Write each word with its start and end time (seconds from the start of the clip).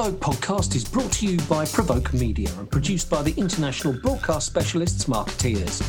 Provoke 0.00 0.20
podcast 0.20 0.74
is 0.74 0.82
brought 0.82 1.12
to 1.12 1.26
you 1.26 1.36
by 1.40 1.66
Provoke 1.66 2.14
Media 2.14 2.48
and 2.56 2.70
produced 2.70 3.10
by 3.10 3.20
the 3.20 3.34
international 3.36 3.92
broadcast 3.92 4.46
specialists 4.46 5.04
Marketeers. 5.04 5.82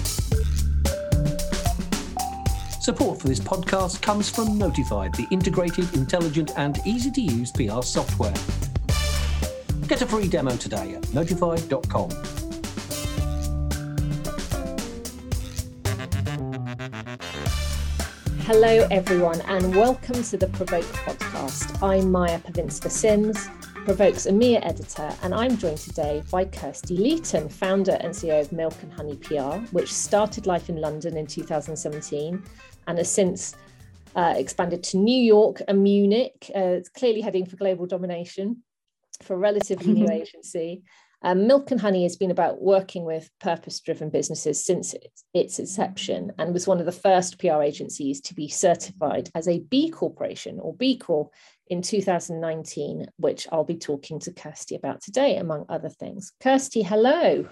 Support 2.83 3.21
for 3.21 3.29
this 3.29 3.39
podcast 3.39 4.01
comes 4.01 4.29
from 4.29 4.57
Notified, 4.57 5.15
the 5.15 5.25
integrated, 5.31 5.93
intelligent, 5.93 6.51
and 6.57 6.81
easy 6.85 7.09
to 7.09 7.21
use 7.21 7.53
PR 7.53 7.81
software. 7.81 8.33
Get 9.87 10.01
a 10.01 10.05
free 10.05 10.27
demo 10.27 10.57
today 10.57 10.95
at 10.95 11.03
notified.com. 11.13 12.09
Hello, 18.41 18.85
everyone, 18.91 19.39
and 19.43 19.73
welcome 19.73 20.21
to 20.21 20.35
the 20.35 20.47
Provoke 20.47 20.83
podcast. 20.83 21.81
I'm 21.81 22.11
Maja 22.11 22.39
Pawinska 22.39 22.91
Sims, 22.91 23.47
Provoke's 23.85 24.27
EMEA 24.27 24.63
editor, 24.63 25.11
and 25.23 25.33
I'm 25.33 25.57
joined 25.57 25.79
today 25.79 26.21
by 26.29 26.45
Kirsty 26.45 26.95
Leighton, 26.95 27.49
founder 27.49 27.97
and 27.99 28.13
CEO 28.13 28.39
of 28.39 28.51
Milk 28.51 28.75
and 28.83 28.93
Honey 28.93 29.15
PR, 29.15 29.57
which 29.71 29.91
started 29.91 30.45
life 30.45 30.69
in 30.69 30.75
London 30.75 31.17
in 31.17 31.25
2017 31.25 32.43
and 32.85 32.97
has 32.99 33.09
since 33.09 33.55
uh, 34.15 34.35
expanded 34.37 34.83
to 34.83 34.97
New 34.97 35.19
York 35.19 35.63
and 35.67 35.81
Munich. 35.81 36.51
Uh, 36.55 36.77
it's 36.77 36.89
clearly 36.89 37.21
heading 37.21 37.47
for 37.47 37.55
global 37.55 37.87
domination 37.87 38.61
for 39.23 39.33
a 39.33 39.39
relatively 39.39 39.93
new 39.93 40.09
agency. 40.11 40.83
Um, 41.23 41.45
Milk 41.45 41.69
and 41.71 41.79
Honey 41.79 42.03
has 42.03 42.15
been 42.15 42.31
about 42.31 42.61
working 42.61 43.05
with 43.05 43.29
purpose 43.39 43.79
driven 43.79 44.09
businesses 44.09 44.63
since 44.63 44.93
its, 44.93 45.23
its, 45.33 45.59
inception 45.59 46.31
and 46.39 46.51
was 46.51 46.67
one 46.67 46.79
of 46.79 46.87
the 46.87 46.91
first 46.91 47.37
PR 47.37 47.61
agencies 47.61 48.21
to 48.21 48.33
be 48.33 48.47
certified 48.47 49.29
as 49.35 49.47
a 49.47 49.59
B 49.59 49.89
Corporation 49.89 50.59
or 50.59 50.73
B 50.73 50.97
Corp 50.97 51.31
in 51.71 51.81
2019, 51.81 53.07
which 53.15 53.47
I'll 53.49 53.63
be 53.63 53.77
talking 53.77 54.19
to 54.19 54.33
Kirsty 54.33 54.75
about 54.75 55.01
today, 55.01 55.37
among 55.37 55.65
other 55.69 55.87
things. 55.87 56.33
Kirsty, 56.43 56.83
hello. 56.83 57.47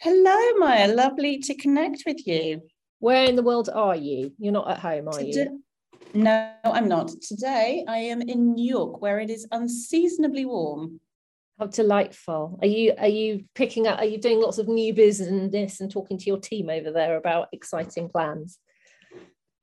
Hello, 0.00 0.52
Maja. 0.58 0.92
Lovely 0.92 1.38
to 1.38 1.54
connect 1.54 2.02
with 2.06 2.26
you. 2.26 2.60
Where 2.98 3.24
in 3.24 3.34
the 3.34 3.42
world 3.42 3.70
are 3.72 3.96
you? 3.96 4.34
You're 4.38 4.52
not 4.52 4.70
at 4.70 4.80
home, 4.80 5.08
are 5.08 5.18
Today, 5.18 5.48
you? 5.50 5.62
No, 6.12 6.52
I'm 6.62 6.88
not. 6.88 7.10
Today 7.22 7.86
I 7.88 7.98
am 7.98 8.20
in 8.20 8.52
New 8.54 8.68
York 8.68 9.00
where 9.00 9.18
it 9.18 9.30
is 9.30 9.48
unseasonably 9.50 10.44
warm. 10.44 11.00
How 11.58 11.66
delightful. 11.68 12.58
Are 12.60 12.68
you 12.68 12.92
are 12.98 13.08
you 13.08 13.44
picking 13.54 13.86
up 13.86 13.98
are 13.98 14.04
you 14.04 14.18
doing 14.18 14.42
lots 14.42 14.58
of 14.58 14.68
new 14.68 14.92
business 14.92 15.80
and 15.80 15.90
talking 15.90 16.18
to 16.18 16.26
your 16.26 16.38
team 16.38 16.68
over 16.68 16.90
there 16.90 17.16
about 17.16 17.48
exciting 17.52 18.10
plans? 18.10 18.58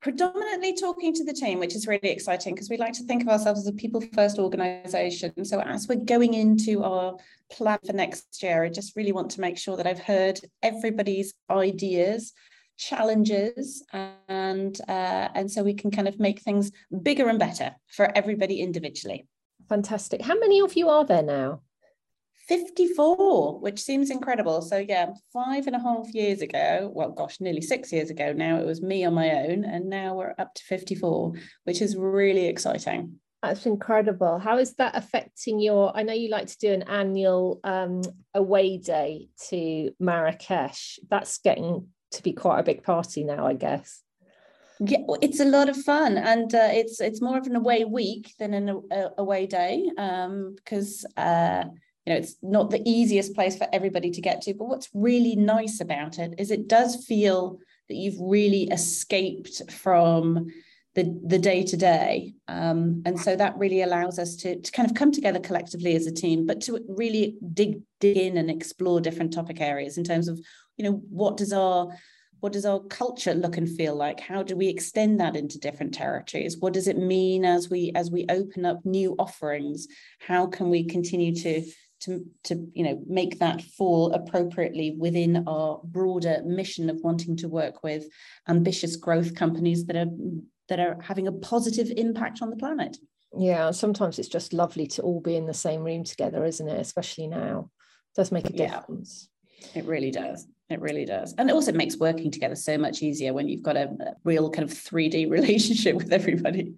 Predominantly 0.04 0.74
talking 0.74 1.14
to 1.14 1.24
the 1.24 1.32
team, 1.32 1.58
which 1.58 1.74
is 1.74 1.86
really 1.86 2.10
exciting 2.10 2.54
because 2.54 2.68
we 2.68 2.76
like 2.76 2.92
to 2.92 3.04
think 3.04 3.22
of 3.22 3.28
ourselves 3.28 3.60
as 3.60 3.66
a 3.66 3.72
people 3.72 4.02
first 4.12 4.38
organization. 4.38 5.46
So 5.46 5.60
as 5.60 5.88
we're 5.88 6.04
going 6.04 6.34
into 6.34 6.84
our 6.84 7.16
plan 7.50 7.78
for 7.86 7.94
next 7.94 8.42
year, 8.42 8.64
I 8.64 8.68
just 8.68 8.96
really 8.96 9.12
want 9.12 9.30
to 9.30 9.40
make 9.40 9.56
sure 9.56 9.78
that 9.78 9.86
I've 9.86 9.98
heard 9.98 10.38
everybody's 10.62 11.32
ideas 11.50 12.34
challenges 12.76 13.82
and 14.28 14.78
uh, 14.88 15.28
and 15.34 15.50
so 15.50 15.62
we 15.62 15.72
can 15.72 15.90
kind 15.90 16.08
of 16.08 16.20
make 16.20 16.42
things 16.42 16.70
bigger 17.02 17.30
and 17.30 17.38
better 17.38 17.74
for 17.88 18.10
everybody 18.14 18.60
individually. 18.60 19.26
Fantastic. 19.70 20.20
How 20.20 20.38
many 20.38 20.60
of 20.60 20.76
you 20.76 20.90
are 20.90 21.06
there 21.06 21.22
now 21.22 21.62
54 22.48 23.60
which 23.60 23.80
seems 23.80 24.10
incredible. 24.10 24.62
So 24.62 24.78
yeah 24.78 25.12
five 25.32 25.66
and 25.66 25.76
a 25.76 25.80
half 25.80 26.12
years 26.12 26.42
ago 26.42 26.90
well 26.94 27.10
gosh 27.10 27.40
nearly 27.40 27.60
six 27.60 27.92
years 27.92 28.10
ago 28.10 28.32
now 28.32 28.58
it 28.58 28.66
was 28.66 28.82
me 28.82 29.04
on 29.04 29.14
my 29.14 29.30
own 29.30 29.64
and 29.64 29.88
now 29.88 30.14
we're 30.14 30.34
up 30.38 30.54
to 30.54 30.62
54 30.64 31.32
which 31.64 31.80
is 31.80 31.96
really 31.96 32.46
exciting. 32.46 33.20
That's 33.42 33.66
incredible. 33.66 34.38
How 34.38 34.58
is 34.58 34.74
that 34.76 34.96
affecting 34.96 35.60
your 35.60 35.96
i 35.96 36.02
know 36.02 36.12
you 36.12 36.30
like 36.30 36.46
to 36.48 36.58
do 36.58 36.72
an 36.72 36.82
annual 36.82 37.60
um, 37.64 38.02
away 38.34 38.78
day 38.78 39.28
to 39.48 39.90
marrakesh. 39.98 40.98
That's 41.08 41.38
getting 41.38 41.88
to 42.12 42.22
be 42.22 42.32
quite 42.32 42.60
a 42.60 42.62
big 42.62 42.82
party 42.82 43.24
now 43.24 43.46
i 43.46 43.54
guess. 43.54 44.02
Yeah 44.80 44.98
it's 45.22 45.40
a 45.40 45.44
lot 45.44 45.68
of 45.68 45.76
fun 45.76 46.18
and 46.18 46.54
uh, 46.54 46.68
it's 46.72 47.00
it's 47.00 47.22
more 47.22 47.38
of 47.38 47.46
an 47.46 47.56
away 47.56 47.84
week 47.84 48.34
than 48.38 48.52
an 48.54 48.82
a, 48.90 49.08
away 49.18 49.46
day 49.46 49.88
um, 49.96 50.56
because 50.56 51.06
uh, 51.16 51.64
you 52.04 52.12
know 52.12 52.18
it's 52.18 52.36
not 52.42 52.70
the 52.70 52.82
easiest 52.84 53.34
place 53.34 53.56
for 53.56 53.66
everybody 53.72 54.10
to 54.10 54.20
get 54.20 54.42
to 54.42 54.54
but 54.54 54.68
what's 54.68 54.88
really 54.94 55.36
nice 55.36 55.80
about 55.80 56.18
it 56.18 56.34
is 56.38 56.50
it 56.50 56.68
does 56.68 57.04
feel 57.06 57.58
that 57.88 57.96
you've 57.96 58.20
really 58.20 58.64
escaped 58.64 59.70
from 59.70 60.46
the 60.94 61.20
the 61.26 61.38
day 61.38 61.62
to 61.62 61.76
day 61.76 62.34
and 62.48 63.18
so 63.20 63.34
that 63.36 63.56
really 63.58 63.82
allows 63.82 64.18
us 64.18 64.36
to, 64.36 64.60
to 64.60 64.72
kind 64.72 64.88
of 64.88 64.96
come 64.96 65.10
together 65.10 65.40
collectively 65.40 65.96
as 65.96 66.06
a 66.06 66.12
team 66.12 66.46
but 66.46 66.60
to 66.60 66.78
really 66.88 67.36
dig 67.52 67.80
dig 68.00 68.16
in 68.16 68.36
and 68.36 68.50
explore 68.50 69.00
different 69.00 69.32
topic 69.32 69.60
areas 69.60 69.98
in 69.98 70.04
terms 70.04 70.28
of 70.28 70.38
you 70.76 70.84
know 70.84 71.02
what 71.10 71.36
does 71.36 71.52
our 71.52 71.92
what 72.40 72.52
does 72.52 72.66
our 72.66 72.80
culture 72.80 73.34
look 73.34 73.56
and 73.56 73.68
feel 73.68 73.94
like? 73.94 74.20
How 74.20 74.42
do 74.42 74.56
we 74.56 74.68
extend 74.68 75.20
that 75.20 75.36
into 75.36 75.58
different 75.58 75.94
territories? 75.94 76.58
What 76.58 76.72
does 76.72 76.88
it 76.88 76.98
mean 76.98 77.44
as 77.44 77.70
we 77.70 77.92
as 77.94 78.10
we 78.10 78.26
open 78.28 78.66
up 78.66 78.84
new 78.84 79.14
offerings? 79.18 79.88
How 80.20 80.46
can 80.46 80.70
we 80.70 80.84
continue 80.84 81.34
to 81.36 81.64
to, 82.02 82.24
to 82.44 82.66
you 82.74 82.84
know 82.84 83.02
make 83.06 83.38
that 83.38 83.62
fall 83.62 84.12
appropriately 84.12 84.94
within 84.98 85.44
our 85.46 85.80
broader 85.84 86.42
mission 86.44 86.90
of 86.90 87.00
wanting 87.02 87.36
to 87.38 87.48
work 87.48 87.82
with 87.82 88.04
ambitious 88.48 88.96
growth 88.96 89.34
companies 89.34 89.86
that 89.86 89.96
are 89.96 90.10
that 90.68 90.80
are 90.80 90.98
having 91.00 91.26
a 91.26 91.32
positive 91.32 91.90
impact 91.96 92.42
on 92.42 92.50
the 92.50 92.56
planet? 92.56 92.96
Yeah 93.36 93.70
sometimes 93.70 94.18
it's 94.18 94.28
just 94.28 94.52
lovely 94.52 94.86
to 94.88 95.02
all 95.02 95.20
be 95.20 95.36
in 95.36 95.46
the 95.46 95.54
same 95.54 95.82
room 95.82 96.04
together 96.04 96.44
isn't 96.44 96.68
it? 96.68 96.80
Especially 96.80 97.26
now. 97.26 97.70
It 98.12 98.20
does 98.20 98.30
make 98.30 98.46
a 98.46 98.52
difference. 98.52 99.28
Yeah, 99.58 99.80
it 99.80 99.84
really 99.86 100.10
does 100.10 100.46
it 100.70 100.80
really 100.80 101.04
does 101.04 101.34
and 101.36 101.50
it 101.50 101.52
also 101.52 101.72
makes 101.72 101.96
working 101.96 102.30
together 102.30 102.56
so 102.56 102.78
much 102.78 103.02
easier 103.02 103.32
when 103.32 103.48
you've 103.48 103.62
got 103.62 103.76
a, 103.76 103.84
a 103.84 104.14
real 104.24 104.50
kind 104.50 104.68
of 104.68 104.76
3d 104.76 105.30
relationship 105.30 105.96
with 105.96 106.12
everybody 106.12 106.74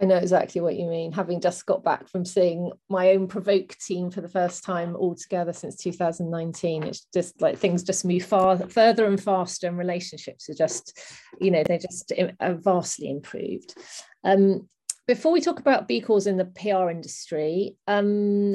I 0.00 0.04
know 0.04 0.16
exactly 0.16 0.60
what 0.60 0.76
you 0.76 0.86
mean. 0.86 1.12
Having 1.12 1.40
just 1.40 1.64
got 1.64 1.82
back 1.82 2.06
from 2.08 2.24
seeing 2.24 2.70
my 2.90 3.12
own 3.12 3.28
Provoke 3.28 3.76
team 3.78 4.10
for 4.10 4.20
the 4.20 4.28
first 4.28 4.62
time 4.62 4.94
all 4.94 5.14
together 5.14 5.54
since 5.54 5.76
2019, 5.76 6.82
it's 6.82 7.06
just 7.14 7.40
like 7.40 7.56
things 7.56 7.82
just 7.82 8.04
move 8.04 8.22
far 8.22 8.58
further 8.58 9.06
and 9.06 9.22
faster, 9.22 9.68
and 9.68 9.78
relationships 9.78 10.50
are 10.50 10.54
just, 10.54 11.00
you 11.40 11.50
know, 11.50 11.62
they're 11.66 11.78
just 11.78 12.12
are 12.40 12.54
vastly 12.54 13.08
improved. 13.08 13.74
Um, 14.22 14.68
before 15.06 15.32
we 15.32 15.40
talk 15.40 15.60
about 15.60 15.88
B 15.88 16.02
Corps 16.02 16.26
in 16.26 16.36
the 16.36 16.44
PR 16.44 16.90
industry, 16.90 17.76
um, 17.86 18.54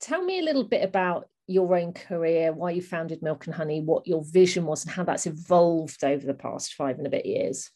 tell 0.00 0.24
me 0.24 0.40
a 0.40 0.44
little 0.44 0.64
bit 0.64 0.82
about 0.82 1.28
your 1.46 1.76
own 1.76 1.92
career, 1.92 2.52
why 2.52 2.70
you 2.70 2.82
founded 2.82 3.22
Milk 3.22 3.46
and 3.46 3.54
Honey, 3.54 3.80
what 3.80 4.06
your 4.06 4.24
vision 4.24 4.64
was, 4.64 4.84
and 4.84 4.92
how 4.92 5.04
that's 5.04 5.26
evolved 5.26 6.02
over 6.02 6.24
the 6.26 6.34
past 6.34 6.74
five 6.74 6.98
and 6.98 7.06
a 7.06 7.10
bit 7.10 7.26
years. 7.26 7.70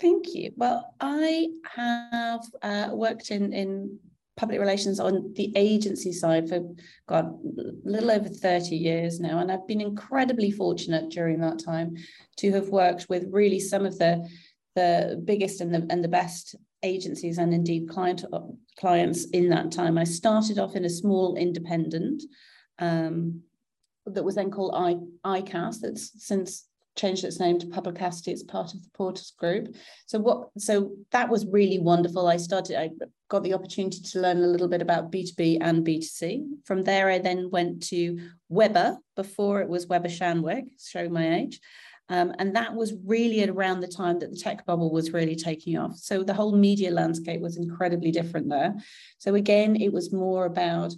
Thank 0.00 0.34
you. 0.34 0.52
Well, 0.56 0.94
I 1.00 1.48
have 1.74 2.40
uh, 2.62 2.88
worked 2.92 3.30
in, 3.30 3.52
in 3.52 3.98
public 4.40 4.58
relations 4.58 4.98
on 4.98 5.34
the 5.34 5.52
agency 5.54 6.12
side 6.12 6.48
for 6.48 6.60
God, 7.06 7.26
a 7.26 7.88
little 7.88 8.10
over 8.10 8.28
30 8.28 8.74
years 8.74 9.20
now. 9.20 9.38
And 9.38 9.52
I've 9.52 9.66
been 9.66 9.82
incredibly 9.82 10.50
fortunate 10.50 11.10
during 11.10 11.40
that 11.40 11.62
time 11.62 11.96
to 12.38 12.50
have 12.52 12.70
worked 12.70 13.10
with 13.10 13.26
really 13.30 13.60
some 13.60 13.84
of 13.84 13.98
the, 13.98 14.26
the 14.74 15.20
biggest 15.22 15.60
and 15.60 15.74
the, 15.74 15.86
and 15.90 16.02
the 16.02 16.08
best 16.08 16.56
agencies 16.82 17.38
and 17.38 17.52
indeed 17.52 17.88
client 17.88 18.24
clients 18.78 19.26
in 19.26 19.48
that 19.50 19.70
time. 19.70 19.98
I 19.98 20.04
started 20.04 20.58
off 20.58 20.76
in 20.76 20.84
a 20.84 20.90
small 20.90 21.36
independent 21.36 22.22
um, 22.78 23.42
that 24.06 24.24
was 24.24 24.34
then 24.34 24.50
called 24.50 24.74
I, 24.74 24.96
ICAS, 25.40 25.80
that's 25.80 26.12
since 26.24 26.66
changed 26.96 27.24
its 27.24 27.38
name 27.38 27.58
to 27.58 27.66
Publicacity. 27.66 28.28
It's 28.28 28.42
part 28.42 28.74
of 28.74 28.82
the 28.82 28.90
Porters 28.94 29.32
Group. 29.38 29.74
So 30.06 30.18
what? 30.18 30.48
So 30.58 30.92
that 31.12 31.28
was 31.28 31.46
really 31.46 31.78
wonderful. 31.78 32.26
I 32.26 32.36
started. 32.36 32.78
I 32.78 32.90
got 33.28 33.42
the 33.42 33.54
opportunity 33.54 34.00
to 34.00 34.20
learn 34.20 34.38
a 34.38 34.46
little 34.46 34.68
bit 34.68 34.82
about 34.82 35.10
B 35.10 35.24
two 35.24 35.34
B 35.36 35.58
and 35.60 35.84
B 35.84 35.98
two 36.00 36.06
C. 36.06 36.44
From 36.64 36.82
there, 36.82 37.08
I 37.08 37.18
then 37.18 37.50
went 37.50 37.82
to 37.88 38.18
Weber 38.48 38.98
before 39.16 39.60
it 39.60 39.68
was 39.68 39.86
Weber 39.86 40.08
Shandwick. 40.08 40.64
showing 40.78 41.12
my 41.12 41.36
age. 41.36 41.60
Um, 42.10 42.34
and 42.38 42.54
that 42.56 42.74
was 42.74 42.92
really 43.06 43.48
around 43.48 43.80
the 43.80 43.88
time 43.88 44.18
that 44.18 44.30
the 44.30 44.36
tech 44.36 44.66
bubble 44.66 44.90
was 44.92 45.12
really 45.12 45.36
taking 45.36 45.78
off. 45.78 45.96
So 45.96 46.22
the 46.22 46.34
whole 46.34 46.54
media 46.56 46.90
landscape 46.90 47.40
was 47.40 47.56
incredibly 47.56 48.10
different 48.10 48.48
there. 48.48 48.74
So 49.18 49.36
again, 49.36 49.76
it 49.76 49.92
was 49.92 50.12
more 50.12 50.44
about 50.44 50.92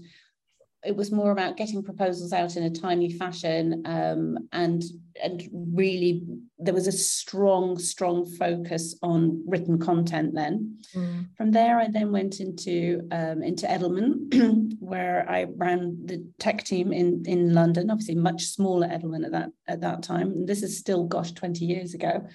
it 0.85 0.97
was 0.97 1.13
more 1.13 1.31
about 1.31 1.57
getting 1.57 1.83
proposals 1.83 2.33
out 2.33 2.57
in 2.57 2.65
a 2.65 2.71
timely 2.71 3.13
fashion 3.13 3.83
um, 3.85 4.49
and 4.53 4.83
and 5.23 5.43
really 5.53 6.23
there 6.59 6.75
was 6.75 6.87
a 6.87 6.93
strong 6.93 7.79
strong 7.79 8.25
focus 8.25 8.97
on 9.03 9.43
written 9.47 9.79
content 9.79 10.35
then. 10.35 10.79
Mm. 10.95 11.29
from 11.37 11.51
there 11.51 11.79
i 11.79 11.89
then 11.89 12.13
went 12.13 12.41
into 12.41 13.07
um, 13.13 13.43
into 13.43 13.67
edelman 13.67 14.75
where 14.79 15.29
i 15.31 15.45
ran 15.57 15.99
the 16.05 16.25
tech 16.39 16.65
team 16.65 16.93
in 16.93 17.23
in 17.27 17.55
london 17.55 17.91
obviously 17.91 18.15
much 18.15 18.45
smaller 18.45 18.89
edelman 18.89 19.25
at 19.25 19.33
that 19.33 19.51
at 19.69 19.81
that 19.81 20.03
time. 20.03 20.31
And 20.33 20.49
this 20.49 20.63
is 20.63 20.79
still 20.79 21.05
gosh 21.05 21.33
20 21.33 21.65
years 21.65 21.95
ago 21.95 22.27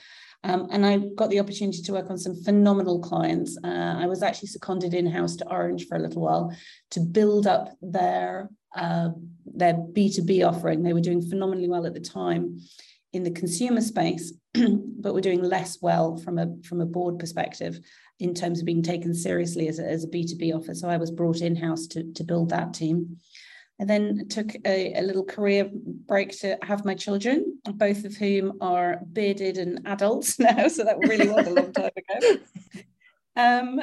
Um, 0.47 0.69
and 0.71 0.85
I 0.85 0.99
got 1.15 1.29
the 1.29 1.41
opportunity 1.41 1.81
to 1.81 1.91
work 1.91 2.09
on 2.09 2.17
some 2.17 2.33
phenomenal 2.33 2.99
clients. 2.99 3.57
Uh, 3.61 3.95
I 3.99 4.07
was 4.07 4.23
actually 4.23 4.47
seconded 4.47 4.93
in 4.93 5.05
house 5.05 5.35
to 5.35 5.49
Orange 5.49 5.87
for 5.87 5.97
a 5.97 6.01
little 6.01 6.21
while 6.21 6.55
to 6.91 7.01
build 7.01 7.47
up 7.47 7.75
their 7.81 8.49
uh, 8.75 9.09
their 9.45 9.73
B2B 9.73 10.47
offering. 10.47 10.83
They 10.83 10.93
were 10.93 11.01
doing 11.01 11.21
phenomenally 11.21 11.67
well 11.67 11.85
at 11.85 11.93
the 11.93 11.99
time 11.99 12.59
in 13.11 13.23
the 13.23 13.31
consumer 13.31 13.81
space, 13.81 14.33
but 14.53 15.13
were 15.13 15.21
doing 15.21 15.43
less 15.43 15.79
well 15.81 16.15
from 16.15 16.37
a 16.37 16.47
from 16.63 16.79
a 16.79 16.85
board 16.85 17.19
perspective 17.19 17.79
in 18.19 18.33
terms 18.33 18.59
of 18.59 18.65
being 18.65 18.81
taken 18.81 19.13
seriously 19.13 19.67
as 19.67 19.79
a, 19.79 19.85
as 19.85 20.05
a 20.05 20.07
B2B 20.07 20.55
offer. 20.55 20.73
So 20.73 20.87
I 20.87 20.97
was 20.97 21.11
brought 21.11 21.41
in 21.41 21.57
house 21.57 21.87
to, 21.87 22.11
to 22.13 22.23
build 22.23 22.49
that 22.49 22.73
team. 22.73 23.17
I 23.79 23.85
then 23.85 24.27
took 24.27 24.55
a, 24.65 24.93
a, 24.93 25.01
little 25.01 25.23
career 25.23 25.69
break 25.71 26.31
to 26.39 26.57
have 26.63 26.83
my 26.83 26.95
children, 26.95 27.59
both 27.63 28.05
of 28.05 28.15
whom 28.15 28.57
are 28.59 29.01
bearded 29.13 29.57
and 29.57 29.81
adults 29.85 30.39
now. 30.39 30.67
So 30.67 30.83
that 30.83 30.97
really 30.97 31.29
was 31.29 31.45
a 31.47 31.51
long 31.51 31.73
time 31.73 31.91
ago. 31.95 32.37
Um, 33.35 33.79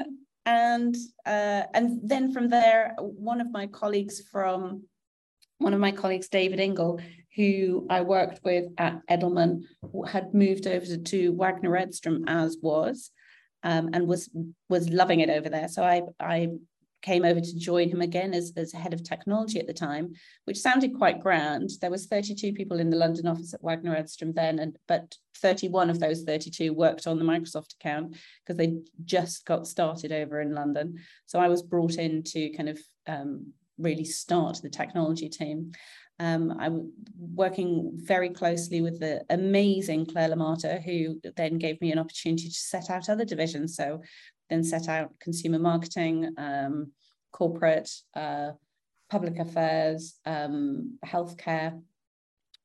and 0.46 0.96
uh, 1.24 1.62
and 1.74 2.00
then 2.02 2.32
from 2.32 2.48
there, 2.48 2.96
one 2.98 3.40
of 3.40 3.52
my 3.52 3.68
colleagues 3.68 4.20
from 4.32 4.82
one 5.58 5.72
of 5.72 5.78
my 5.80 5.92
colleagues, 5.92 6.28
David 6.28 6.58
Ingle, 6.58 7.00
who 7.36 7.86
I 7.88 8.00
worked 8.00 8.40
with 8.44 8.64
at 8.76 9.00
Edelman, 9.06 9.62
had 10.08 10.34
moved 10.34 10.66
over 10.66 10.84
to, 10.84 10.98
to 10.98 11.32
Waggener 11.34 11.80
Edstrom 11.80 12.24
as 12.26 12.58
was, 12.60 13.12
um, 13.62 13.90
and 13.92 14.08
was 14.08 14.28
was 14.68 14.88
loving 14.88 15.20
it 15.20 15.30
over 15.30 15.48
there. 15.48 15.68
So 15.68 15.84
I 15.84 16.02
I 16.18 16.48
came 17.04 17.24
over 17.24 17.40
to 17.40 17.58
join 17.58 17.90
him 17.90 18.00
again 18.00 18.32
as, 18.32 18.52
as 18.56 18.72
head 18.72 18.94
of 18.94 19.04
technology 19.04 19.60
at 19.60 19.66
the 19.66 19.74
time, 19.74 20.14
which 20.46 20.58
sounded 20.58 20.96
quite 20.96 21.20
grand. 21.20 21.68
There 21.80 21.90
was 21.90 22.06
32 22.06 22.54
people 22.54 22.80
in 22.80 22.88
the 22.88 22.96
London 22.96 23.26
office 23.26 23.52
at 23.52 23.62
Waggener 23.62 23.96
Edstrom 23.96 24.32
then, 24.32 24.58
and 24.58 24.76
but 24.88 25.14
31 25.36 25.90
of 25.90 26.00
those 26.00 26.22
32 26.22 26.72
worked 26.72 27.06
on 27.06 27.18
the 27.18 27.24
Microsoft 27.24 27.74
account 27.74 28.16
because 28.42 28.56
they 28.56 28.78
just 29.04 29.44
got 29.44 29.66
started 29.66 30.12
over 30.12 30.40
in 30.40 30.54
London. 30.54 30.98
So 31.26 31.38
I 31.38 31.48
was 31.48 31.62
brought 31.62 31.96
in 31.96 32.22
to 32.24 32.48
kind 32.50 32.70
of 32.70 32.78
um, 33.06 33.52
really 33.76 34.04
start 34.04 34.60
the 34.62 34.70
technology 34.70 35.28
team. 35.28 35.72
Um, 36.20 36.56
I'm 36.60 36.92
working 37.18 37.90
very 37.94 38.30
closely 38.30 38.80
with 38.80 39.00
the 39.00 39.24
amazing 39.30 40.06
Claire 40.06 40.28
Lamata, 40.28 40.80
who 40.80 41.20
then 41.36 41.58
gave 41.58 41.80
me 41.80 41.90
an 41.90 41.98
opportunity 41.98 42.48
to 42.48 42.54
set 42.54 42.88
out 42.88 43.08
other 43.08 43.24
divisions. 43.24 43.74
So 43.74 44.00
then 44.50 44.62
set 44.64 44.88
out 44.88 45.18
consumer 45.20 45.58
marketing, 45.58 46.32
um, 46.36 46.92
corporate, 47.32 47.90
uh, 48.14 48.50
public 49.10 49.38
affairs, 49.38 50.18
um, 50.26 50.98
healthcare. 51.04 51.80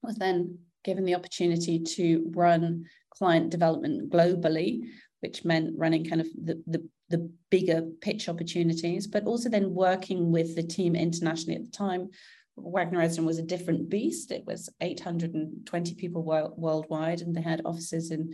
Was 0.01 0.15
then 0.15 0.59
given 0.83 1.05
the 1.05 1.15
opportunity 1.15 1.79
to 1.79 2.31
run 2.33 2.85
client 3.13 3.49
development 3.49 4.11
globally, 4.11 4.81
which 5.19 5.43
meant 5.43 5.77
running 5.77 6.05
kind 6.05 6.21
of 6.21 6.27
the, 6.41 6.61
the, 6.67 6.87
the 7.09 7.29
bigger 7.49 7.81
pitch 8.01 8.29
opportunities, 8.29 9.07
but 9.07 9.25
also 9.25 9.49
then 9.49 9.73
working 9.73 10.31
with 10.31 10.55
the 10.55 10.63
team 10.63 10.95
internationally 10.95 11.55
at 11.55 11.65
the 11.65 11.71
time. 11.71 12.09
Waggener 12.57 13.03
Edstrom 13.03 13.25
was 13.25 13.39
a 13.39 13.43
different 13.43 13.89
beast. 13.89 14.31
It 14.31 14.45
was 14.45 14.69
820 14.81 15.95
people 15.95 16.23
worldwide, 16.23 17.21
and 17.21 17.35
they 17.35 17.41
had 17.41 17.61
offices 17.65 18.11
in 18.11 18.33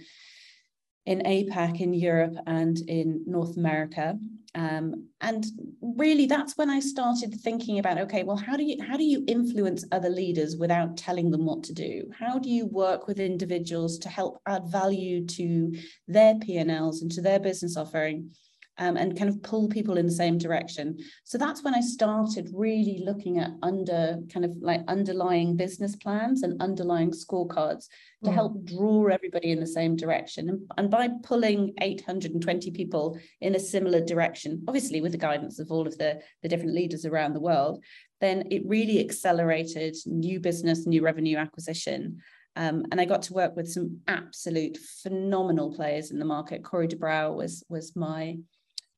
in 1.06 1.20
APAC, 1.20 1.82
in 1.82 1.94
Europe, 1.94 2.36
and 2.48 2.78
in 2.88 3.24
North 3.26 3.58
America. 3.58 4.18
Um, 4.56 5.10
and 5.20 5.46
really, 5.82 6.26
that's 6.28 6.58
when 6.58 6.70
I 6.70 6.80
started 6.80 7.34
thinking 7.42 7.78
about 7.78 7.98
okay, 7.98 8.24
well, 8.24 8.38
how 8.38 8.56
do 8.56 8.64
you 8.64 8.78
how 8.82 8.96
do 8.96 9.04
you 9.04 9.24
influence 9.28 9.84
other 9.92 10.10
leaders 10.10 10.56
without 10.56 10.96
telling 10.96 11.30
them 11.30 11.46
what 11.46 11.64
to 11.64 11.74
do? 11.74 12.10
How 12.18 12.40
do 12.40 12.50
you 12.50 12.66
work 12.68 13.08
with 13.08 13.20
individuals 13.20 14.00
to 14.00 14.10
help 14.10 14.40
add 14.48 14.68
value 14.68 15.26
to 15.26 15.76
their 16.08 16.36
P&Ls 16.36 17.02
and 17.02 17.12
to 17.12 17.22
their 17.22 17.40
business 17.40 17.76
offering? 17.76 18.32
Um, 18.78 18.98
and 18.98 19.18
kind 19.18 19.30
of 19.30 19.42
pull 19.42 19.70
people 19.70 19.98
in 19.98 20.06
the 20.06 20.12
same 20.12 20.38
direction. 20.38 20.98
So 21.24 21.38
that's 21.38 21.64
when 21.64 21.74
I 21.74 21.82
started 21.82 22.50
really 22.54 23.02
looking 23.06 23.40
at 23.40 23.52
under 23.64 24.20
kind 24.32 24.46
of 24.46 24.52
like 24.60 24.82
underlying 24.88 25.56
business 25.56 25.96
plans 25.96 26.44
and 26.44 26.62
underlying 26.62 27.12
scorecards 27.12 27.86
to 28.24 28.30
mm. 28.30 28.34
help 28.34 28.66
draw 28.66 29.08
everybody 29.08 29.52
in 29.52 29.60
the 29.60 29.68
same 29.68 29.96
direction. 29.96 30.50
And, 30.50 30.62
and 30.78 30.92
by 30.92 31.10
pulling 31.24 31.74
820 31.82 32.72
people 32.72 33.18
in 33.42 33.56
a 33.56 33.60
similar 33.60 34.04
direction, 34.04 34.64
obviously 34.68 35.02
with 35.02 35.14
the 35.14 35.18
guidance 35.18 35.60
of 35.60 35.72
all 35.72 35.88
of 35.88 35.98
the, 35.98 36.20
the 36.44 36.50
different 36.50 36.74
leaders 36.74 37.06
around 37.06 37.34
the 37.34 37.40
world, 37.40 37.84
then 38.20 38.44
it 38.52 38.64
really 38.66 39.00
accelerated 39.00 39.96
new 40.06 40.40
business, 40.40 40.86
new 40.86 41.02
revenue 41.02 41.38
acquisition. 41.38 42.22
Um, 42.58 42.86
and 42.92 43.02
I 43.02 43.06
got 43.06 43.22
to 43.24 43.34
work 43.34 43.56
with 43.56 43.70
some 43.70 44.00
absolute 44.08 44.78
phenomenal 44.78 45.74
players 45.74 46.12
in 46.12 46.20
the 46.20 46.26
market. 46.26 46.64
Corey 46.64 46.88
DeBrow 46.88 47.36
was 47.36 47.64
was 47.68 47.96
my 47.96 48.38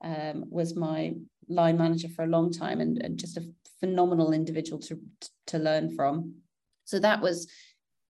um, 0.03 0.45
was 0.49 0.75
my 0.75 1.13
line 1.49 1.77
manager 1.77 2.09
for 2.09 2.23
a 2.23 2.27
long 2.27 2.51
time 2.51 2.81
and, 2.81 3.01
and 3.01 3.17
just 3.17 3.37
a 3.37 3.49
phenomenal 3.79 4.33
individual 4.33 4.79
to 4.79 4.99
to 5.47 5.57
learn 5.57 5.95
from. 5.95 6.35
So 6.85 6.99
that 6.99 7.21
was 7.21 7.47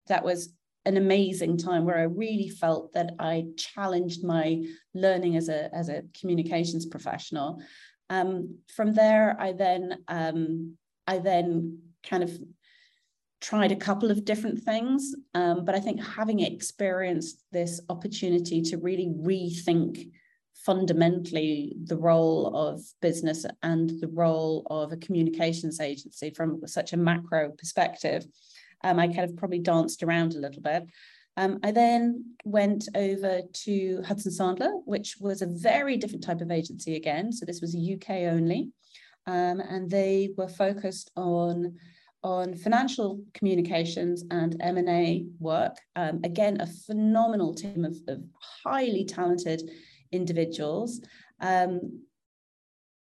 that 0.07 0.23
was 0.23 0.53
an 0.85 0.97
amazing 0.97 1.57
time 1.57 1.85
where 1.85 1.97
I 1.97 2.03
really 2.03 2.49
felt 2.49 2.93
that 2.93 3.13
I 3.17 3.45
challenged 3.57 4.23
my 4.23 4.65
learning 4.93 5.37
as 5.37 5.49
a 5.49 5.73
as 5.73 5.89
a 5.89 6.03
communications 6.19 6.85
professional. 6.85 7.61
Um, 8.09 8.57
from 8.75 8.93
there, 8.93 9.39
I 9.39 9.53
then 9.53 10.03
um, 10.07 10.77
I 11.07 11.19
then 11.19 11.79
kind 12.03 12.23
of 12.23 12.31
tried 13.41 13.71
a 13.71 13.77
couple 13.77 14.09
of 14.09 14.23
different 14.23 14.63
things, 14.63 15.13
um, 15.33 15.65
but 15.65 15.75
I 15.75 15.79
think 15.79 16.01
having 16.01 16.39
experienced 16.39 17.43
this 17.51 17.81
opportunity 17.89 18.61
to 18.61 18.77
really 18.77 19.07
rethink 19.07 20.09
fundamentally 20.65 21.75
the 21.83 21.97
role 21.97 22.55
of 22.55 22.81
business 23.01 23.45
and 23.63 23.89
the 24.01 24.07
role 24.07 24.65
of 24.69 24.91
a 24.91 24.97
communications 24.97 25.79
agency 25.79 26.29
from 26.29 26.65
such 26.65 26.93
a 26.93 26.97
macro 26.97 27.51
perspective. 27.51 28.25
Um, 28.83 28.99
I 28.99 29.07
kind 29.07 29.29
of 29.29 29.37
probably 29.37 29.59
danced 29.59 30.03
around 30.03 30.33
a 30.33 30.39
little 30.39 30.61
bit. 30.61 30.85
Um, 31.35 31.59
I 31.63 31.71
then 31.71 32.35
went 32.45 32.87
over 32.95 33.41
to 33.51 34.03
Hudson 34.05 34.31
Sandler, 34.31 34.81
which 34.85 35.17
was 35.19 35.41
a 35.41 35.47
very 35.47 35.97
different 35.97 36.23
type 36.23 36.41
of 36.41 36.51
agency 36.51 36.95
again. 36.95 37.31
So 37.31 37.45
this 37.45 37.61
was 37.61 37.75
UK 37.75 38.09
only. 38.31 38.69
Um, 39.25 39.59
and 39.61 39.89
they 39.89 40.29
were 40.37 40.49
focused 40.49 41.11
on 41.15 41.77
on 42.23 42.55
financial 42.55 43.21
communications 43.33 44.23
and 44.31 44.55
M&A 44.61 45.25
work. 45.39 45.75
Um, 45.97 46.21
again, 46.23 46.61
a 46.61 46.67
phenomenal 46.67 47.53
team 47.53 47.83
of, 47.83 47.97
of 48.07 48.23
highly 48.63 49.03
talented 49.03 49.69
individuals. 50.13 51.01
Um, 51.39 52.03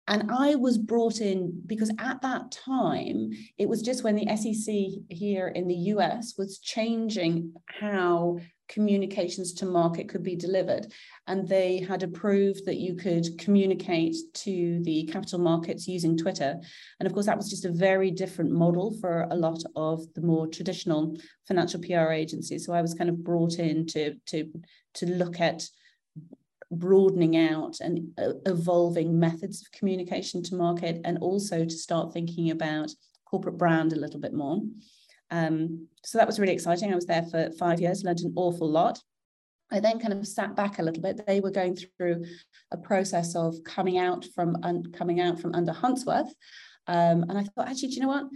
and 0.10 0.32
I 0.32 0.56
was 0.56 0.78
brought 0.78 1.20
in 1.20 1.62
because 1.66 1.92
at 2.00 2.22
that 2.22 2.52
time, 2.52 3.32
it 3.58 3.68
was 3.68 3.82
just 3.82 4.04
when 4.04 4.16
the 4.16 4.38
SEC 4.38 4.74
here 5.10 5.50
in 5.50 5.68
the 5.68 5.76
US 5.76 6.36
was 6.38 6.60
changing 6.60 7.54
how 7.66 8.40
communications 8.70 9.54
to 9.54 9.66
market 9.66 10.08
could 10.10 10.24
be 10.24 10.36
delivered. 10.36 10.92
And 11.28 11.48
they 11.48 11.80
had 11.80 12.04
approved 12.04 12.66
that 12.66 12.78
you 12.78 12.96
could 12.96 13.38
communicate 13.38 14.16
to 14.34 14.82
the 14.84 15.06
capital 15.12 15.40
markets 15.40 15.88
using 15.88 16.18
Twitter. 16.18 16.56
And 17.00 17.08
of 17.08 17.14
course, 17.14 17.26
that 17.26 17.38
was 17.38 17.50
just 17.50 17.66
a 17.66 17.72
very 17.72 18.12
different 18.12 18.52
model 18.52 18.98
for 19.00 19.28
a 19.30 19.36
lot 19.36 19.62
of 19.76 20.02
the 20.14 20.22
more 20.22 20.48
traditional 20.48 21.18
financial 21.48 21.82
PR 21.82 22.12
agencies. 22.12 22.66
So 22.66 22.74
I 22.74 22.82
was 22.82 22.94
kind 22.94 23.10
of 23.10 23.24
brought 23.24 23.56
in 23.56 23.86
to, 23.88 24.16
to, 24.28 24.52
to 24.96 25.06
look 25.06 25.40
at 25.40 25.68
broadening 26.72 27.38
out 27.38 27.80
and 27.80 28.10
uh, 28.18 28.34
evolving 28.46 29.20
methods 29.20 29.62
of 29.62 29.72
communication 29.72 30.44
to 30.44 30.56
market 30.56 31.02
and 31.06 31.18
also 31.20 31.64
to 31.64 31.78
start 31.78 32.14
thinking 32.14 32.52
about 32.52 32.92
corporate 33.26 33.58
brand 33.58 33.94
a 33.94 34.00
little 34.00 34.20
bit 34.20 34.34
more. 34.34 34.62
Um, 35.32 35.88
so 36.04 36.18
that 36.18 36.28
was 36.28 36.40
really 36.40 36.54
exciting. 36.54 36.92
I 36.92 36.96
was 36.96 37.06
there 37.06 37.24
for 37.24 37.52
five 37.60 37.80
years, 37.80 38.04
learned 38.04 38.20
an 38.20 38.34
awful 38.36 38.70
lot. 38.70 39.00
I 39.70 39.82
then 39.82 40.00
kind 40.00 40.14
of 40.14 40.26
sat 40.26 40.56
back 40.56 40.80
a 40.80 40.84
little 40.84 41.02
bit. 41.02 41.26
They 41.28 41.42
were 41.42 41.52
going 41.52 41.76
through 41.76 42.24
a 42.72 42.78
process 42.78 43.36
of 43.36 43.56
coming 43.66 43.98
out 43.98 44.26
from 44.34 44.58
un, 44.64 44.92
coming 44.94 45.20
out 45.20 45.40
from 45.42 45.54
under 45.54 45.74
Huntsworth, 45.74 46.32
um, 46.88 47.26
and 47.28 47.38
I 47.38 47.44
thought, 47.44 47.68
actually, 47.68 47.90
do 47.90 47.96
you 47.96 48.02
know 48.02 48.08
what? 48.08 48.28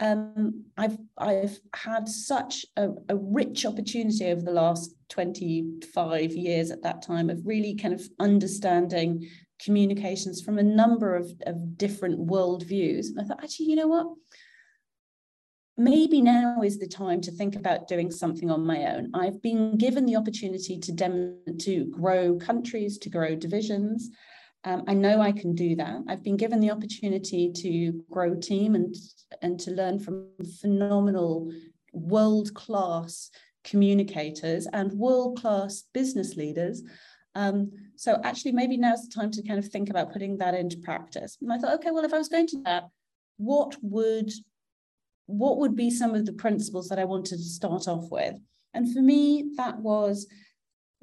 Um, 0.00 0.64
I've 0.76 0.98
I've 1.16 1.58
had 1.74 2.08
such 2.08 2.66
a, 2.76 2.88
a, 3.08 3.16
rich 3.16 3.64
opportunity 3.64 4.26
over 4.26 4.42
the 4.42 4.50
last 4.50 4.94
25 5.10 6.32
years 6.32 6.70
at 6.72 6.82
that 6.82 7.02
time 7.02 7.30
of 7.30 7.46
really 7.46 7.76
kind 7.76 7.94
of 7.94 8.02
understanding 8.18 9.28
communications 9.62 10.42
from 10.42 10.58
a 10.58 10.64
number 10.64 11.14
of, 11.14 11.32
of 11.46 11.78
different 11.78 12.26
worldviews. 12.26 13.06
And 13.06 13.20
I 13.20 13.24
thought, 13.24 13.42
actually, 13.42 13.66
you 13.66 13.76
know 13.76 13.86
what? 13.86 14.08
Maybe 15.76 16.20
now 16.20 16.62
is 16.62 16.78
the 16.78 16.88
time 16.88 17.20
to 17.22 17.32
think 17.32 17.54
about 17.54 17.86
doing 17.86 18.10
something 18.10 18.50
on 18.50 18.66
my 18.66 18.94
own. 18.94 19.10
I've 19.14 19.40
been 19.42 19.76
given 19.76 20.06
the 20.06 20.16
opportunity 20.16 20.78
to 20.78 20.92
dem- 20.92 21.38
to 21.60 21.86
grow 21.86 22.36
countries, 22.36 22.98
to 22.98 23.10
grow 23.10 23.36
divisions. 23.36 24.10
Um, 24.64 24.84
I 24.88 24.94
know 24.94 25.20
I 25.20 25.32
can 25.32 25.54
do 25.54 25.76
that. 25.76 26.00
I've 26.08 26.22
been 26.22 26.38
given 26.38 26.60
the 26.60 26.70
opportunity 26.70 27.52
to 27.52 28.02
grow 28.10 28.34
team 28.34 28.74
and 28.74 28.94
and 29.42 29.60
to 29.60 29.70
learn 29.70 29.98
from 29.98 30.28
phenomenal 30.60 31.52
world 31.92 32.54
class 32.54 33.30
communicators 33.62 34.66
and 34.72 34.92
world 34.92 35.40
class 35.40 35.84
business 35.92 36.36
leaders. 36.36 36.82
Um, 37.34 37.72
so 37.96 38.20
actually, 38.24 38.52
maybe 38.52 38.76
now's 38.76 39.06
the 39.06 39.14
time 39.14 39.30
to 39.32 39.42
kind 39.42 39.58
of 39.58 39.68
think 39.68 39.90
about 39.90 40.12
putting 40.12 40.38
that 40.38 40.54
into 40.54 40.78
practice. 40.78 41.36
And 41.40 41.52
I 41.52 41.58
thought, 41.58 41.74
okay, 41.74 41.90
well, 41.90 42.04
if 42.04 42.14
I 42.14 42.18
was 42.18 42.28
going 42.28 42.46
to 42.48 42.62
that, 42.64 42.84
what 43.36 43.76
would 43.82 44.30
what 45.26 45.58
would 45.58 45.74
be 45.74 45.90
some 45.90 46.14
of 46.14 46.26
the 46.26 46.32
principles 46.32 46.88
that 46.88 46.98
I 46.98 47.04
wanted 47.04 47.36
to 47.36 47.42
start 47.42 47.88
off 47.88 48.10
with? 48.10 48.36
And 48.72 48.92
for 48.92 49.00
me, 49.00 49.52
that 49.56 49.78
was 49.78 50.26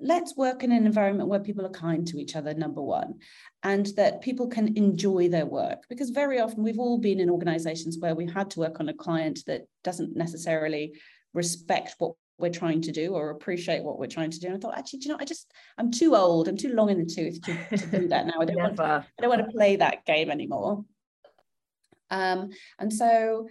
let's 0.02 0.36
work 0.36 0.64
in 0.64 0.72
an 0.72 0.86
environment 0.86 1.30
where 1.30 1.40
people 1.40 1.66
are 1.66 1.70
kind 1.70 2.08
to 2.08 2.18
each 2.18 2.36
other, 2.36 2.54
number 2.54 2.82
one, 2.82 3.20
and 3.64 3.86
that 3.98 4.22
people 4.22 4.48
can 4.48 4.76
enjoy 4.76 5.30
their 5.30 5.46
work. 5.46 5.84
Because 5.90 6.10
very 6.10 6.40
often 6.40 6.64
we've 6.64 6.80
all 6.80 6.98
been 6.98 7.20
in 7.20 7.30
organizations 7.30 7.98
where 8.00 8.16
we 8.16 8.26
had 8.28 8.50
to 8.52 8.60
work 8.60 8.80
on 8.80 8.90
a 8.90 8.94
client 8.94 9.40
that 9.48 9.68
doesn't 9.84 10.16
necessarily 10.16 11.00
respect 11.34 11.96
what 12.00 12.16
we're 12.38 12.50
trying 12.50 12.82
to 12.82 12.92
do 12.92 13.14
or 13.14 13.30
appreciate 13.30 13.84
what 13.84 14.00
we're 14.00 14.08
trying 14.08 14.32
to 14.32 14.40
do. 14.40 14.48
And 14.48 14.56
I 14.56 14.60
thought, 14.60 14.78
actually, 14.78 15.00
do 15.00 15.10
you 15.10 15.14
know, 15.14 15.20
I 15.22 15.26
just 15.26 15.52
I'm 15.78 15.92
too 15.92 16.16
old, 16.16 16.48
I'm 16.48 16.58
too 16.58 16.74
long 16.74 16.90
in 16.90 16.98
the 16.98 17.06
tooth 17.06 17.42
to, 17.44 17.78
to 17.78 18.00
do 18.00 18.08
that 18.08 18.26
now. 18.26 18.42
I 18.42 18.46
don't 18.46 18.58
want 18.58 18.76
to, 18.78 18.84
I 18.84 19.22
don't 19.22 19.30
want 19.30 19.46
to 19.46 19.52
play 19.52 19.76
that 19.78 20.06
game 20.06 20.32
anymore. 20.32 20.84
Um, 22.10 22.50
and 22.78 22.92
so 22.92 23.48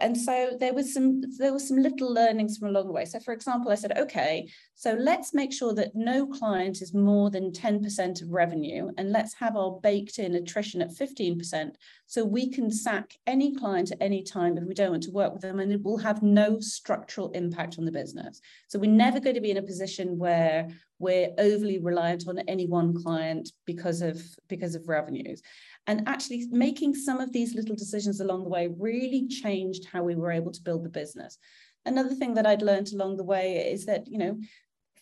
and 0.00 0.16
so 0.16 0.56
there 0.58 0.74
was 0.74 0.92
some 0.92 1.22
there 1.38 1.52
was 1.52 1.66
some 1.68 1.78
little 1.78 2.12
learnings 2.12 2.56
from 2.56 2.68
along 2.68 2.86
the 2.86 2.92
way. 2.92 3.04
So 3.04 3.20
for 3.20 3.32
example 3.32 3.70
i 3.70 3.74
said 3.74 3.96
okay 3.98 4.48
so 4.74 4.92
let's 4.92 5.32
make 5.32 5.52
sure 5.52 5.72
that 5.74 5.94
no 5.94 6.26
client 6.26 6.82
is 6.82 6.92
more 6.92 7.30
than 7.30 7.50
10% 7.50 8.22
of 8.22 8.30
revenue 8.30 8.90
and 8.98 9.10
let's 9.10 9.32
have 9.34 9.56
our 9.56 9.80
baked 9.82 10.18
in 10.18 10.34
attrition 10.34 10.82
at 10.82 10.90
15% 10.90 11.70
so 12.06 12.24
we 12.24 12.50
can 12.50 12.70
sack 12.70 13.14
any 13.26 13.54
client 13.54 13.90
at 13.90 14.02
any 14.02 14.22
time 14.22 14.58
if 14.58 14.64
we 14.64 14.74
don't 14.74 14.90
want 14.90 15.02
to 15.04 15.10
work 15.10 15.32
with 15.32 15.42
them 15.42 15.60
and 15.60 15.72
it 15.72 15.82
will 15.82 15.96
have 15.96 16.22
no 16.22 16.60
structural 16.60 17.30
impact 17.30 17.78
on 17.78 17.84
the 17.84 17.92
business. 17.92 18.40
So 18.68 18.78
we're 18.78 18.90
never 18.90 19.18
going 19.18 19.34
to 19.34 19.40
be 19.40 19.50
in 19.50 19.56
a 19.56 19.62
position 19.62 20.18
where 20.18 20.68
we're 20.98 21.30
overly 21.38 21.78
reliant 21.78 22.28
on 22.28 22.38
any 22.40 22.66
one 22.66 23.02
client 23.02 23.50
because 23.66 24.02
of 24.02 24.22
because 24.48 24.74
of 24.74 24.88
revenues 24.88 25.42
and 25.86 26.06
actually 26.06 26.46
making 26.50 26.94
some 26.94 27.20
of 27.20 27.32
these 27.32 27.54
little 27.54 27.76
decisions 27.76 28.20
along 28.20 28.42
the 28.42 28.50
way 28.50 28.68
really 28.78 29.28
changed 29.28 29.86
how 29.92 30.02
we 30.02 30.14
were 30.14 30.32
able 30.32 30.52
to 30.52 30.62
build 30.62 30.84
the 30.84 30.88
business. 30.90 31.38
Another 31.84 32.14
thing 32.14 32.34
that 32.34 32.46
i'd 32.46 32.62
learned 32.62 32.92
along 32.92 33.16
the 33.16 33.24
way 33.24 33.70
is 33.72 33.86
that 33.86 34.08
you 34.08 34.18
know 34.18 34.36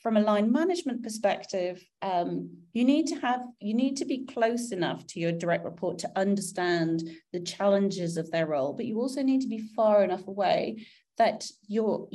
from 0.04 0.18
a 0.18 0.20
line 0.20 0.52
management 0.52 1.02
perspective 1.02 1.82
um, 2.02 2.50
you 2.74 2.84
need 2.84 3.06
to 3.06 3.14
have 3.16 3.40
you 3.58 3.72
need 3.72 3.96
to 3.96 4.04
be 4.04 4.26
close 4.26 4.70
enough 4.70 5.06
to 5.06 5.18
your 5.18 5.32
direct 5.32 5.64
report 5.64 5.98
to 5.98 6.12
understand 6.14 7.02
the 7.32 7.40
challenges 7.40 8.18
of 8.18 8.30
their 8.30 8.46
role 8.46 8.74
but 8.74 8.84
you 8.84 9.00
also 9.00 9.22
need 9.22 9.40
to 9.40 9.48
be 9.48 9.66
far 9.74 10.04
enough 10.04 10.26
away 10.28 10.86
that 11.16 11.46
you're 11.66 12.06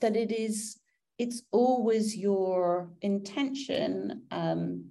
that 0.00 0.14
it 0.16 0.30
is 0.30 0.78
it's 1.18 1.42
always 1.50 2.16
your 2.16 2.90
intention 3.00 4.22
um, 4.30 4.84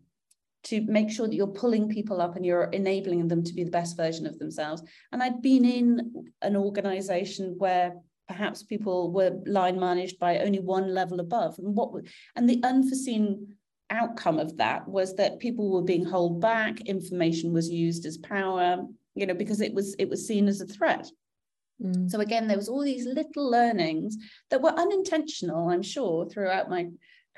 to 0.63 0.81
make 0.81 1.09
sure 1.09 1.27
that 1.27 1.35
you're 1.35 1.47
pulling 1.47 1.89
people 1.89 2.21
up 2.21 2.35
and 2.35 2.45
you're 2.45 2.65
enabling 2.65 3.27
them 3.27 3.43
to 3.43 3.53
be 3.53 3.63
the 3.63 3.71
best 3.71 3.97
version 3.97 4.27
of 4.27 4.37
themselves. 4.37 4.83
And 5.11 5.23
I'd 5.23 5.41
been 5.41 5.65
in 5.65 6.25
an 6.41 6.55
organization 6.55 7.55
where 7.57 7.95
perhaps 8.27 8.63
people 8.63 9.11
were 9.11 9.39
line 9.45 9.79
managed 9.79 10.19
by 10.19 10.39
only 10.39 10.59
one 10.59 10.93
level 10.93 11.19
above. 11.19 11.57
And 11.57 11.75
what 11.75 11.91
and 12.35 12.49
the 12.49 12.61
unforeseen 12.63 13.55
outcome 13.89 14.39
of 14.39 14.57
that 14.57 14.87
was 14.87 15.15
that 15.15 15.39
people 15.39 15.69
were 15.69 15.81
being 15.81 16.05
held 16.05 16.39
back, 16.39 16.81
information 16.81 17.51
was 17.51 17.69
used 17.69 18.05
as 18.05 18.17
power, 18.17 18.85
you 19.15 19.25
know, 19.25 19.33
because 19.33 19.61
it 19.61 19.73
was 19.73 19.95
it 19.99 20.09
was 20.09 20.25
seen 20.25 20.47
as 20.47 20.61
a 20.61 20.65
threat. 20.65 21.07
Mm. 21.83 22.09
So 22.09 22.19
again, 22.19 22.47
there 22.47 22.57
was 22.57 22.69
all 22.69 22.83
these 22.83 23.05
little 23.05 23.49
learnings 23.49 24.17
that 24.49 24.61
were 24.61 24.79
unintentional, 24.79 25.69
I'm 25.69 25.81
sure, 25.81 26.27
throughout 26.27 26.69
my 26.69 26.87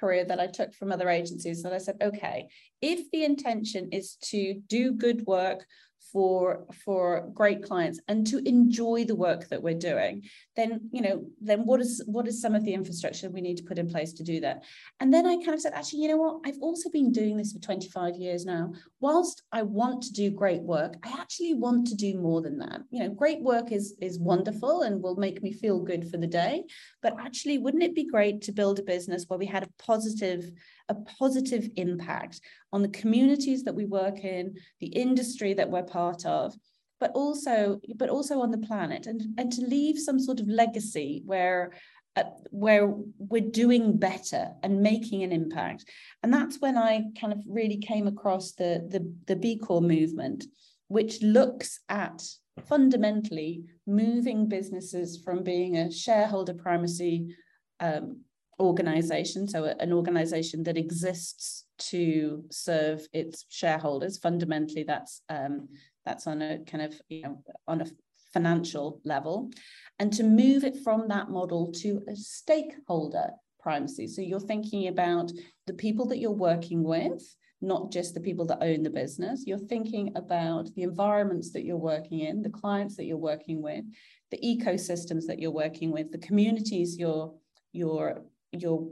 career 0.04 0.26
that 0.26 0.40
I 0.40 0.48
took 0.48 0.74
from 0.74 0.92
other 0.92 1.08
agencies 1.08 1.64
that 1.64 1.72
I 1.72 1.78
said, 1.78 1.96
okay, 2.02 2.50
if 2.82 3.10
the 3.12 3.24
intention 3.24 3.90
is 3.94 4.18
to 4.32 4.56
do 4.68 4.92
good 4.92 5.26
work 5.26 5.66
for 6.14 6.66
for 6.86 7.30
great 7.34 7.64
clients 7.64 8.00
and 8.08 8.26
to 8.28 8.38
enjoy 8.48 9.04
the 9.04 9.16
work 9.16 9.50
that 9.50 9.62
we're 9.62 9.74
doing 9.74 10.24
then 10.56 10.90
you 10.92 11.02
know 11.02 11.26
then 11.42 11.66
what 11.66 11.82
is 11.82 12.04
what 12.06 12.28
is 12.28 12.40
some 12.40 12.54
of 12.54 12.64
the 12.64 12.74
infrastructure 12.74 13.30
we 13.30 13.42
need 13.42 13.58
to 13.58 13.64
put 13.64 13.80
in 13.80 13.90
place 13.90 14.14
to 14.14 14.24
do 14.24 14.40
that? 14.40 14.64
And 15.00 15.14
then 15.14 15.26
i 15.26 15.36
kind 15.38 15.56
of 15.56 15.62
said 15.62 15.74
actually 15.74 16.04
you 16.04 16.10
know 16.10 16.18
what? 16.18 16.42
I've 16.46 16.62
also 16.62 16.90
been 16.90 17.12
doing 17.12 17.36
this 17.38 17.52
for 17.52 17.60
25 17.60 18.16
years 18.16 18.46
now. 18.46 18.74
Whilst 19.00 19.42
i 19.52 19.64
want 19.64 20.04
to 20.04 20.14
do 20.14 20.30
great 20.30 20.62
work 20.62 20.96
i 21.04 21.10
actually 21.20 21.56
want 21.56 21.88
to 21.88 21.96
do 21.96 22.20
more 22.20 22.42
than 22.42 22.60
that. 22.60 22.82
You 22.92 23.00
know 23.04 23.10
great 23.10 23.42
work 23.42 23.72
is 23.72 23.96
is 24.00 24.20
wonderful 24.20 24.84
and 24.84 25.02
will 25.02 25.16
make 25.16 25.42
me 25.42 25.52
feel 25.52 25.80
good 25.80 26.10
for 26.10 26.18
the 26.18 26.28
day 26.28 26.64
but 27.02 27.20
actually 27.20 27.58
wouldn't 27.58 27.84
it 27.84 27.96
be 27.96 28.06
great 28.06 28.42
to 28.44 28.52
build 28.52 28.80
a 28.80 28.84
business 28.84 29.26
where 29.28 29.40
we 29.40 29.48
had 29.48 29.64
a 29.64 29.84
positive 29.84 30.52
a 30.90 30.96
positive 30.96 31.70
impact 31.78 32.42
on 32.74 32.82
the 32.82 32.90
communities 32.90 33.64
that 33.64 33.76
we 33.76 33.86
work 33.86 34.20
in, 34.26 34.56
the 34.82 34.88
industry 34.88 35.54
that 35.54 35.70
we're 35.70 35.84
part 35.84 36.03
of, 36.26 36.54
but 37.00 37.12
also 37.14 37.80
but 37.96 38.10
also 38.10 38.42
on 38.42 38.52
the 38.52 38.58
planet, 38.58 39.06
and 39.08 39.22
and 39.38 39.52
to 39.54 39.62
leave 39.62 39.98
some 40.00 40.20
sort 40.20 40.40
of 40.40 40.48
legacy 40.48 41.24
where. 41.26 41.72
Uh, 42.16 42.30
where 42.52 42.94
we're 43.18 43.42
doing 43.42 43.98
better 43.98 44.50
and 44.62 44.84
making 44.84 45.24
an 45.24 45.32
impact 45.32 45.84
and 46.22 46.32
that's 46.32 46.62
when 46.62 46.78
i 46.78 47.02
kind 47.20 47.34
of 47.34 47.40
really 47.48 47.78
came 47.78 48.06
across 48.06 48.52
the 48.52 48.88
the, 48.92 49.02
the 49.26 49.36
b 49.36 49.58
corp 49.58 49.84
movement 49.84 50.46
which 50.90 51.24
looks 51.24 51.80
at 51.90 52.22
fundamentally 52.68 53.64
moving 53.88 54.48
businesses 54.48 55.20
from 55.24 55.42
being 55.42 55.78
a 55.78 55.92
shareholder 55.92 56.54
primacy 56.54 57.36
um, 57.80 58.22
organization, 58.60 59.48
so 59.48 59.66
an 59.80 59.92
organization 59.92 60.64
that 60.64 60.78
exists 60.78 61.66
to 61.78 62.44
serve 62.52 63.08
its 63.12 63.46
shareholders. 63.50 64.18
Fundamentally, 64.18 64.84
that's 64.84 65.22
um, 65.30 65.68
that's 66.06 66.28
on 66.28 66.42
a 66.42 66.60
kind 66.60 66.84
of 66.84 66.94
you 67.10 67.24
know 67.24 67.44
on 67.68 67.82
a 67.82 67.88
financial 68.34 69.02
level, 69.06 69.52
and 70.00 70.12
to 70.14 70.24
move 70.24 70.64
it 70.64 70.78
from 70.84 71.08
that 71.08 71.30
model 71.30 71.72
to 71.72 72.02
a 72.08 72.16
stakeholder 72.16 73.30
primacy. 73.60 74.08
So 74.08 74.22
you're 74.22 74.40
thinking 74.40 74.88
about 74.88 75.32
the 75.68 75.74
people 75.74 76.06
that 76.08 76.18
you're 76.18 76.32
working 76.32 76.84
with, 76.84 77.24
not 77.62 77.92
just 77.92 78.14
the 78.14 78.20
people 78.20 78.46
that 78.48 78.62
own 78.62 78.84
the 78.84 78.90
business. 78.90 79.46
You're 79.48 79.58
thinking 79.58 80.12
about 80.16 80.74
the 80.76 80.84
environments 80.84 81.52
that 81.54 81.64
you're 81.64 81.78
working 81.78 82.20
in, 82.20 82.42
the 82.42 82.50
clients 82.50 82.98
that 82.98 83.06
you're 83.06 83.18
working 83.18 83.62
with, 83.62 83.86
the 84.32 84.40
ecosystems 84.44 85.26
that 85.28 85.40
you're 85.40 85.52
working 85.52 85.92
with, 85.92 86.12
the 86.12 86.18
communities 86.18 86.98
you're 86.98 87.34
you're 87.72 88.24
you're 88.52 88.88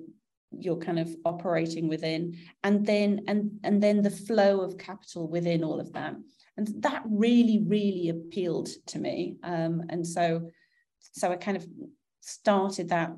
you're 0.52 0.78
kind 0.78 1.00
of 1.00 1.16
operating 1.26 1.88
within 1.88 2.38
and 2.64 2.86
then 2.86 3.22
and 3.28 3.52
and 3.64 3.82
then 3.82 4.02
the 4.02 4.10
flow 4.10 4.62
of 4.62 4.78
capital 4.78 5.28
within 5.28 5.64
all 5.64 5.80
of 5.80 5.94
that 5.94 6.16
and 6.62 6.84
that 6.84 7.04
really 7.06 7.64
really 7.66 8.10
appealed 8.10 8.70
to 8.88 9.00
me. 9.00 9.38
Um, 9.44 9.84
and 9.90 10.06
so 10.06 10.50
so 11.14 11.32
i 11.32 11.36
kind 11.36 11.58
of 11.58 11.66
started 12.22 12.90
that 12.90 13.12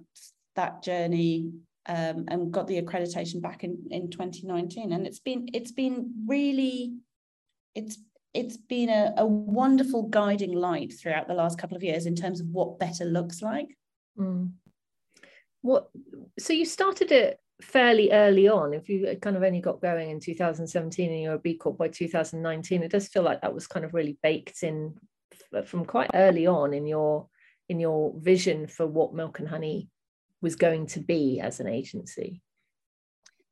that 0.56 0.82
journey 0.82 1.52
um, 1.88 2.26
and 2.30 2.52
got 2.52 2.68
the 2.68 2.82
accreditation 2.82 3.42
back 3.42 3.64
in 3.64 3.78
in 3.92 4.10
2019 4.10 4.94
and 4.94 5.06
it's 5.06 5.20
been 5.20 5.50
it's 5.54 5.74
been 5.74 6.14
really 6.26 6.94
it's 7.76 7.98
it's 8.34 8.56
been 8.56 8.90
a, 8.90 9.14
a 9.18 9.26
wonderful 9.26 10.04
guiding 10.04 10.54
light 10.54 10.94
throughout 10.94 11.28
the 11.28 11.34
last 11.34 11.60
couple 11.60 11.76
of 11.76 11.84
years 11.84 12.06
in 12.06 12.16
terms 12.16 12.40
of 12.40 12.48
what 12.48 12.80
better 12.80 13.06
looks 13.06 13.44
like. 13.44 13.68
Mm. 14.18 14.54
What 15.62 15.90
so 16.40 16.54
you 16.54 16.66
started 16.66 17.12
it 17.12 17.40
fairly 17.62 18.12
early 18.12 18.48
on 18.48 18.74
if 18.74 18.90
you 18.90 19.18
kind 19.22 19.38
of 19.38 19.44
only 19.44 19.62
got 19.62 19.82
going 19.82 20.10
in 20.10 20.20
2017 20.20 21.12
and 21.12 21.22
you're 21.22 21.36
a 21.36 21.40
b 21.40 21.56
corp 21.56 21.78
by 21.78 21.88
2019 21.88 22.84
it 22.84 22.92
does 22.92 23.08
feel 23.08 23.24
like 23.24 23.42
that 23.42 23.54
was 23.54 23.68
kind 23.68 23.86
of 23.86 23.94
really 23.94 24.18
baked 24.24 24.64
in 24.64 24.94
from 25.66 25.86
quite 25.86 26.10
early 26.14 26.48
on 26.48 26.74
in 26.74 26.86
your 26.86 27.28
in 27.70 27.80
your 27.80 28.14
vision 28.18 28.68
for 28.68 28.86
what 28.86 29.14
milk 29.14 29.40
and 29.40 29.48
honey 29.48 29.90
was 30.42 30.56
going 30.56 30.86
to 30.86 31.00
be 31.00 31.40
as 31.40 31.60
an 31.60 31.68
agency. 31.68 32.42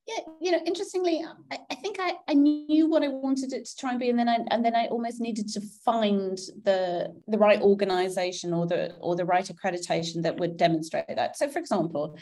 Yeah 0.07 0.19
you 0.41 0.51
know 0.51 0.59
interestingly 0.65 1.23
I, 1.51 1.59
I, 1.69 1.75
think 1.75 1.97
I, 1.99 2.13
I 2.27 2.33
knew 2.33 2.89
what 2.89 3.03
i 3.03 3.07
wanted 3.07 3.53
it 3.53 3.65
to 3.65 3.75
try 3.77 3.91
and 3.91 3.99
be 3.99 4.09
and 4.09 4.17
then 4.17 4.27
i 4.27 4.39
and 4.49 4.65
then 4.65 4.75
i 4.75 4.87
almost 4.87 5.21
needed 5.21 5.47
to 5.49 5.61
find 5.85 6.37
the 6.63 7.13
the 7.27 7.37
right 7.37 7.61
organization 7.61 8.51
or 8.51 8.65
the 8.65 8.93
or 8.99 9.15
the 9.15 9.25
right 9.25 9.45
accreditation 9.45 10.23
that 10.23 10.37
would 10.37 10.57
demonstrate 10.57 11.05
that. 11.15 11.37
So 11.37 11.47
for 11.47 11.59
example 11.59 12.17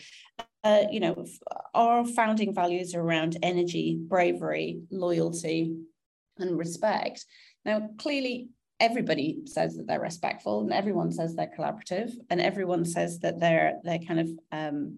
uh, 0.63 0.83
you 0.91 0.99
know 0.99 1.25
our 1.73 2.05
founding 2.05 2.53
values 2.53 2.93
are 2.93 3.01
around 3.01 3.37
energy 3.43 3.97
bravery 3.99 4.81
loyalty 4.91 5.75
and 6.37 6.57
respect 6.57 7.25
now 7.65 7.89
clearly 7.97 8.49
everybody 8.79 9.39
says 9.45 9.75
that 9.75 9.87
they're 9.87 9.99
respectful 9.99 10.61
and 10.61 10.73
everyone 10.73 11.11
says 11.11 11.35
they're 11.35 11.51
collaborative 11.57 12.11
and 12.29 12.39
everyone 12.41 12.85
says 12.85 13.19
that 13.19 13.39
they're 13.39 13.79
they're 13.83 13.99
kind 13.99 14.19
of 14.19 14.29
um, 14.51 14.97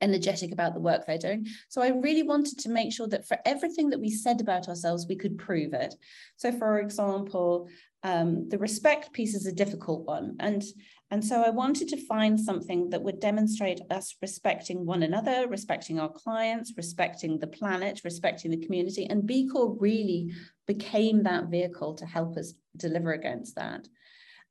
energetic 0.00 0.52
about 0.52 0.74
the 0.74 0.80
work 0.80 1.06
they're 1.06 1.18
doing. 1.18 1.46
So 1.68 1.82
I 1.82 1.88
really 1.88 2.22
wanted 2.22 2.58
to 2.60 2.68
make 2.68 2.92
sure 2.92 3.08
that 3.08 3.26
for 3.26 3.38
everything 3.44 3.90
that 3.90 4.00
we 4.00 4.10
said 4.10 4.40
about 4.40 4.68
ourselves, 4.68 5.06
we 5.08 5.16
could 5.16 5.38
prove 5.38 5.72
it. 5.72 5.94
So, 6.36 6.52
for 6.52 6.78
example, 6.80 7.68
um, 8.02 8.48
the 8.48 8.58
respect 8.58 9.12
piece 9.12 9.34
is 9.34 9.46
a 9.46 9.52
difficult 9.52 10.06
one. 10.06 10.36
And, 10.40 10.62
and 11.10 11.24
so 11.24 11.42
I 11.42 11.50
wanted 11.50 11.88
to 11.88 12.06
find 12.06 12.38
something 12.38 12.90
that 12.90 13.02
would 13.02 13.20
demonstrate 13.20 13.80
us 13.90 14.16
respecting 14.20 14.84
one 14.84 15.04
another, 15.04 15.46
respecting 15.48 16.00
our 16.00 16.08
clients, 16.10 16.72
respecting 16.76 17.38
the 17.38 17.46
planet, 17.46 18.00
respecting 18.02 18.50
the 18.50 18.64
community. 18.64 19.06
And 19.06 19.26
B 19.26 19.48
Corp 19.48 19.76
really 19.80 20.32
became 20.66 21.22
that 21.22 21.46
vehicle 21.46 21.94
to 21.94 22.06
help 22.06 22.36
us 22.36 22.54
deliver 22.76 23.12
against 23.12 23.54
that. 23.54 23.86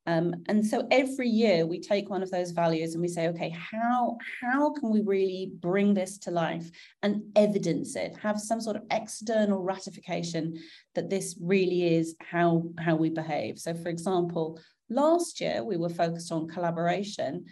Um, 0.08 0.36
and 0.48 0.66
so 0.66 0.88
every 0.92 1.28
year 1.28 1.66
we 1.66 1.80
take 1.80 2.10
one 2.10 2.22
of 2.22 2.30
those 2.30 2.52
values 2.52 2.94
and 2.94 3.02
we 3.02 3.08
say, 3.08 3.28
okay, 3.30 3.50
how, 3.50 4.18
how 4.40 4.72
can 4.72 4.92
we 4.92 5.02
really 5.02 5.52
bring 5.60 5.94
this 5.94 6.20
to 6.20 6.32
life 6.32 6.70
and 7.02 7.24
evidence 7.36 7.96
it, 7.96 8.16
have 8.22 8.40
some 8.40 8.62
sort 8.62 8.76
of 8.76 8.84
external 8.92 9.64
ratification 9.64 10.60
that 10.94 11.10
this 11.10 11.36
really 11.42 11.96
is 11.96 12.16
how, 12.22 12.64
how 12.78 12.96
we 12.96 13.10
behave. 13.10 13.58
So 13.58 13.74
for 13.74 13.90
example, 13.90 14.60
last 14.90 15.42
year 15.42 15.64
we 15.64 15.78
were 15.78 15.90
focused 15.90 16.32
on 16.32 16.48
collaboration 16.48 17.46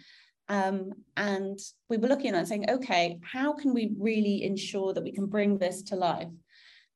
um, 0.48 0.90
and 1.16 1.58
we 1.88 1.96
were 1.96 2.08
looking 2.08 2.34
at 2.34 2.48
saying, 2.48 2.68
okay, 2.68 3.18
how 3.22 3.54
can 3.54 3.72
we 3.72 3.92
really 3.98 4.42
ensure 4.42 4.92
that 4.92 5.02
we 5.02 5.12
can 5.12 5.26
bring 5.26 5.58
this 5.58 5.82
to 5.84 5.96
life? 5.96 6.28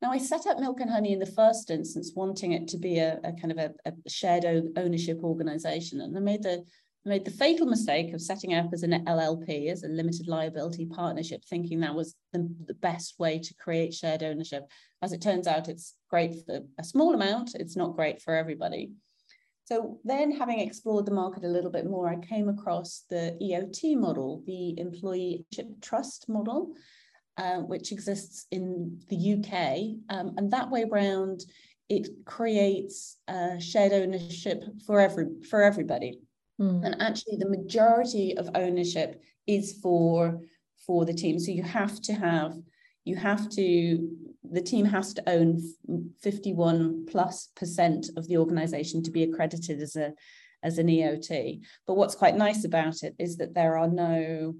Now, 0.00 0.12
I 0.12 0.18
set 0.18 0.46
up 0.46 0.60
Milk 0.60 0.80
and 0.80 0.90
Honey 0.90 1.12
in 1.12 1.18
the 1.18 1.26
first 1.26 1.70
instance, 1.70 2.12
wanting 2.14 2.52
it 2.52 2.68
to 2.68 2.78
be 2.78 2.98
a, 2.98 3.18
a 3.24 3.32
kind 3.32 3.50
of 3.50 3.58
a, 3.58 3.72
a 3.84 3.92
shared 4.08 4.44
ownership 4.76 5.20
organization. 5.24 6.00
And 6.00 6.16
I 6.16 6.20
made 6.20 6.42
the 6.42 6.64
made 7.04 7.24
the 7.24 7.30
fatal 7.30 7.66
mistake 7.66 8.12
of 8.12 8.20
setting 8.20 8.54
up 8.54 8.66
as 8.72 8.82
an 8.82 9.04
LLP, 9.06 9.70
as 9.70 9.82
a 9.82 9.88
limited 9.88 10.28
liability 10.28 10.84
partnership, 10.84 11.42
thinking 11.44 11.80
that 11.80 11.94
was 11.94 12.14
the, 12.32 12.54
the 12.66 12.74
best 12.74 13.18
way 13.18 13.38
to 13.38 13.54
create 13.54 13.94
shared 13.94 14.22
ownership. 14.22 14.64
As 15.00 15.12
it 15.12 15.22
turns 15.22 15.46
out, 15.46 15.68
it's 15.68 15.94
great 16.10 16.34
for 16.44 16.60
a 16.78 16.84
small 16.84 17.14
amount, 17.14 17.54
it's 17.54 17.76
not 17.76 17.96
great 17.96 18.20
for 18.20 18.34
everybody. 18.34 18.90
So 19.68 19.98
then 20.02 20.30
having 20.30 20.60
explored 20.60 21.04
the 21.04 21.12
market 21.12 21.44
a 21.44 21.48
little 21.48 21.70
bit 21.70 21.84
more, 21.84 22.08
I 22.08 22.16
came 22.16 22.48
across 22.48 23.04
the 23.10 23.36
EOT 23.42 23.98
model, 23.98 24.42
the 24.46 24.80
employee 24.80 25.44
trust 25.82 26.26
model, 26.26 26.72
uh, 27.36 27.58
which 27.58 27.92
exists 27.92 28.46
in 28.50 28.98
the 29.10 29.34
UK. 29.34 29.98
Um, 30.08 30.32
and 30.38 30.50
that 30.52 30.70
way 30.70 30.86
round, 30.90 31.44
it 31.90 32.08
creates 32.24 33.18
uh, 33.28 33.58
shared 33.58 33.92
ownership 33.92 34.64
for 34.86 35.00
every 35.00 35.26
for 35.50 35.60
everybody. 35.62 36.18
Mm. 36.58 36.86
And 36.86 37.02
actually, 37.02 37.36
the 37.36 37.50
majority 37.50 38.38
of 38.38 38.48
ownership 38.54 39.22
is 39.46 39.78
for 39.82 40.40
for 40.86 41.04
the 41.04 41.12
team. 41.12 41.38
So 41.38 41.50
you 41.50 41.62
have 41.62 42.00
to 42.02 42.14
have 42.14 42.54
you 43.04 43.16
have 43.16 43.50
to 43.50 44.08
the 44.50 44.62
team 44.62 44.84
has 44.86 45.14
to 45.14 45.28
own 45.28 45.60
51 46.22 47.06
plus 47.06 47.48
percent 47.56 48.08
of 48.16 48.26
the 48.28 48.36
organization 48.36 49.02
to 49.02 49.10
be 49.10 49.22
accredited 49.22 49.80
as 49.80 49.96
a 49.96 50.14
as 50.62 50.78
an 50.78 50.88
EOT. 50.88 51.60
But 51.86 51.94
what's 51.94 52.16
quite 52.16 52.36
nice 52.36 52.64
about 52.64 53.02
it 53.02 53.14
is 53.18 53.36
that 53.36 53.54
there 53.54 53.78
are 53.78 53.88
no 53.88 54.54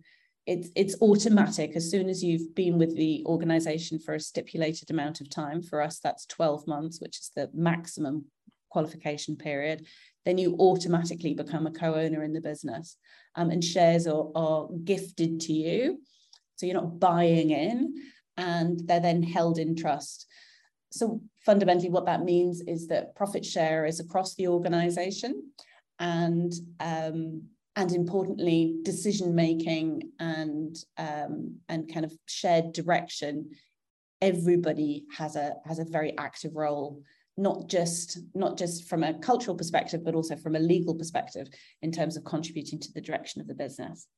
it's 0.47 0.71
it's 0.75 1.00
automatic. 1.02 1.76
As 1.76 1.90
soon 1.90 2.09
as 2.09 2.23
you've 2.23 2.54
been 2.54 2.78
with 2.78 2.97
the 2.97 3.25
organization 3.26 3.99
for 3.99 4.14
a 4.14 4.21
stipulated 4.21 4.90
amount 4.90 5.21
of 5.21 5.28
time 5.28 5.62
for 5.62 5.83
us 5.83 5.99
that's 5.99 6.26
12 6.26 6.66
months 6.66 7.00
which 7.00 7.18
is 7.18 7.30
the 7.35 7.50
maximum 7.52 8.26
qualification 8.71 9.35
period 9.35 9.87
then 10.28 10.37
you 10.37 10.54
automatically 10.59 11.33
become 11.33 11.66
a 11.66 11.71
co-owner 11.71 12.23
in 12.23 12.35
the 12.35 12.40
business. 12.40 12.99
Um, 13.35 13.49
and 13.50 13.64
shares 13.64 14.07
are, 14.07 14.28
are 14.35 14.68
gifted 14.85 15.40
to 15.40 15.54
you. 15.54 16.02
So 16.57 16.66
you're 16.66 16.75
not 16.75 17.00
buying 17.00 17.50
in 17.50 17.95
and 18.38 18.80
they're 18.87 19.00
then 19.00 19.23
held 19.23 19.59
in 19.59 19.76
trust 19.76 20.26
so 20.90 21.21
fundamentally 21.45 21.90
what 21.90 22.07
that 22.07 22.25
means 22.25 22.62
is 22.62 22.88
that 22.88 23.14
profit 23.14 23.45
share 23.45 23.85
is 23.85 24.00
across 24.00 24.35
the 24.35 24.49
organization 24.49 25.52
and 25.99 26.52
um, 26.80 27.42
and 27.78 27.92
importantly, 27.92 28.75
decision 28.83 29.37
making 29.37 30.11
and 30.18 30.76
um, 30.97 31.59
and 31.68 31.92
kind 31.92 32.04
of 32.04 32.12
shared 32.26 32.73
direction. 32.73 33.50
Everybody 34.21 35.04
has 35.16 35.37
a 35.37 35.54
has 35.64 35.78
a 35.78 35.85
very 35.85 36.18
active 36.18 36.57
role, 36.57 37.00
not 37.37 37.68
just 37.68 38.18
not 38.35 38.59
just 38.59 38.88
from 38.88 39.04
a 39.04 39.14
cultural 39.21 39.57
perspective, 39.57 40.04
but 40.04 40.16
also 40.16 40.35
from 40.35 40.57
a 40.57 40.61
legal 40.61 40.96
perspective 40.96 41.46
in 41.83 41.92
terms 41.92 42.16
of 42.16 42.24
contributing 42.24 42.81
to 42.81 42.92
the 42.92 43.01
direction 43.01 43.40
of 43.40 43.46
the 43.46 43.55
business. 43.55 44.09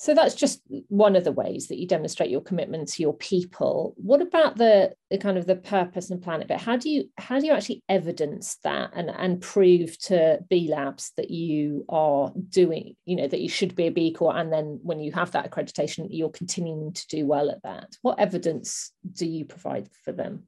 So 0.00 0.14
that's 0.14 0.36
just 0.36 0.62
one 0.86 1.16
of 1.16 1.24
the 1.24 1.32
ways 1.32 1.66
that 1.66 1.78
you 1.78 1.86
demonstrate 1.86 2.30
your 2.30 2.40
commitment 2.40 2.86
to 2.90 3.02
your 3.02 3.14
people. 3.14 3.94
What 3.96 4.22
about 4.22 4.56
the, 4.56 4.94
the 5.10 5.18
kind 5.18 5.36
of 5.36 5.44
the 5.44 5.56
purpose 5.56 6.10
and 6.10 6.22
planet 6.22 6.46
bit? 6.46 6.60
How 6.60 6.76
do 6.76 6.88
you 6.88 7.10
how 7.18 7.40
do 7.40 7.46
you 7.46 7.52
actually 7.52 7.82
evidence 7.88 8.58
that 8.62 8.92
and, 8.94 9.10
and 9.10 9.40
prove 9.40 9.98
to 10.02 10.38
B 10.48 10.68
Labs 10.70 11.10
that 11.16 11.32
you 11.32 11.84
are 11.88 12.32
doing, 12.48 12.94
you 13.06 13.16
know, 13.16 13.26
that 13.26 13.40
you 13.40 13.48
should 13.48 13.74
be 13.74 13.88
a 13.88 13.90
B 13.90 14.12
Corp 14.12 14.36
and 14.36 14.52
then 14.52 14.78
when 14.84 15.00
you 15.00 15.10
have 15.12 15.32
that 15.32 15.50
accreditation, 15.50 16.06
you're 16.10 16.30
continuing 16.30 16.92
to 16.92 17.06
do 17.08 17.26
well 17.26 17.50
at 17.50 17.64
that? 17.64 17.96
What 18.02 18.20
evidence 18.20 18.92
do 19.12 19.26
you 19.26 19.46
provide 19.46 19.88
for 20.04 20.12
them? 20.12 20.44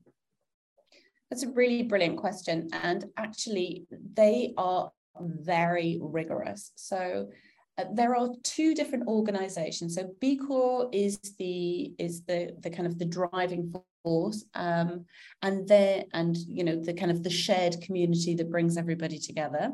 That's 1.29 1.43
a 1.43 1.51
really 1.51 1.83
brilliant 1.83 2.19
question. 2.19 2.69
And 2.85 3.05
actually, 3.17 3.89
they 4.15 4.55
are 4.57 4.93
very 5.19 5.99
rigorous. 6.01 6.71
So 6.77 7.31
uh, 7.79 7.85
there 7.95 8.17
are 8.17 8.29
two 8.43 8.75
different 8.75 9.07
organizations. 9.07 9.95
So 9.95 10.15
B 10.21 10.37
Corp 10.37 10.91
is 10.93 11.19
the 11.39 11.93
is 11.99 12.23
the 12.25 12.55
the 12.61 12.71
kind 12.71 12.87
of 12.87 12.99
the 12.99 13.05
driving 13.05 13.75
force, 14.03 14.45
um, 14.55 15.07
and 15.43 15.67
there 15.69 16.05
and 16.13 16.37
you 16.37 16.65
know 16.65 16.77
the 16.77 16.95
kind 16.95 17.11
of 17.11 17.23
the 17.23 17.31
shared 17.31 17.81
community 17.81 18.35
that 18.35 18.51
brings 18.51 18.77
everybody 18.77 19.19
together. 19.19 19.73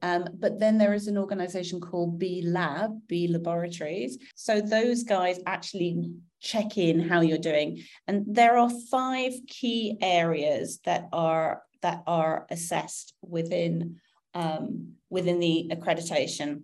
Um, 0.00 0.28
but 0.34 0.60
then 0.60 0.78
there 0.78 0.94
is 0.94 1.08
an 1.08 1.18
organization 1.18 1.80
called 1.80 2.18
B 2.20 2.42
Lab, 2.44 2.92
B 3.08 3.26
Laboratories. 3.26 4.18
So 4.36 4.60
those 4.60 5.02
guys 5.02 5.40
actually 5.44 6.12
check 6.40 6.78
in 6.78 7.00
how 7.00 7.20
you're 7.20 7.38
doing, 7.38 7.82
and 8.06 8.24
there 8.28 8.58
are 8.58 8.70
five 8.90 9.32
key 9.48 9.96
areas 10.00 10.80
that 10.84 11.08
are 11.12 11.62
that 11.82 12.02
are 12.06 12.46
assessed 12.50 13.14
within 13.22 13.96
um, 14.34 14.92
within 15.10 15.40
the 15.40 15.70
accreditation 15.72 16.62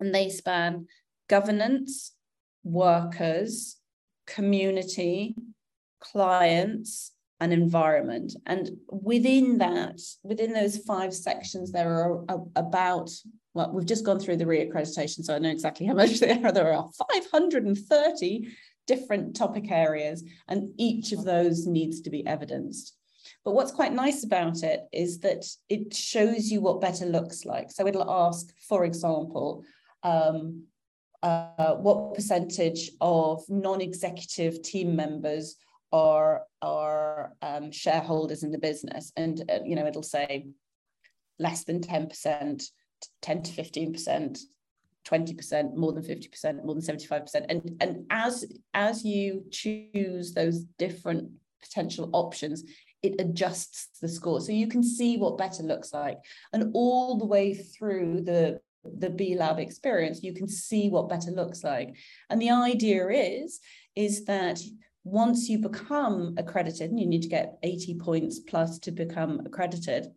and 0.00 0.14
they 0.14 0.28
span 0.28 0.86
governance, 1.28 2.12
workers, 2.62 3.76
community, 4.26 5.34
clients, 6.00 7.12
and 7.40 7.52
environment. 7.52 8.34
And 8.46 8.70
within 8.90 9.58
that, 9.58 10.00
within 10.22 10.52
those 10.52 10.78
five 10.78 11.12
sections, 11.12 11.72
there 11.72 11.92
are 11.92 12.24
about, 12.56 13.10
well, 13.54 13.72
we've 13.72 13.86
just 13.86 14.04
gone 14.04 14.20
through 14.20 14.36
the 14.36 14.44
reaccreditation, 14.44 15.24
so 15.24 15.34
I 15.34 15.38
know 15.38 15.50
exactly 15.50 15.86
how 15.86 15.94
much 15.94 16.20
there 16.20 16.40
are. 16.44 16.52
There 16.52 16.72
are 16.72 16.90
530 17.18 18.48
different 18.86 19.34
topic 19.34 19.70
areas, 19.70 20.22
and 20.48 20.70
each 20.78 21.12
of 21.12 21.24
those 21.24 21.66
needs 21.66 22.00
to 22.02 22.10
be 22.10 22.26
evidenced. 22.26 22.96
But 23.44 23.52
what's 23.52 23.72
quite 23.72 23.92
nice 23.92 24.24
about 24.24 24.62
it 24.62 24.80
is 24.92 25.20
that 25.20 25.44
it 25.68 25.94
shows 25.94 26.50
you 26.50 26.60
what 26.60 26.80
better 26.80 27.06
looks 27.06 27.44
like. 27.44 27.70
So 27.70 27.86
it'll 27.86 28.10
ask, 28.10 28.54
for 28.68 28.84
example, 28.84 29.64
um, 30.04 30.64
uh, 31.22 31.74
what 31.74 32.14
percentage 32.14 32.90
of 33.00 33.42
non-executive 33.48 34.62
team 34.62 34.94
members 34.94 35.56
are 35.92 36.42
are 36.60 37.32
um, 37.42 37.72
shareholders 37.72 38.42
in 38.42 38.52
the 38.52 38.58
business? 38.58 39.12
And 39.16 39.42
uh, 39.50 39.60
you 39.64 39.74
know 39.76 39.86
it'll 39.86 40.02
say 40.02 40.48
less 41.38 41.64
than 41.64 41.80
10% 41.80 42.64
10 43.20 43.42
to 43.42 43.52
15% 43.52 44.38
20% 45.04 45.74
more 45.74 45.92
than 45.92 46.02
50% 46.02 46.64
more 46.64 46.74
than 46.74 46.82
75% 46.82 47.44
and 47.48 47.76
and 47.80 48.06
as 48.08 48.46
as 48.72 49.04
you 49.04 49.44
choose 49.50 50.32
those 50.32 50.60
different 50.78 51.30
potential 51.60 52.08
options 52.12 52.64
it 53.04 53.20
adjusts 53.20 53.98
the 54.00 54.08
score. 54.08 54.40
So 54.40 54.50
you 54.50 54.66
can 54.66 54.82
see 54.82 55.18
what 55.18 55.36
better 55.36 55.62
looks 55.62 55.92
like. 55.92 56.16
And 56.54 56.70
all 56.72 57.18
the 57.18 57.26
way 57.26 57.52
through 57.52 58.22
the 58.22 58.60
the 58.98 59.10
B 59.10 59.36
Lab 59.36 59.58
experience, 59.58 60.22
you 60.22 60.32
can 60.34 60.48
see 60.48 60.88
what 60.88 61.08
better 61.08 61.30
looks 61.30 61.64
like. 61.64 61.96
And 62.30 62.40
the 62.40 62.50
idea 62.50 63.08
is, 63.08 63.60
is 63.96 64.24
that 64.24 64.60
once 65.04 65.48
you 65.48 65.58
become 65.58 66.34
accredited, 66.38 66.90
and 66.90 66.98
you 66.98 67.06
need 67.06 67.22
to 67.22 67.28
get 67.28 67.58
80 67.62 67.98
points 67.98 68.40
plus 68.40 68.78
to 68.80 68.90
become 68.90 69.40
accredited, 69.44 70.08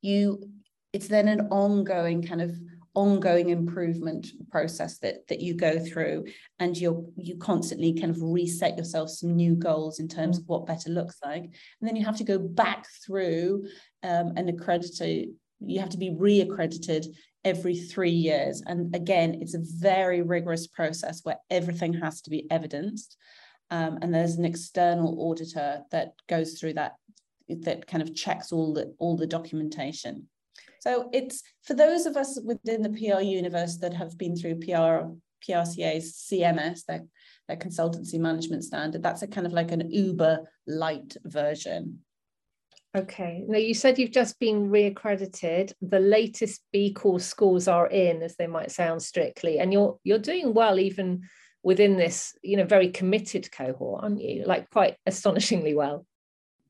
you 0.00 0.50
it's 0.92 1.08
then 1.08 1.26
an 1.26 1.48
ongoing 1.50 2.22
kind 2.22 2.40
of 2.40 2.54
ongoing 2.94 3.48
improvement 3.48 4.28
process 4.52 4.98
that 4.98 5.26
that 5.26 5.40
you 5.40 5.54
go 5.54 5.80
through 5.80 6.24
and 6.60 6.76
you're 6.76 7.04
you 7.16 7.36
constantly 7.36 7.92
kind 7.92 8.10
of 8.10 8.22
reset 8.22 8.78
yourself 8.78 9.10
some 9.10 9.34
new 9.34 9.56
goals 9.56 9.98
in 9.98 10.06
terms 10.06 10.38
of 10.38 10.44
what 10.46 10.66
better 10.66 10.90
looks 10.90 11.16
like 11.24 11.42
and 11.42 11.88
then 11.88 11.96
you 11.96 12.04
have 12.04 12.16
to 12.16 12.22
go 12.22 12.38
back 12.38 12.86
through 13.04 13.64
um, 14.04 14.32
an 14.36 14.48
accredited 14.48 15.30
you 15.60 15.80
have 15.80 15.90
to 15.90 15.98
be 15.98 16.14
re-accredited 16.18 17.06
every 17.44 17.76
three 17.76 18.10
years. 18.10 18.62
And 18.66 18.94
again, 18.94 19.38
it's 19.40 19.54
a 19.54 19.62
very 19.62 20.22
rigorous 20.22 20.66
process 20.66 21.20
where 21.24 21.38
everything 21.50 21.92
has 21.94 22.20
to 22.22 22.30
be 22.30 22.50
evidenced. 22.50 23.16
Um, 23.70 23.98
and 24.02 24.14
there's 24.14 24.36
an 24.36 24.44
external 24.44 25.30
auditor 25.30 25.82
that 25.90 26.14
goes 26.28 26.58
through 26.58 26.74
that 26.74 26.94
that 27.48 27.86
kind 27.86 28.02
of 28.02 28.14
checks 28.14 28.52
all 28.52 28.72
the 28.72 28.94
all 28.98 29.16
the 29.16 29.26
documentation. 29.26 30.28
So 30.80 31.08
it's 31.12 31.42
for 31.62 31.74
those 31.74 32.06
of 32.06 32.16
us 32.16 32.38
within 32.44 32.82
the 32.82 32.90
PR 32.90 33.20
universe 33.20 33.78
that 33.78 33.94
have 33.94 34.16
been 34.18 34.36
through 34.36 34.60
PR 34.60 35.08
PRCA's 35.46 36.26
CMS, 36.30 36.84
their, 36.86 37.04
their 37.48 37.56
consultancy 37.56 38.18
management 38.18 38.64
standard. 38.64 39.02
That's 39.02 39.22
a 39.22 39.26
kind 39.26 39.46
of 39.46 39.52
like 39.52 39.72
an 39.72 39.90
Uber 39.90 40.40
light 40.66 41.16
version. 41.24 42.00
Okay. 42.96 43.44
Now 43.48 43.58
you 43.58 43.74
said 43.74 43.98
you've 43.98 44.12
just 44.12 44.38
been 44.38 44.70
reaccredited. 44.70 45.72
The 45.82 45.98
latest 45.98 46.62
B 46.72 46.92
Corp 46.92 47.20
scores 47.20 47.66
are 47.66 47.88
in, 47.88 48.22
as 48.22 48.36
they 48.36 48.46
might 48.46 48.70
sound 48.70 49.02
strictly, 49.02 49.58
and 49.58 49.72
you're 49.72 49.98
you're 50.04 50.18
doing 50.18 50.54
well 50.54 50.78
even 50.78 51.22
within 51.64 51.96
this, 51.96 52.36
you 52.42 52.56
know, 52.56 52.64
very 52.64 52.90
committed 52.90 53.50
cohort, 53.50 54.04
aren't 54.04 54.20
you? 54.20 54.44
Like 54.46 54.70
quite 54.70 54.96
astonishingly 55.06 55.74
well 55.74 56.06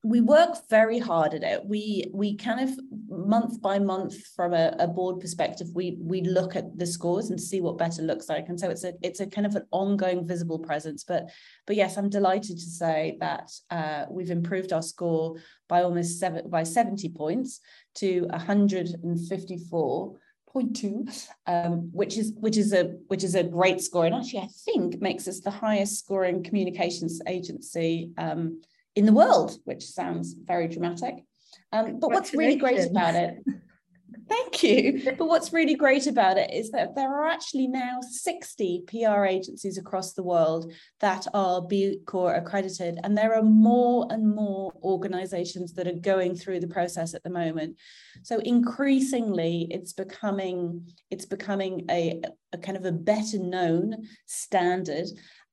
we 0.05 0.21
work 0.21 0.55
very 0.69 0.99
hard 0.99 1.33
at 1.33 1.41
it. 1.41 1.65
We 1.65 2.05
we 2.13 2.37
kind 2.37 2.59
of 2.59 2.79
month 3.09 3.59
by 3.59 3.79
month 3.79 4.15
from 4.35 4.53
a, 4.53 4.75
a, 4.77 4.87
board 4.87 5.19
perspective, 5.19 5.67
we 5.73 5.97
we 5.99 6.21
look 6.21 6.55
at 6.55 6.77
the 6.77 6.85
scores 6.85 7.31
and 7.31 7.41
see 7.41 7.59
what 7.59 7.79
better 7.79 8.03
looks 8.03 8.29
like. 8.29 8.47
And 8.47 8.59
so 8.59 8.69
it's 8.69 8.83
a 8.83 8.93
it's 9.01 9.19
a 9.19 9.25
kind 9.25 9.47
of 9.47 9.55
an 9.55 9.65
ongoing 9.71 10.27
visible 10.27 10.59
presence. 10.59 11.03
But 11.03 11.31
but 11.65 11.75
yes, 11.75 11.97
I'm 11.97 12.11
delighted 12.11 12.57
to 12.57 12.69
say 12.69 13.17
that 13.19 13.49
uh, 13.71 14.05
we've 14.11 14.29
improved 14.29 14.73
our 14.73 14.83
score 14.83 15.37
by 15.67 15.81
almost 15.81 16.19
seven 16.19 16.51
by 16.51 16.61
70 16.61 17.09
points 17.09 17.59
to 17.95 18.27
154. 18.29 20.19
0.2, 20.55 21.27
um, 21.47 21.89
which 21.91 22.17
is 22.17 22.31
which 22.37 22.55
is 22.55 22.71
a 22.71 22.83
which 23.07 23.25
is 23.25 23.35
a 23.35 23.43
great 23.43 23.81
score, 23.81 24.05
and 24.05 24.15
actually 24.15 24.39
I 24.39 24.47
think 24.63 25.01
makes 25.01 25.27
us 25.27 25.41
the 25.41 25.51
highest 25.51 25.99
scoring 25.99 26.43
communications 26.43 27.19
agency 27.27 28.11
um, 28.17 28.61
in 28.95 29.05
the 29.05 29.13
world, 29.13 29.57
which 29.65 29.85
sounds 29.85 30.33
very 30.33 30.67
dramatic. 30.67 31.23
Um, 31.71 31.99
but 31.99 32.11
what's 32.11 32.33
really 32.33 32.55
great 32.55 32.85
about 32.89 33.15
it, 33.15 33.43
thank 34.29 34.63
you. 34.63 35.01
But 35.17 35.27
what's 35.27 35.53
really 35.53 35.75
great 35.75 36.07
about 36.07 36.37
it 36.37 36.51
is 36.53 36.71
that 36.71 36.95
there 36.95 37.09
are 37.09 37.27
actually 37.27 37.67
now 37.67 37.99
60 38.01 38.83
PR 38.87 39.25
agencies 39.25 39.77
across 39.77 40.13
the 40.13 40.23
world 40.23 40.71
that 40.99 41.27
are 41.33 41.61
B 41.61 41.99
Corp 42.05 42.35
accredited, 42.37 42.99
and 43.03 43.17
there 43.17 43.35
are 43.35 43.43
more 43.43 44.07
and 44.09 44.33
more 44.33 44.73
organizations 44.83 45.73
that 45.73 45.87
are 45.87 45.93
going 45.93 46.35
through 46.35 46.59
the 46.59 46.67
process 46.67 47.13
at 47.13 47.23
the 47.23 47.29
moment. 47.29 47.77
So 48.23 48.39
increasingly, 48.39 49.67
it's 49.69 49.93
becoming 49.93 50.87
it's 51.11 51.25
becoming 51.25 51.85
a, 51.89 52.21
a 52.53 52.57
kind 52.57 52.77
of 52.77 52.85
a 52.85 52.91
better 52.91 53.39
known 53.39 54.07
standard 54.25 55.07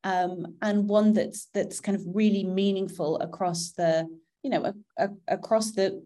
um, 0.05 0.57
and 0.63 0.89
one 0.89 1.13
that's 1.13 1.49
that's 1.55 1.81
kind 1.81 1.97
of 1.97 2.03
really 2.07 2.45
meaningful 2.45 3.19
across 3.21 3.73
the 3.73 4.09
you 4.43 4.51
know 4.51 4.65
a, 4.65 4.75
a, 4.99 5.09
across 5.29 5.73
the 5.73 6.03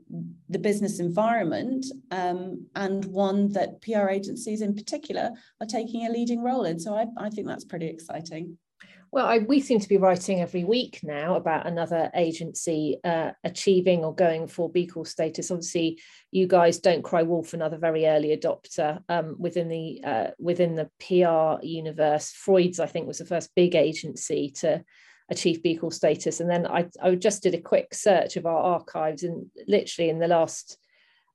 the 0.48 0.58
business 0.58 1.00
environment 1.00 1.86
um, 2.10 2.66
and 2.74 3.04
one 3.06 3.52
that 3.52 3.80
PR 3.80 4.08
agencies 4.08 4.60
in 4.60 4.74
particular 4.74 5.30
are 5.60 5.66
taking 5.66 6.06
a 6.06 6.10
leading 6.10 6.42
role 6.42 6.64
in. 6.64 6.78
So 6.78 6.94
I, 6.94 7.06
I 7.16 7.30
think 7.30 7.46
that's 7.46 7.64
pretty 7.64 7.86
exciting. 7.86 8.58
Well, 9.16 9.24
I, 9.24 9.38
we 9.38 9.60
seem 9.60 9.80
to 9.80 9.88
be 9.88 9.96
writing 9.96 10.42
every 10.42 10.64
week 10.64 11.00
now 11.02 11.36
about 11.36 11.66
another 11.66 12.10
agency 12.14 12.98
uh, 13.02 13.30
achieving 13.44 14.04
or 14.04 14.14
going 14.14 14.46
for 14.46 14.68
B 14.68 14.86
Corp 14.86 15.06
status. 15.06 15.50
Obviously, 15.50 16.02
you 16.32 16.46
guys 16.46 16.80
don't 16.80 17.02
cry 17.02 17.22
wolf, 17.22 17.54
another 17.54 17.78
very 17.78 18.06
early 18.06 18.36
adopter 18.36 19.00
um, 19.08 19.36
within 19.38 19.68
the 19.68 20.02
uh, 20.04 20.26
within 20.38 20.74
the 20.74 20.90
PR 21.00 21.64
universe. 21.64 22.30
Freud's, 22.32 22.78
I 22.78 22.84
think, 22.84 23.06
was 23.06 23.16
the 23.16 23.24
first 23.24 23.54
big 23.56 23.74
agency 23.74 24.50
to 24.56 24.84
achieve 25.30 25.62
B 25.62 25.76
Corp 25.76 25.94
status. 25.94 26.40
And 26.40 26.50
then 26.50 26.66
I, 26.66 26.90
I 27.02 27.14
just 27.14 27.42
did 27.42 27.54
a 27.54 27.58
quick 27.62 27.94
search 27.94 28.36
of 28.36 28.44
our 28.44 28.60
archives, 28.74 29.22
and 29.22 29.46
literally 29.66 30.10
in 30.10 30.18
the 30.18 30.28
last 30.28 30.76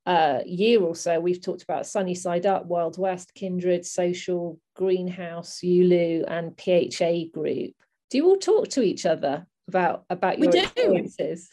uh, 0.06 0.40
year 0.46 0.82
or 0.82 0.96
so, 0.96 1.20
we've 1.20 1.42
talked 1.42 1.64
about 1.64 1.86
Sunny 1.86 2.16
Side 2.16 2.46
Up, 2.46 2.66
Wild 2.66 2.98
West, 2.98 3.34
Kindred, 3.36 3.86
Social, 3.86 4.60
Greenhouse, 4.76 5.60
Yulu, 5.64 6.26
and 6.28 6.58
PHA 6.58 7.38
Group. 7.38 7.74
Do 8.10 8.18
you 8.18 8.26
all 8.26 8.38
talk 8.38 8.70
to 8.70 8.82
each 8.82 9.06
other 9.06 9.46
about 9.68 10.06
about 10.10 10.40
your 10.40 10.52
we 10.52 10.60
experiences? 10.60 11.50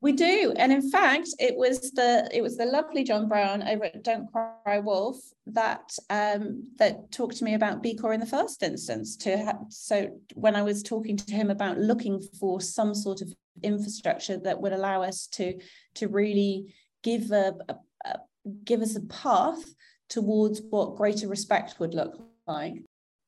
We 0.00 0.12
do, 0.12 0.52
and 0.56 0.72
in 0.72 0.90
fact, 0.90 1.28
it 1.38 1.54
was 1.54 1.92
the 1.92 2.28
it 2.32 2.42
was 2.42 2.56
the 2.56 2.64
lovely 2.64 3.04
John 3.04 3.28
Brown 3.28 3.62
over 3.62 3.84
at 3.84 4.02
Don't 4.02 4.26
Cry 4.32 4.80
Wolf 4.80 5.16
that 5.46 5.96
um, 6.10 6.64
that 6.78 7.12
talked 7.12 7.36
to 7.36 7.44
me 7.44 7.54
about 7.54 7.82
B 7.82 7.94
Corp 7.94 8.14
in 8.14 8.20
the 8.20 8.26
first 8.26 8.64
instance. 8.64 9.16
To 9.18 9.36
have, 9.36 9.58
so 9.68 10.18
when 10.34 10.56
I 10.56 10.62
was 10.62 10.82
talking 10.82 11.16
to 11.18 11.32
him 11.32 11.50
about 11.50 11.78
looking 11.78 12.20
for 12.40 12.60
some 12.60 12.94
sort 12.94 13.20
of 13.20 13.32
infrastructure 13.62 14.38
that 14.38 14.60
would 14.60 14.72
allow 14.72 15.02
us 15.02 15.28
to 15.28 15.60
to 15.94 16.08
really 16.08 16.74
give 17.02 17.30
a, 17.30 17.54
a, 17.68 17.74
a 18.04 18.18
give 18.64 18.80
us 18.80 18.96
a 18.96 19.00
path 19.02 19.62
towards 20.08 20.60
what 20.70 20.96
greater 20.96 21.28
respect 21.28 21.80
would 21.80 21.94
look 21.94 22.20
like. 22.46 22.74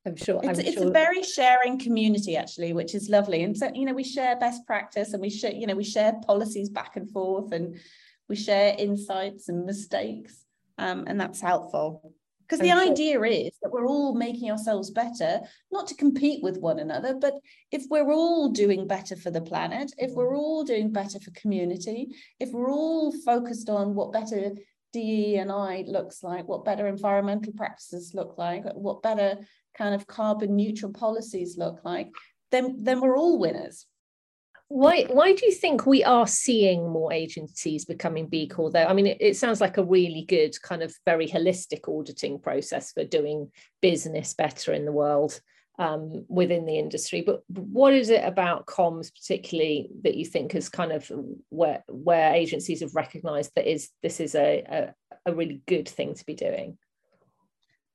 I'm 0.06 0.16
sure. 0.16 0.40
It's, 0.42 0.58
I'm 0.58 0.66
it's 0.66 0.74
sure. 0.74 0.88
a 0.88 0.90
very 0.90 1.22
sharing 1.22 1.78
community 1.78 2.36
actually, 2.36 2.72
which 2.74 2.94
is 2.94 3.08
lovely. 3.08 3.42
And 3.42 3.56
so, 3.56 3.70
you 3.74 3.86
know, 3.86 3.94
we 3.94 4.04
share 4.04 4.36
best 4.36 4.66
practice 4.66 5.12
and 5.12 5.22
we 5.22 5.30
share, 5.30 5.52
you 5.52 5.66
know, 5.66 5.74
we 5.74 5.84
share 5.84 6.14
policies 6.26 6.68
back 6.68 6.96
and 6.96 7.10
forth 7.10 7.52
and 7.52 7.78
we 8.28 8.36
share 8.36 8.74
insights 8.78 9.48
and 9.48 9.64
mistakes. 9.64 10.44
Um, 10.76 11.04
and 11.06 11.18
that's 11.18 11.40
helpful. 11.40 12.12
Because 12.46 12.60
the 12.60 12.72
idea 12.72 13.20
is 13.22 13.52
that 13.62 13.72
we're 13.72 13.86
all 13.86 14.14
making 14.14 14.50
ourselves 14.50 14.90
better, 14.90 15.40
not 15.72 15.86
to 15.88 15.94
compete 15.94 16.42
with 16.42 16.58
one 16.58 16.78
another, 16.78 17.14
but 17.14 17.34
if 17.70 17.84
we're 17.88 18.12
all 18.12 18.50
doing 18.50 18.86
better 18.86 19.16
for 19.16 19.30
the 19.30 19.40
planet, 19.40 19.92
if 19.96 20.12
we're 20.12 20.26
mm-hmm. 20.26 20.36
all 20.36 20.64
doing 20.64 20.92
better 20.92 21.18
for 21.20 21.30
community, 21.30 22.08
if 22.38 22.50
we're 22.50 22.70
all 22.70 23.12
focused 23.24 23.70
on 23.70 23.94
what 23.94 24.12
better 24.12 24.52
DE 24.92 25.36
and 25.36 25.50
I 25.50 25.84
looks 25.86 26.22
like, 26.22 26.46
what 26.46 26.64
better 26.64 26.86
environmental 26.86 27.52
practices 27.54 28.12
look 28.14 28.36
like, 28.36 28.64
what 28.74 29.02
better 29.02 29.38
kind 29.76 29.94
of 29.94 30.06
carbon 30.06 30.54
neutral 30.54 30.92
policies 30.92 31.56
look 31.56 31.80
like, 31.84 32.08
then 32.50 32.76
then 32.84 33.00
we're 33.00 33.16
all 33.16 33.38
winners. 33.38 33.86
Why 34.68 35.04
why 35.04 35.34
do 35.34 35.46
you 35.46 35.52
think 35.52 35.86
we 35.86 36.02
are 36.04 36.26
seeing 36.26 36.88
more 36.88 37.12
agencies 37.12 37.84
becoming 37.84 38.28
B 38.28 38.48
Corp 38.48 38.72
though? 38.72 38.84
I 38.84 38.92
mean, 38.92 39.06
it, 39.06 39.18
it 39.20 39.36
sounds 39.36 39.60
like 39.60 39.76
a 39.76 39.84
really 39.84 40.24
good 40.26 40.60
kind 40.62 40.82
of 40.82 40.94
very 41.04 41.28
holistic 41.28 41.86
auditing 41.86 42.40
process 42.40 42.92
for 42.92 43.04
doing 43.04 43.50
business 43.82 44.34
better 44.34 44.72
in 44.72 44.84
the 44.84 44.92
world 44.92 45.40
um, 45.78 46.24
within 46.28 46.64
the 46.64 46.78
industry. 46.78 47.20
But 47.20 47.42
what 47.48 47.92
is 47.92 48.10
it 48.10 48.24
about 48.24 48.66
comms, 48.66 49.12
particularly, 49.14 49.90
that 50.02 50.16
you 50.16 50.24
think 50.24 50.54
is 50.54 50.68
kind 50.68 50.92
of 50.92 51.10
where 51.50 51.84
where 51.88 52.34
agencies 52.34 52.80
have 52.80 52.94
recognised 52.94 53.52
that 53.56 53.70
is 53.70 53.90
this 54.02 54.18
is 54.18 54.34
a, 54.34 54.94
a, 55.26 55.30
a 55.30 55.34
really 55.34 55.62
good 55.66 55.88
thing 55.88 56.14
to 56.14 56.26
be 56.26 56.34
doing? 56.34 56.78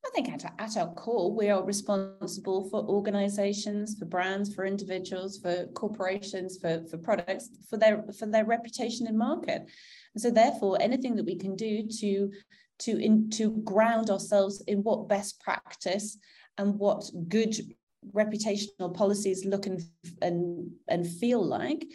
I 0.05 0.09
think 0.11 0.29
at, 0.29 0.53
at 0.57 0.77
our 0.77 0.93
core, 0.93 1.33
we 1.35 1.49
are 1.49 1.63
responsible 1.63 2.69
for 2.69 2.83
organizations, 2.85 3.97
for 3.99 4.05
brands, 4.05 4.53
for 4.53 4.65
individuals, 4.65 5.37
for 5.37 5.67
corporations, 5.75 6.57
for, 6.57 6.83
for 6.89 6.97
products, 6.97 7.49
for 7.69 7.77
their 7.77 8.03
for 8.17 8.25
their 8.25 8.45
reputation 8.45 9.07
in 9.07 9.17
market. 9.17 9.63
And 10.13 10.21
so 10.21 10.31
therefore, 10.31 10.77
anything 10.81 11.15
that 11.15 11.25
we 11.25 11.37
can 11.37 11.55
do 11.55 11.87
to 11.99 12.31
to 12.79 12.97
in, 12.97 13.29
to 13.31 13.51
ground 13.63 14.09
ourselves 14.09 14.63
in 14.67 14.79
what 14.79 15.09
best 15.09 15.41
practice 15.41 16.17
and 16.57 16.79
what 16.79 17.03
good 17.27 17.55
reputational 18.15 18.93
policies 18.93 19.45
look 19.45 19.65
and 19.65 19.81
and, 20.21 20.71
and 20.87 21.07
feel 21.07 21.45
like 21.45 21.85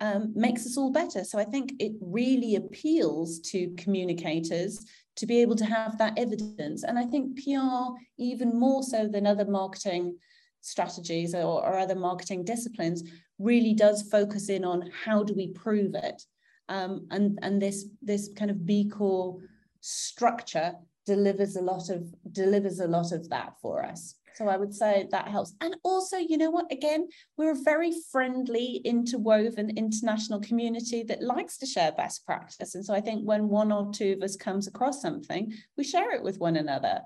um, 0.00 0.32
makes 0.34 0.66
us 0.66 0.76
all 0.76 0.90
better. 0.90 1.22
So 1.22 1.38
I 1.38 1.44
think 1.44 1.74
it 1.78 1.92
really 2.00 2.56
appeals 2.56 3.38
to 3.50 3.72
communicators 3.76 4.84
to 5.16 5.26
be 5.26 5.40
able 5.40 5.56
to 5.56 5.64
have 5.64 5.98
that 5.98 6.18
evidence. 6.18 6.84
And 6.84 6.98
I 6.98 7.04
think 7.04 7.42
PR, 7.42 7.94
even 8.18 8.58
more 8.58 8.82
so 8.82 9.06
than 9.06 9.26
other 9.26 9.44
marketing 9.44 10.16
strategies 10.60 11.34
or, 11.34 11.64
or 11.64 11.78
other 11.78 11.94
marketing 11.94 12.44
disciplines, 12.44 13.02
really 13.38 13.74
does 13.74 14.02
focus 14.02 14.48
in 14.48 14.64
on 14.64 14.90
how 15.04 15.22
do 15.22 15.34
we 15.34 15.48
prove 15.48 15.94
it. 15.94 16.22
Um, 16.68 17.06
and 17.10 17.38
and 17.42 17.60
this 17.60 17.86
this 18.00 18.30
kind 18.36 18.50
of 18.50 18.64
B 18.64 18.88
Corp 18.88 19.40
structure 19.80 20.74
delivers 21.04 21.56
a 21.56 21.60
lot 21.60 21.90
of 21.90 22.14
delivers 22.30 22.78
a 22.78 22.86
lot 22.86 23.12
of 23.12 23.28
that 23.30 23.54
for 23.60 23.84
us. 23.84 24.14
So 24.34 24.48
I 24.48 24.56
would 24.56 24.74
say 24.74 25.06
that 25.10 25.28
helps. 25.28 25.54
And 25.60 25.76
also, 25.82 26.16
you 26.16 26.38
know 26.38 26.50
what? 26.50 26.70
Again, 26.72 27.08
we're 27.36 27.52
a 27.52 27.62
very 27.62 27.92
friendly, 28.10 28.80
interwoven 28.84 29.76
international 29.76 30.40
community 30.40 31.02
that 31.04 31.22
likes 31.22 31.58
to 31.58 31.66
share 31.66 31.92
best 31.92 32.24
practice. 32.26 32.74
And 32.74 32.84
so 32.84 32.94
I 32.94 33.00
think 33.00 33.24
when 33.24 33.48
one 33.48 33.72
or 33.72 33.92
two 33.92 34.12
of 34.12 34.22
us 34.22 34.36
comes 34.36 34.66
across 34.66 35.02
something, 35.02 35.52
we 35.76 35.84
share 35.84 36.12
it 36.14 36.22
with 36.22 36.38
one 36.38 36.56
another. 36.56 37.02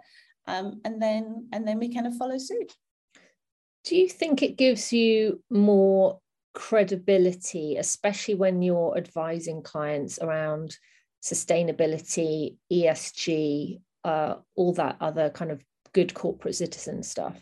Um, 0.47 0.81
and 0.85 1.03
then 1.03 1.49
and 1.53 1.67
then 1.67 1.79
we 1.79 1.93
kind 1.93 2.07
of 2.07 2.17
follow 2.17 2.39
suit. 2.39 2.73
Do 3.85 3.97
you 3.97 4.09
think 4.09 4.43
it 4.43 4.57
gives 4.57 4.93
you 4.93 5.43
more 5.51 6.21
credibility, 6.55 7.77
especially 7.77 8.35
when 8.35 8.63
you're 8.63 8.97
advising 8.97 9.63
clients 9.63 10.19
around 10.21 10.77
sustainability, 11.23 12.57
ESG, 12.73 13.81
uh, 14.05 14.37
all 14.55 14.73
that 14.73 14.97
other 15.01 15.31
kind 15.31 15.51
of 15.51 15.63
good 15.97 16.13
corporate 16.13 16.55
citizen 16.55 17.03
stuff. 17.03 17.41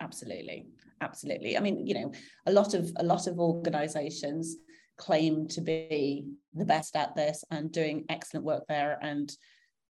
Absolutely, 0.00 0.66
absolutely. 1.00 1.56
I 1.56 1.60
mean, 1.60 1.86
you 1.86 1.94
know, 1.94 2.12
a 2.46 2.52
lot 2.52 2.74
of 2.74 2.90
a 2.96 3.04
lot 3.04 3.28
of 3.28 3.38
organisations 3.38 4.56
claim 4.96 5.46
to 5.48 5.60
be 5.60 6.26
the 6.54 6.64
best 6.64 6.96
at 6.96 7.14
this 7.14 7.44
and 7.52 7.70
doing 7.70 8.04
excellent 8.08 8.44
work 8.44 8.64
there, 8.68 8.98
and 9.00 9.30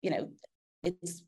you 0.01 0.11
know, 0.13 0.31
it's 0.83 1.23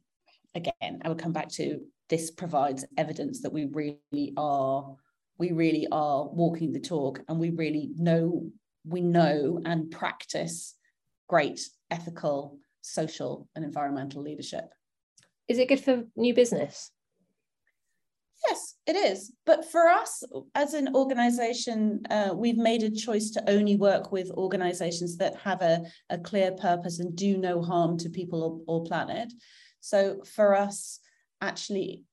again, 0.54 1.02
I 1.04 1.08
would 1.08 1.18
come 1.18 1.34
back 1.34 1.50
to 1.60 1.80
this 2.08 2.30
provides 2.30 2.86
evidence 2.96 3.42
that 3.42 3.52
we 3.52 3.66
really 3.66 4.32
are 4.38 4.96
we 5.38 5.52
really 5.52 5.86
are 5.92 6.26
walking 6.26 6.72
the 6.72 6.80
talk 6.80 7.20
and 7.28 7.38
we 7.38 7.50
really 7.50 7.90
know 7.96 8.50
we 8.86 9.02
know 9.02 9.60
and 9.66 9.90
practice 9.90 10.74
great 11.28 11.60
ethical 11.90 12.58
social 12.80 13.46
and 13.54 13.62
environmental 13.62 14.22
leadership 14.22 14.72
is 15.48 15.58
it 15.58 15.68
good 15.68 15.80
for 15.80 16.04
new 16.16 16.34
business? 16.34 16.90
Yes 18.48 18.68
it 18.88 18.96
is. 18.96 19.32
But 19.44 19.70
for 19.70 19.86
us 19.86 20.22
as 20.54 20.72
an 20.72 20.94
organization 20.94 22.00
uh, 22.10 22.30
we've 22.34 22.56
made 22.56 22.82
a 22.82 22.90
choice 22.90 23.30
to 23.32 23.50
only 23.50 23.76
work 23.76 24.10
with 24.10 24.30
organizations 24.30 25.18
that 25.18 25.36
have 25.36 25.60
a, 25.60 25.84
a 26.08 26.18
clear 26.18 26.52
purpose 26.52 26.98
and 26.98 27.14
do 27.14 27.36
no 27.36 27.62
harm 27.62 27.98
to 27.98 28.08
people 28.08 28.64
or, 28.66 28.78
or 28.78 28.84
planet. 28.84 29.30
So 29.80 30.22
for 30.24 30.54
us 30.54 31.00
actually 31.42 32.04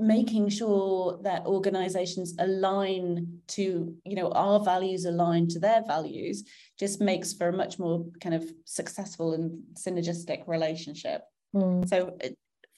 making 0.00 0.48
sure 0.48 1.20
that 1.22 1.44
organizations 1.44 2.34
align 2.38 3.40
to 3.48 3.94
you 4.04 4.14
know 4.14 4.30
our 4.30 4.60
values 4.64 5.04
align 5.04 5.48
to 5.48 5.58
their 5.58 5.82
values 5.86 6.44
just 6.78 7.00
makes 7.00 7.32
for 7.32 7.48
a 7.48 7.56
much 7.56 7.80
more 7.80 8.06
kind 8.20 8.34
of 8.34 8.48
successful 8.64 9.32
and 9.32 9.60
synergistic 9.74 10.46
relationship 10.46 11.22
mm. 11.54 11.88
so 11.88 12.16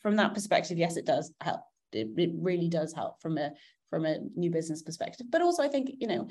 from 0.03 0.17
that 0.17 0.35
perspective 0.35 0.79
yes 0.79 0.97
it 0.97 1.07
does 1.07 1.33
help 1.41 1.61
it, 1.93 2.09
it 2.17 2.31
really 2.35 2.69
does 2.69 2.93
help 2.93 3.21
from 3.21 3.39
a 3.39 3.51
from 3.89 4.05
a 4.05 4.19
new 4.37 4.51
business 4.51 4.83
perspective 4.83 5.27
but 5.31 5.43
also 5.43 5.63
i 5.63 5.69
think 5.69 5.91
you 5.99 6.07
know 6.07 6.29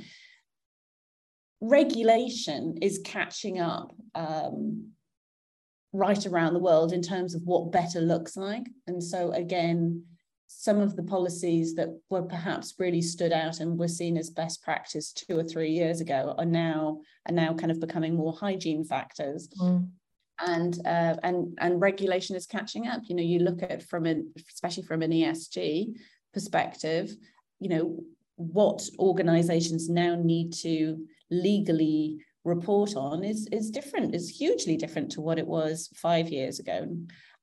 regulation 1.62 2.78
is 2.82 3.02
catching 3.04 3.60
up 3.60 3.94
um, 4.16 4.92
right 5.92 6.26
around 6.26 6.54
the 6.54 6.60
world 6.60 6.94
in 6.94 7.02
terms 7.02 7.36
of 7.36 7.42
what 7.44 7.72
better 7.72 8.00
looks 8.00 8.38
like 8.38 8.66
and 8.88 9.04
so 9.04 9.32
again 9.32 10.04
some 10.52 10.80
of 10.80 10.96
the 10.96 11.04
policies 11.04 11.76
that 11.76 11.90
were 12.10 12.24
perhaps 12.24 12.74
really 12.80 13.04
stood 13.04 13.32
out 13.32 13.60
and 13.60 13.78
were 13.78 13.88
seen 13.88 14.18
as 14.18 14.32
best 14.32 14.64
practice 14.64 15.14
two 15.14 15.38
or 15.38 15.44
three 15.44 15.70
years 15.70 16.02
ago 16.02 16.34
are 16.40 16.46
now 16.46 17.00
are 17.28 17.34
now 17.34 17.54
kind 17.54 17.70
of 17.70 17.80
becoming 17.80 18.16
more 18.16 18.34
hygiene 18.34 18.84
factors. 18.84 19.48
Mm. 19.62 19.90
And 20.46 20.76
uh, 20.86 21.16
and 21.24 21.58
and 21.60 21.82
regulation 21.82 22.36
is 22.36 22.46
catching 22.46 22.88
up. 22.88 23.02
You 23.06 23.16
know, 23.16 23.24
you 23.24 23.40
look 23.40 23.62
at 23.62 23.84
from 23.84 24.06
an 24.06 24.34
especially 24.54 24.84
from 24.84 25.02
an 25.02 25.12
ESG 25.12 25.96
perspective, 26.34 27.16
you 27.60 27.70
know, 27.70 28.04
what 28.36 28.82
organizations 29.00 29.90
now 29.90 30.16
need 30.16 30.54
to 30.54 31.06
legally 31.30 32.20
report 32.46 32.96
on 32.96 33.24
is 33.24 33.48
is 33.52 33.70
different, 33.70 34.16
is 34.16 34.30
hugely 34.30 34.78
different 34.78 35.12
to 35.12 35.22
what 35.22 35.40
it 35.40 35.48
was 35.48 35.90
five 35.96 36.30
years 36.30 36.60
ago. 36.60 36.88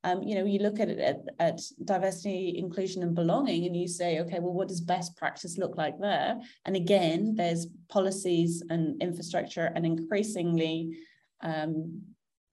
Um, 0.04 0.22
you 0.22 0.36
know, 0.36 0.44
you 0.44 0.60
look 0.60 0.78
at 0.78 0.88
it 0.88 1.00
at, 1.00 1.22
at 1.40 1.60
diversity, 1.84 2.54
inclusion, 2.56 3.02
and 3.02 3.14
belonging, 3.14 3.66
and 3.66 3.76
you 3.76 3.88
say, 3.88 4.20
okay, 4.20 4.38
well, 4.38 4.52
what 4.52 4.68
does 4.68 4.80
best 4.80 5.16
practice 5.16 5.58
look 5.58 5.76
like 5.76 5.98
there? 5.98 6.38
And 6.64 6.76
again, 6.76 7.34
there's 7.34 7.66
policies 7.88 8.62
and 8.70 9.02
infrastructure, 9.02 9.72
and 9.74 9.84
increasingly 9.84 10.96
um, 11.40 12.02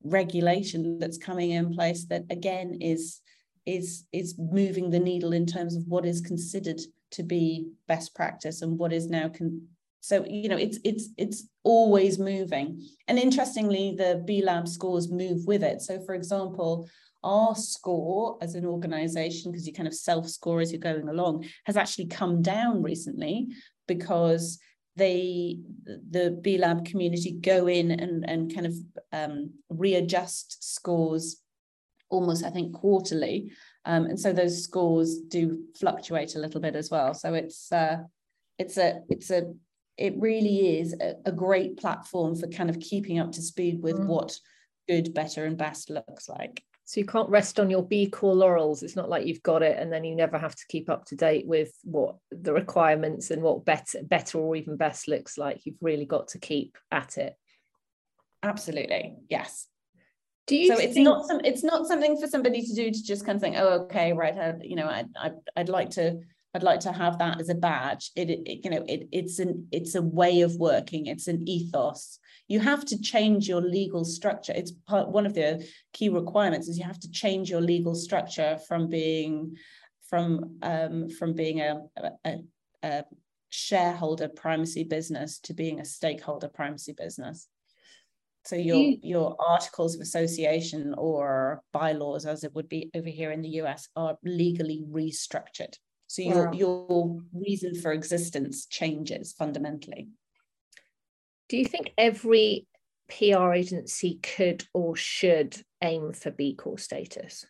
regulation 0.03 0.99
that's 0.99 1.17
coming 1.17 1.51
in 1.51 1.73
place 1.73 2.05
that 2.05 2.23
again 2.29 2.77
is 2.81 3.21
is 3.65 4.05
is 4.11 4.35
moving 4.37 4.89
the 4.89 4.99
needle 4.99 5.33
in 5.33 5.45
terms 5.45 5.75
of 5.75 5.83
what 5.87 6.05
is 6.05 6.19
considered 6.21 6.81
to 7.11 7.23
be 7.23 7.67
best 7.87 8.13
practice 8.13 8.61
and 8.61 8.77
what 8.77 8.91
is 8.91 9.07
now 9.07 9.29
con- 9.29 9.67
so 10.01 10.25
you 10.27 10.49
know 10.49 10.57
it's 10.57 10.79
it's 10.83 11.09
it's 11.17 11.47
always 11.63 12.19
moving. 12.19 12.85
And 13.07 13.17
interestingly 13.17 13.95
the 13.97 14.21
b 14.25 14.43
lab 14.43 14.67
scores 14.67 15.09
move 15.09 15.45
with 15.45 15.63
it. 15.63 15.81
So 15.81 16.01
for 16.05 16.13
example 16.13 16.89
our 17.23 17.55
score 17.55 18.37
as 18.41 18.55
an 18.55 18.65
organization, 18.65 19.51
because 19.51 19.65
you 19.65 19.71
kind 19.71 19.87
of 19.87 19.93
self 19.93 20.27
score 20.27 20.59
as 20.59 20.73
you're 20.73 20.81
going 20.81 21.07
along, 21.07 21.45
has 21.65 21.77
actually 21.77 22.07
come 22.07 22.41
down 22.41 22.83
recently 22.83 23.47
because 23.87 24.59
they 24.95 25.59
the 25.85 26.37
B 26.41 26.57
Lab 26.57 26.85
community 26.85 27.31
go 27.31 27.67
in 27.67 27.91
and, 27.91 28.29
and 28.29 28.53
kind 28.53 28.67
of 28.67 28.75
um, 29.11 29.51
readjust 29.69 30.63
scores 30.63 31.37
almost 32.09 32.43
I 32.43 32.49
think 32.49 32.73
quarterly. 32.73 33.51
Um, 33.85 34.05
and 34.05 34.19
so 34.19 34.31
those 34.31 34.63
scores 34.63 35.19
do 35.27 35.63
fluctuate 35.77 36.35
a 36.35 36.39
little 36.39 36.61
bit 36.61 36.75
as 36.75 36.89
well. 36.89 37.13
So 37.13 37.33
it's 37.33 37.71
uh, 37.71 37.97
it's 38.59 38.77
a 38.77 39.01
it's 39.09 39.29
a 39.31 39.53
it 39.97 40.13
really 40.17 40.79
is 40.79 40.95
a, 40.99 41.15
a, 41.25 41.31
great 41.31 41.77
platform 41.77 42.35
for 42.35 42.47
kind 42.47 42.69
of 42.69 42.79
keeping 42.79 43.19
up 43.19 43.31
to 43.31 43.43
speed 43.43 43.83
with 43.83 43.95
mm. 43.95 44.07
what 44.07 44.39
good, 44.87 45.13
better, 45.13 45.45
and 45.45 45.57
best 45.57 45.89
looks 45.91 46.27
like. 46.27 46.63
So 46.85 46.99
you 46.99 47.05
can't 47.05 47.29
rest 47.29 47.59
on 47.59 47.69
your 47.69 47.85
B 47.85 48.09
Corp 48.09 48.37
laurels. 48.37 48.83
It's 48.83 48.95
not 48.95 49.09
like 49.09 49.25
you've 49.25 49.43
got 49.43 49.63
it 49.63 49.77
and 49.79 49.91
then 49.91 50.03
you 50.03 50.15
never 50.15 50.37
have 50.37 50.55
to 50.55 50.67
keep 50.67 50.89
up 50.89 51.05
to 51.05 51.15
date 51.15 51.47
with 51.47 51.71
what 51.83 52.15
the 52.31 52.53
requirements 52.53 53.31
and 53.31 53.41
what 53.41 53.63
better, 53.63 54.03
better 54.03 54.37
or 54.37 54.55
even 54.55 54.75
best 54.75 55.07
looks 55.07 55.37
like. 55.37 55.65
You've 55.65 55.81
really 55.81 56.05
got 56.05 56.29
to 56.29 56.39
keep 56.39 56.77
at 56.91 57.17
it. 57.17 57.37
Absolutely, 58.43 59.15
yes. 59.29 59.67
Do 60.45 60.57
you? 60.57 60.67
So 60.67 60.77
it's 60.77 60.97
not 60.97 61.25
some. 61.25 61.39
It's 61.45 61.63
not 61.63 61.87
something 61.87 62.19
for 62.19 62.27
somebody 62.27 62.61
to 62.65 62.73
do 62.73 62.91
to 62.91 63.03
just 63.03 63.25
kind 63.25 63.37
of 63.37 63.41
think, 63.41 63.55
oh, 63.57 63.83
okay, 63.83 64.11
right. 64.11 64.37
I, 64.37 64.53
you 64.61 64.75
know, 64.75 64.87
I, 64.87 65.05
I, 65.15 65.31
I'd 65.55 65.69
like 65.69 65.91
to. 65.91 66.19
I'd 66.53 66.63
like 66.63 66.81
to 66.81 66.91
have 66.91 67.17
that 67.17 67.39
as 67.41 67.49
a 67.49 67.55
badge. 67.55 68.11
It, 68.15 68.29
it 68.29 68.63
you 68.63 68.69
know, 68.69 68.85
it, 68.87 69.07
it's 69.11 69.39
an 69.39 69.67
it's 69.71 69.95
a 69.95 70.01
way 70.01 70.41
of 70.41 70.55
working. 70.55 71.07
It's 71.07 71.27
an 71.27 71.47
ethos 71.47 72.19
you 72.47 72.59
have 72.59 72.85
to 72.85 73.01
change 73.01 73.47
your 73.47 73.61
legal 73.61 74.03
structure. 74.03 74.53
It's 74.55 74.71
part, 74.71 75.09
one 75.09 75.25
of 75.25 75.33
the 75.33 75.65
key 75.93 76.09
requirements 76.09 76.67
is 76.67 76.77
you 76.77 76.83
have 76.83 76.99
to 76.99 77.11
change 77.11 77.49
your 77.49 77.61
legal 77.61 77.95
structure 77.95 78.57
from 78.67 78.89
being 78.89 79.57
from 80.09 80.57
um, 80.61 81.09
from 81.09 81.33
being 81.33 81.61
a, 81.61 81.81
a, 82.25 82.37
a 82.83 83.03
shareholder 83.49 84.27
primacy 84.27 84.83
business 84.83 85.39
to 85.39 85.53
being 85.53 85.79
a 85.79 85.85
stakeholder 85.85 86.49
primacy 86.49 86.93
business. 86.93 87.47
So 88.45 88.57
your 88.57 88.75
you, 88.75 88.97
your 89.01 89.37
articles 89.39 89.95
of 89.95 90.01
association 90.01 90.93
or 90.97 91.63
bylaws, 91.71 92.25
as 92.25 92.43
it 92.43 92.53
would 92.53 92.67
be 92.67 92.91
over 92.93 93.07
here 93.09 93.31
in 93.31 93.41
the 93.41 93.61
US, 93.61 93.87
are 93.95 94.17
legally 94.23 94.83
restructured. 94.91 95.75
So 96.13 96.21
your 96.21 96.45
wow. 96.45 96.53
your 96.53 97.21
reason 97.33 97.73
for 97.73 97.91
existence 97.91 98.67
changes 98.67 99.33
fundamentally 99.33 100.09
do 101.49 101.57
you 101.57 101.65
think 101.65 101.91
every 101.97 102.67
PR 103.09 103.53
agency 103.53 104.19
could 104.21 104.65
or 104.75 104.95
should 104.95 105.57
aim 105.81 106.13
for 106.13 106.31
B 106.31 106.53
Corp 106.53 106.79
status? 106.79 107.45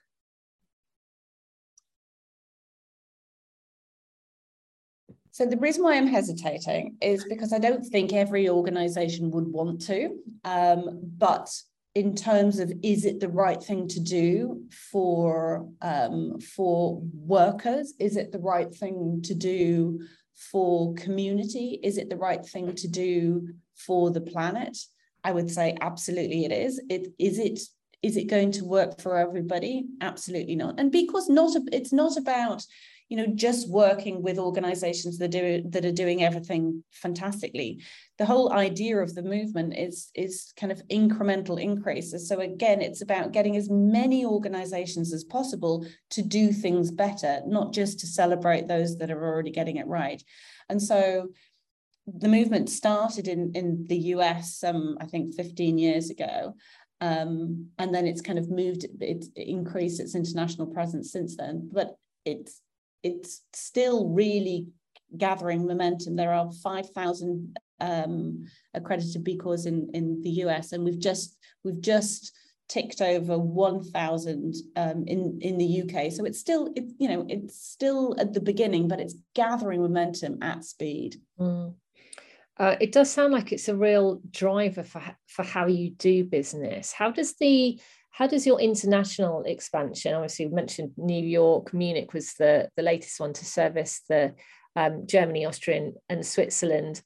So 5.31 5.45
the 5.45 5.57
reason 5.57 5.83
why 5.83 5.95
I'm 5.95 6.07
hesitating 6.07 6.97
is 7.01 7.25
because 7.27 7.53
I 7.53 7.59
don't 7.59 7.83
think 7.83 8.13
every 8.13 8.49
organization 8.49 9.31
would 9.31 9.47
want 9.47 9.81
to. 9.87 10.17
Um, 10.45 10.99
but 11.17 11.49
in 11.95 12.15
terms 12.15 12.59
of 12.59 12.71
is 12.81 13.05
it 13.05 13.19
the 13.19 13.29
right 13.29 13.61
thing 13.61 13.87
to 13.87 13.99
do 13.99 14.63
for 14.91 15.67
um, 15.81 16.39
for 16.39 17.01
workers? 17.13 17.93
Is 17.99 18.17
it 18.17 18.31
the 18.31 18.39
right 18.39 18.73
thing 18.73 19.21
to 19.25 19.35
do 19.35 20.01
for 20.51 20.93
community? 20.95 21.79
Is 21.83 21.97
it 21.97 22.09
the 22.09 22.17
right 22.17 22.43
thing 22.43 22.73
to 22.75 22.87
do 22.87 23.49
for 23.75 24.09
the 24.09 24.21
planet? 24.21 24.77
I 25.23 25.31
would 25.31 25.51
say 25.51 25.77
absolutely 25.81 26.45
it 26.45 26.51
is. 26.51 26.81
It 26.89 27.13
is 27.19 27.37
it 27.37 27.59
is 28.01 28.17
it 28.17 28.25
going 28.25 28.51
to 28.53 28.65
work 28.65 28.99
for 28.99 29.17
everybody? 29.17 29.85
Absolutely 30.01 30.55
not. 30.55 30.79
And 30.79 30.91
because 30.91 31.29
not 31.29 31.55
it's 31.71 31.93
not 31.93 32.17
about 32.17 32.65
you 33.09 33.17
know 33.17 33.27
just 33.27 33.69
working 33.69 34.21
with 34.21 34.37
organizations 34.37 35.17
that 35.17 35.29
do 35.29 35.63
that 35.69 35.85
are 35.85 35.91
doing 35.91 36.23
everything 36.23 36.83
fantastically 36.91 37.81
the 38.17 38.25
whole 38.25 38.53
idea 38.53 38.97
of 38.97 39.13
the 39.15 39.21
movement 39.21 39.75
is 39.77 40.09
is 40.15 40.53
kind 40.57 40.71
of 40.71 40.81
incremental 40.87 41.61
increases 41.61 42.27
so 42.27 42.39
again 42.39 42.81
it's 42.81 43.01
about 43.01 43.31
getting 43.31 43.55
as 43.55 43.69
many 43.69 44.25
organizations 44.25 45.13
as 45.13 45.23
possible 45.23 45.85
to 46.09 46.21
do 46.21 46.51
things 46.51 46.91
better 46.91 47.41
not 47.45 47.73
just 47.73 47.99
to 47.99 48.07
celebrate 48.07 48.67
those 48.67 48.97
that 48.97 49.11
are 49.11 49.23
already 49.23 49.51
getting 49.51 49.77
it 49.77 49.87
right 49.87 50.23
and 50.69 50.81
so 50.81 51.29
the 52.05 52.27
movement 52.27 52.69
started 52.69 53.27
in, 53.27 53.51
in 53.53 53.85
the 53.87 53.97
US, 54.15 54.63
um, 54.63 54.97
I 54.99 55.05
think 55.05 55.35
15 55.35 55.77
years 55.77 56.09
ago. 56.09 56.55
Um, 56.99 57.67
and 57.77 57.93
then 57.93 58.05
it's 58.07 58.21
kind 58.21 58.39
of 58.39 58.49
moved, 58.49 58.85
it's 58.99 59.29
increased 59.35 59.99
its 59.99 60.15
international 60.15 60.67
presence 60.67 61.11
since 61.11 61.35
then. 61.35 61.69
But 61.71 61.95
it's 62.25 62.61
it's 63.03 63.41
still 63.53 64.09
really 64.09 64.67
gathering 65.17 65.67
momentum. 65.67 66.15
There 66.15 66.33
are 66.33 66.51
5,000 66.51 67.57
um, 67.79 68.45
accredited 68.73 69.23
B 69.23 69.37
Corps 69.37 69.65
in 69.65 69.89
in 69.93 70.21
the 70.21 70.29
US, 70.45 70.71
and 70.71 70.83
we've 70.83 70.99
just 70.99 71.37
we've 71.63 71.81
just 71.81 72.31
ticked 72.69 73.01
over 73.01 73.37
1,000 73.37 74.55
um, 74.77 75.03
in 75.05 75.39
in 75.41 75.57
the 75.57 75.81
UK. 75.81 76.11
So 76.11 76.25
it's 76.25 76.39
still 76.39 76.71
it, 76.75 76.85
you 76.97 77.09
know 77.09 77.25
it's 77.29 77.61
still 77.61 78.15
at 78.19 78.33
the 78.33 78.41
beginning, 78.41 78.87
but 78.87 78.99
it's 78.99 79.15
gathering 79.35 79.81
momentum 79.81 80.41
at 80.41 80.63
speed. 80.63 81.17
Mm. 81.39 81.75
Uh, 82.55 82.75
it 82.79 82.91
does 82.91 83.09
sound 83.09 83.33
like 83.33 83.51
it's 83.51 83.67
a 83.67 83.75
real 83.75 84.21
driver 84.29 84.83
for 84.83 85.01
for 85.27 85.43
how 85.43 85.67
you 85.67 85.91
do 85.91 86.23
business. 86.23 86.93
How 86.93 87.11
does 87.11 87.35
the 87.35 87.79
how 88.13 88.27
does 88.27 88.45
your 88.45 88.61
international 88.61 89.41
expansion? 89.43 90.13
Obviously, 90.13 90.45
we 90.45 90.53
mentioned 90.53 90.91
New 90.97 91.21
York, 91.21 91.73
Munich 91.73 92.13
was 92.13 92.33
the 92.35 92.69
the 92.77 92.83
latest 92.83 93.19
one 93.19 93.33
to 93.33 93.43
service 93.43 94.01
the 94.07 94.35
um, 94.75 95.07
Germany, 95.07 95.45
Austria, 95.45 95.91
and 96.09 96.25
Switzerland. 96.25 97.01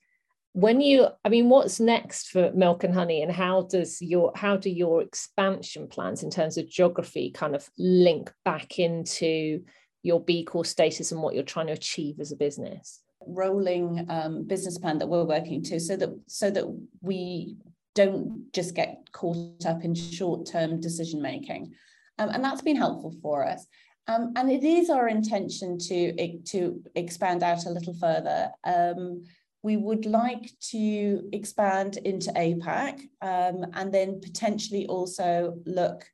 When 0.51 0.81
you, 0.81 1.07
I 1.23 1.29
mean, 1.29 1.49
what's 1.49 1.79
next 1.79 2.29
for 2.29 2.51
Milk 2.51 2.83
and 2.83 2.93
Honey, 2.93 3.21
and 3.23 3.31
how 3.31 3.63
does 3.63 4.01
your 4.01 4.33
how 4.35 4.57
do 4.57 4.69
your 4.69 5.01
expansion 5.01 5.87
plans 5.87 6.23
in 6.23 6.29
terms 6.29 6.57
of 6.57 6.69
geography 6.69 7.31
kind 7.31 7.55
of 7.55 7.69
link 7.77 8.29
back 8.43 8.77
into 8.77 9.63
your 10.03 10.21
B 10.21 10.43
Corp 10.43 10.65
status 10.65 11.13
and 11.13 11.21
what 11.21 11.35
you're 11.35 11.43
trying 11.43 11.67
to 11.67 11.73
achieve 11.73 12.19
as 12.19 12.33
a 12.33 12.37
business? 12.37 13.01
rolling 13.25 14.05
um, 14.09 14.43
business 14.43 14.77
plan 14.77 14.99
that 14.99 15.07
we're 15.07 15.23
working 15.23 15.61
to 15.61 15.79
so 15.79 15.97
that 15.97 16.09
so 16.27 16.49
that 16.49 16.65
we 17.01 17.57
don't 18.01 18.53
just 18.53 18.75
get 18.75 18.91
caught 19.11 19.65
up 19.65 19.83
in 19.83 19.93
short-term 19.95 20.79
decision 20.79 21.21
making 21.21 21.73
um, 22.19 22.29
and 22.29 22.43
that's 22.43 22.61
been 22.61 22.75
helpful 22.85 23.13
for 23.21 23.45
us 23.45 23.65
um, 24.07 24.33
and 24.37 24.49
it 24.49 24.63
is 24.63 24.89
our 24.89 25.07
intention 25.07 25.77
to 25.77 25.97
to 26.43 26.81
expand 26.95 27.41
out 27.43 27.65
a 27.65 27.75
little 27.77 27.95
further 27.95 28.49
um, 28.63 29.23
we 29.63 29.75
would 29.75 30.05
like 30.05 30.51
to 30.61 31.27
expand 31.33 31.97
into 31.97 32.31
APAC 32.31 33.01
um, 33.21 33.65
and 33.73 33.93
then 33.93 34.21
potentially 34.21 34.85
also 34.85 35.55
look 35.65 36.05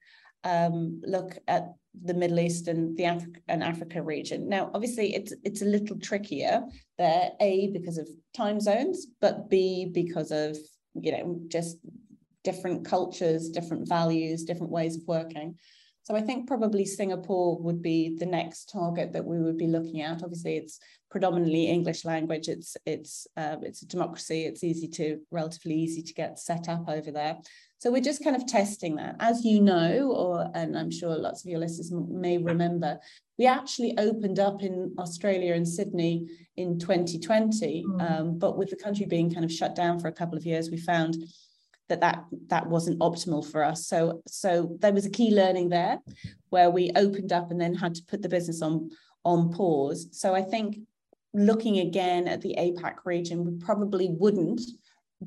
um, 0.46 1.02
look 1.06 1.38
at 1.48 1.74
the 2.04 2.13
Middle 2.13 2.39
East 2.39 2.67
and 2.67 2.98
the 2.98 3.06
Africa 3.06 3.39
and 3.48 3.63
Africa 3.63 4.02
region. 4.02 4.50
Now, 4.50 4.72
obviously, 4.74 5.13
it's 5.13 5.34
it's 5.43 5.62
a 5.62 5.65
little 5.65 5.98
trickier 6.00 6.63
there. 6.98 7.30
A 7.39 7.69
because 7.72 7.98
of 7.98 8.08
time 8.34 8.60
zones, 8.60 9.08
but 9.22 9.50
B 9.50 9.89
because 9.93 10.32
of 10.32 10.58
you 10.99 11.12
know 11.12 11.39
just 11.47 11.77
different 12.43 12.86
cultures, 12.86 13.49
different 13.49 13.88
values, 13.88 14.43
different 14.43 14.71
ways 14.71 14.97
of 14.97 15.03
working. 15.08 15.58
So 16.03 16.17
I 16.17 16.21
think 16.21 16.47
probably 16.47 16.86
Singapore 16.86 17.58
would 17.60 17.82
be 17.82 18.17
the 18.17 18.25
next 18.25 18.69
target 18.69 19.13
that 19.13 19.23
we 19.23 19.41
would 19.41 19.58
be 19.58 19.67
looking 19.67 20.01
at. 20.01 20.21
Obviously, 20.21 20.58
it's 20.58 20.79
predominantly 21.10 21.67
English 21.67 22.03
language. 22.03 22.49
It's 22.49 22.75
it's 22.86 23.25
uh, 23.38 23.56
it's 23.62 23.84
a 23.84 23.88
democracy. 23.88 24.43
It's 24.43 24.65
easy 24.65 24.89
to 24.89 25.19
relatively 25.32 25.75
easy 25.75 26.01
to 26.01 26.13
get 26.13 26.39
set 26.39 26.67
up 26.67 26.89
over 26.89 27.12
there. 27.12 27.38
So 27.84 27.91
we're 27.91 28.02
just 28.02 28.24
kind 28.24 28.38
of 28.38 28.48
testing 28.48 28.96
that. 28.96 29.17
As 29.19 29.43
you 29.43 29.60
know, 29.60 30.13
or 30.15 30.50
and 30.56 30.78
I'm 30.78 30.89
sure 30.89 31.17
lots 31.17 31.43
of 31.43 31.50
your 31.52 31.60
listeners 31.60 31.91
may 31.91 32.38
remember, 32.38 32.98
we 33.38 33.46
actually 33.46 33.98
opened 33.98 34.39
up 34.39 34.63
in 34.63 34.96
Australia 34.98 35.54
and 35.54 35.67
Sydney 35.67 36.30
in 36.56 36.80
2020, 36.80 37.84
mm. 37.86 38.10
um, 38.10 38.39
but 38.39 38.58
with 38.58 38.69
the 38.69 38.78
country 38.78 39.06
being 39.06 39.34
kind 39.34 39.43
of 39.43 39.52
shut 39.52 39.76
down 39.76 40.00
for 40.00 40.08
a 40.08 40.13
couple 40.13 40.38
of 40.38 40.46
years, 40.46 40.72
we 40.72 40.78
found 40.78 41.17
that 41.89 42.00
that 42.00 42.24
that 42.48 42.67
wasn't 42.67 43.02
optimal 43.02 43.46
for 43.46 43.62
us. 43.62 43.86
So 43.86 44.22
so 44.30 44.78
there 44.80 44.93
was 44.93 45.06
a 45.06 45.10
key 45.10 45.36
learning 45.36 45.67
there, 45.67 46.00
where 46.52 46.72
we 46.72 46.89
opened 46.96 47.34
up 47.34 47.52
and 47.52 47.60
then 47.60 47.76
had 47.76 47.96
to 47.96 48.04
put 48.08 48.22
the 48.22 48.30
business 48.30 48.62
on 48.62 48.91
on 49.26 49.52
pause. 49.52 50.08
So 50.13 50.34
I 50.34 50.41
think 50.41 50.78
looking 51.34 51.80
again 51.80 52.30
at 52.30 52.39
the 52.39 52.56
APAC 52.58 53.00
region, 53.04 53.43
we 53.43 53.58
probably 53.58 54.08
wouldn't 54.10 54.62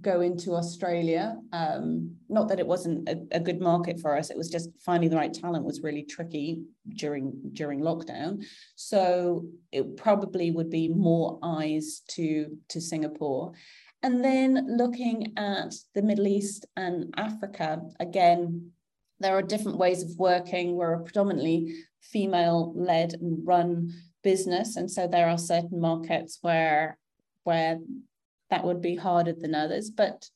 go 0.01 0.21
into 0.21 0.55
Australia. 0.55 1.37
Um, 1.53 2.17
not 2.29 2.49
that 2.49 2.61
it 2.61 2.67
wasn't 2.67 3.09
a, 3.09 3.21
a, 3.33 3.41
good 3.41 3.61
market 3.61 4.01
for 4.01 4.17
us; 4.17 4.31
it 4.31 4.37
was 4.37 4.51
just 4.51 4.71
finding 4.81 5.11
the 5.11 5.17
right 5.17 5.33
talent 5.33 5.65
was 5.65 5.83
really 5.83 6.03
tricky 6.03 6.63
during 6.97 7.33
during 7.53 7.81
lockdown. 7.81 8.43
So 8.75 9.47
it 9.73 9.97
probably 9.97 10.51
would 10.51 10.71
be 10.71 10.89
more 10.89 11.39
eyes 11.43 12.03
to 12.11 12.57
to 12.69 12.81
Singapore, 12.81 13.53
and 14.03 14.25
then 14.25 14.77
looking 14.77 15.33
at 15.37 15.75
the 15.95 16.03
Middle 16.03 16.27
East 16.27 16.67
and 16.77 17.13
Africa 17.17 17.83
again. 18.01 18.73
There 19.19 19.35
are 19.35 19.43
different 19.43 19.79
ways 19.79 20.03
of 20.03 20.11
working. 20.19 20.75
We're 20.75 20.93
a 20.93 21.03
predominantly 21.03 21.75
female-led 22.03 23.15
and 23.15 23.47
run 23.47 23.91
business, 24.23 24.77
and 24.77 24.91
so 24.91 25.09
there 25.09 25.31
are 25.31 25.39
certain 25.39 25.81
markets 25.81 26.39
where 26.43 26.99
where 27.45 27.79
that 28.51 28.65
would 28.65 28.81
be 28.81 28.97
harder 28.97 29.33
than 29.33 29.55
others. 29.55 29.91
But 29.91 30.29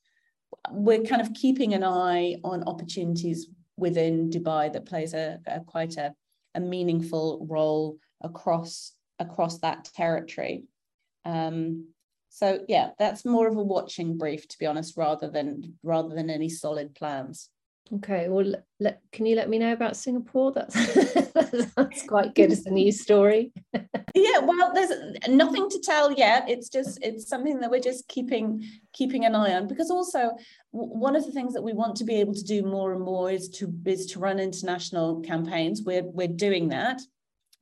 we're 0.71 1.03
kind 1.03 1.21
of 1.21 1.33
keeping 1.33 1.73
an 1.73 1.83
eye 1.83 2.35
on 2.43 2.63
opportunities 2.63 3.47
within 3.77 4.29
Dubai 4.29 4.71
that 4.73 4.85
plays 4.85 5.13
a, 5.13 5.39
a 5.47 5.61
quite 5.61 5.97
a, 5.97 6.13
a, 6.55 6.59
meaningful 6.59 7.45
role 7.49 7.97
across 8.21 8.93
across 9.19 9.59
that 9.59 9.85
territory. 9.95 10.65
Um, 11.25 11.87
so 12.29 12.63
yeah, 12.67 12.91
that's 12.97 13.25
more 13.25 13.47
of 13.47 13.57
a 13.57 13.63
watching 13.63 14.17
brief, 14.17 14.47
to 14.47 14.57
be 14.57 14.65
honest, 14.65 14.97
rather 14.97 15.29
than 15.29 15.75
rather 15.83 16.13
than 16.15 16.29
any 16.29 16.49
solid 16.49 16.95
plans. 16.95 17.49
Okay, 17.95 18.29
well, 18.29 18.53
let, 18.79 19.01
can 19.11 19.25
you 19.25 19.35
let 19.35 19.49
me 19.49 19.59
know 19.59 19.73
about 19.73 19.97
Singapore? 19.97 20.51
That's 20.55 21.73
that's 21.75 22.03
quite 22.03 22.35
good 22.35 22.51
as 22.51 22.65
a 22.65 22.71
news 22.71 23.01
story. 23.01 23.51
yeah, 23.73 24.39
well, 24.39 24.71
there's 24.73 24.91
nothing 25.27 25.69
to 25.69 25.79
tell 25.79 26.13
yet. 26.13 26.49
It's 26.49 26.69
just 26.69 26.99
it's 27.01 27.27
something 27.27 27.59
that 27.59 27.69
we're 27.69 27.81
just 27.81 28.07
keeping 28.07 28.63
keeping 28.93 29.25
an 29.25 29.35
eye 29.35 29.55
on 29.55 29.67
because 29.67 29.91
also 29.91 30.31
one 30.71 31.17
of 31.17 31.25
the 31.25 31.31
things 31.33 31.53
that 31.53 31.63
we 31.63 31.73
want 31.73 31.97
to 31.97 32.05
be 32.05 32.15
able 32.15 32.33
to 32.33 32.43
do 32.43 32.63
more 32.63 32.93
and 32.93 33.01
more 33.01 33.29
is 33.29 33.49
to 33.49 33.73
is 33.85 34.05
to 34.07 34.19
run 34.19 34.39
international 34.39 35.19
campaigns. 35.21 35.81
We're 35.83 36.03
we're 36.03 36.27
doing 36.27 36.69
that 36.69 37.01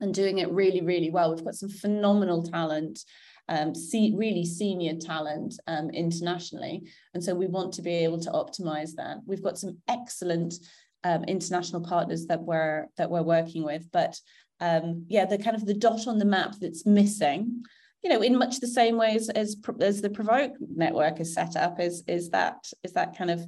and 0.00 0.14
doing 0.14 0.38
it 0.38 0.50
really 0.52 0.80
really 0.80 1.10
well. 1.10 1.34
We've 1.34 1.44
got 1.44 1.56
some 1.56 1.70
phenomenal 1.70 2.44
talent 2.44 3.00
um, 3.50 3.74
see, 3.74 4.14
really 4.16 4.46
senior 4.46 4.94
talent 4.94 5.58
um, 5.66 5.90
internationally. 5.90 6.84
And 7.14 7.22
so 7.22 7.34
we 7.34 7.48
want 7.48 7.74
to 7.74 7.82
be 7.82 7.92
able 7.94 8.20
to 8.20 8.30
optimize 8.30 8.94
that. 8.94 9.18
We've 9.26 9.42
got 9.42 9.58
some 9.58 9.76
excellent 9.88 10.54
um, 11.02 11.24
international 11.24 11.82
partners 11.82 12.26
that 12.26 12.40
we're 12.40 12.86
that 12.96 13.10
we're 13.10 13.22
working 13.22 13.64
with, 13.64 13.90
but 13.90 14.18
um, 14.60 15.06
yeah, 15.08 15.24
the 15.24 15.38
kind 15.38 15.56
of 15.56 15.66
the 15.66 15.74
dot 15.74 16.06
on 16.06 16.18
the 16.18 16.24
map 16.24 16.54
that's 16.60 16.86
missing, 16.86 17.62
you 18.04 18.10
know, 18.10 18.20
in 18.20 18.38
much 18.38 18.60
the 18.60 18.68
same 18.68 18.96
ways 18.96 19.28
as 19.30 19.56
as 19.80 20.00
the 20.00 20.10
Provoke 20.10 20.52
network 20.60 21.20
is 21.20 21.34
set 21.34 21.56
up, 21.56 21.80
is 21.80 22.04
is 22.06 22.30
that 22.30 22.70
is 22.84 22.92
that 22.92 23.16
kind 23.16 23.30
of 23.30 23.44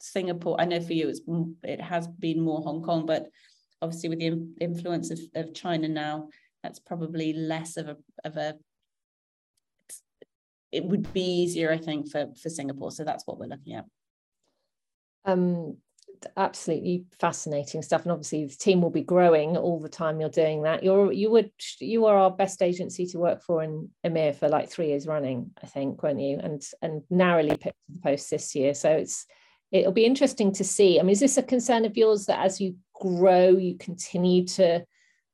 Singapore. 0.00 0.60
I 0.60 0.64
know 0.64 0.80
for 0.80 0.94
you, 0.94 1.08
it's 1.08 1.20
it 1.62 1.80
has 1.80 2.08
been 2.08 2.40
more 2.40 2.62
Hong 2.62 2.82
Kong, 2.82 3.06
but 3.06 3.28
obviously 3.82 4.08
with 4.08 4.18
the 4.18 4.48
influence 4.60 5.10
of, 5.10 5.20
of 5.34 5.54
China 5.54 5.88
now, 5.88 6.28
that's 6.62 6.78
probably 6.78 7.34
less 7.34 7.76
of 7.76 7.88
a 7.88 7.96
of 8.24 8.36
a 8.38 8.56
it 10.72 10.84
would 10.84 11.12
be 11.12 11.42
easier, 11.42 11.72
I 11.72 11.78
think, 11.78 12.10
for 12.10 12.28
for 12.40 12.48
Singapore. 12.48 12.90
So 12.90 13.04
that's 13.04 13.26
what 13.26 13.38
we're 13.38 13.46
looking 13.46 13.74
at. 13.74 13.84
Um, 15.24 15.78
absolutely 16.36 17.04
fascinating 17.20 17.82
stuff, 17.82 18.02
and 18.02 18.12
obviously 18.12 18.46
the 18.46 18.54
team 18.54 18.80
will 18.80 18.90
be 18.90 19.02
growing 19.02 19.56
all 19.56 19.80
the 19.80 19.88
time. 19.88 20.20
You're 20.20 20.30
doing 20.30 20.62
that. 20.62 20.82
You're 20.82 21.12
you 21.12 21.30
would 21.30 21.50
you 21.80 22.06
are 22.06 22.16
our 22.16 22.30
best 22.30 22.62
agency 22.62 23.06
to 23.06 23.18
work 23.18 23.42
for 23.42 23.62
in 23.62 23.90
EMEA 24.04 24.34
for 24.34 24.48
like 24.48 24.70
three 24.70 24.88
years 24.88 25.06
running, 25.06 25.50
I 25.62 25.66
think, 25.66 26.02
weren't 26.02 26.20
you? 26.20 26.38
And 26.42 26.62
and 26.82 27.02
narrowly 27.10 27.56
picked 27.56 27.78
the 27.88 28.00
post 28.00 28.30
this 28.30 28.54
year. 28.54 28.74
So 28.74 28.90
it's 28.90 29.26
it'll 29.72 29.92
be 29.92 30.06
interesting 30.06 30.52
to 30.52 30.64
see. 30.64 30.98
I 30.98 31.02
mean, 31.02 31.12
is 31.12 31.20
this 31.20 31.38
a 31.38 31.42
concern 31.42 31.84
of 31.84 31.96
yours 31.96 32.26
that 32.26 32.44
as 32.44 32.60
you 32.60 32.76
grow, 32.94 33.50
you 33.50 33.76
continue 33.78 34.46
to 34.46 34.84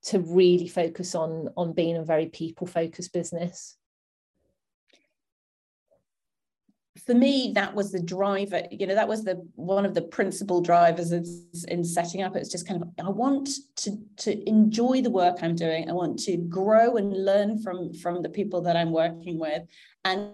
to 0.05 0.19
really 0.19 0.69
focus 0.69 1.15
on 1.15 1.49
on 1.57 1.73
being 1.73 1.97
a 1.97 2.05
very 2.05 2.27
people 2.27 2.67
focused 2.67 3.13
business? 3.13 3.77
For 7.07 7.15
me 7.15 7.53
that 7.55 7.75
was 7.75 7.91
the 7.91 8.03
driver 8.03 8.63
you 8.71 8.87
know 8.87 8.95
that 8.95 9.09
was 9.09 9.25
the 9.25 9.35
one 9.55 9.85
of 9.85 9.95
the 9.95 10.03
principal 10.03 10.61
drivers 10.61 11.13
in, 11.13 11.25
in 11.69 11.85
setting 11.85 12.23
up. 12.23 12.37
It's 12.37 12.51
just 12.51 12.67
kind 12.67 12.83
of 12.83 12.89
i 13.05 13.11
want 13.11 13.49
to 13.77 13.97
to 14.19 14.49
enjoy 14.49 15.03
the 15.03 15.11
work 15.11 15.39
i'm 15.43 15.55
doing. 15.55 15.89
I 15.89 15.93
want 15.93 16.19
to 16.21 16.37
grow 16.37 16.97
and 16.97 17.25
learn 17.25 17.61
from 17.63 17.93
from 17.95 18.23
the 18.23 18.29
people 18.29 18.61
that 18.63 18.77
i'm 18.77 18.93
working 18.93 19.39
with. 19.39 19.63
And 20.05 20.33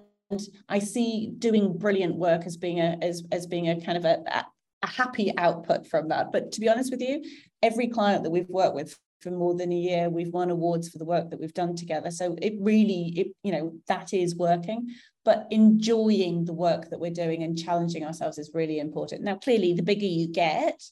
i 0.69 0.79
see 0.79 1.33
doing 1.39 1.77
brilliant 1.79 2.17
work 2.17 2.45
as 2.45 2.57
being 2.57 2.81
a 2.81 2.99
as, 3.01 3.25
as 3.33 3.47
being 3.47 3.69
a 3.69 3.81
kind 3.81 3.97
of 3.97 4.05
a, 4.05 4.45
a 4.83 4.87
happy 4.87 5.33
output 5.39 5.87
from 5.87 6.09
that. 6.09 6.33
But 6.33 6.53
to 6.53 6.61
be 6.61 6.69
honest 6.69 6.91
with 6.91 7.01
you 7.01 7.25
every 7.63 7.89
client 7.89 8.25
that 8.25 8.31
we've 8.31 8.49
worked 8.49 8.75
with 8.75 8.97
for 9.21 9.31
more 9.31 9.55
than 9.55 9.73
a 9.73 9.77
year 9.77 10.09
we've 10.09 10.33
won 10.33 10.51
awards 10.51 10.89
for 10.89 10.99
the 10.99 11.05
work 11.05 11.31
that 11.31 11.41
we've 11.41 11.55
done 11.55 11.75
together 11.75 12.11
so 12.11 12.37
it 12.41 12.55
really 12.61 13.13
it 13.17 13.29
you 13.43 13.53
know 13.53 13.73
that 13.87 14.13
is 14.13 14.37
working 14.37 14.89
but 15.29 15.47
enjoying 15.51 16.47
the 16.47 16.55
work 16.55 16.89
that 16.89 17.01
we're 17.01 17.11
doing 17.11 17.43
and 17.43 17.59
challenging 17.59 18.03
ourselves 18.03 18.39
is 18.39 18.53
really 18.55 18.79
important. 18.79 19.23
Now, 19.23 19.35
clearly, 19.37 19.75
the 19.75 19.83
bigger 19.83 20.07
you 20.07 20.27
get, 20.27 20.83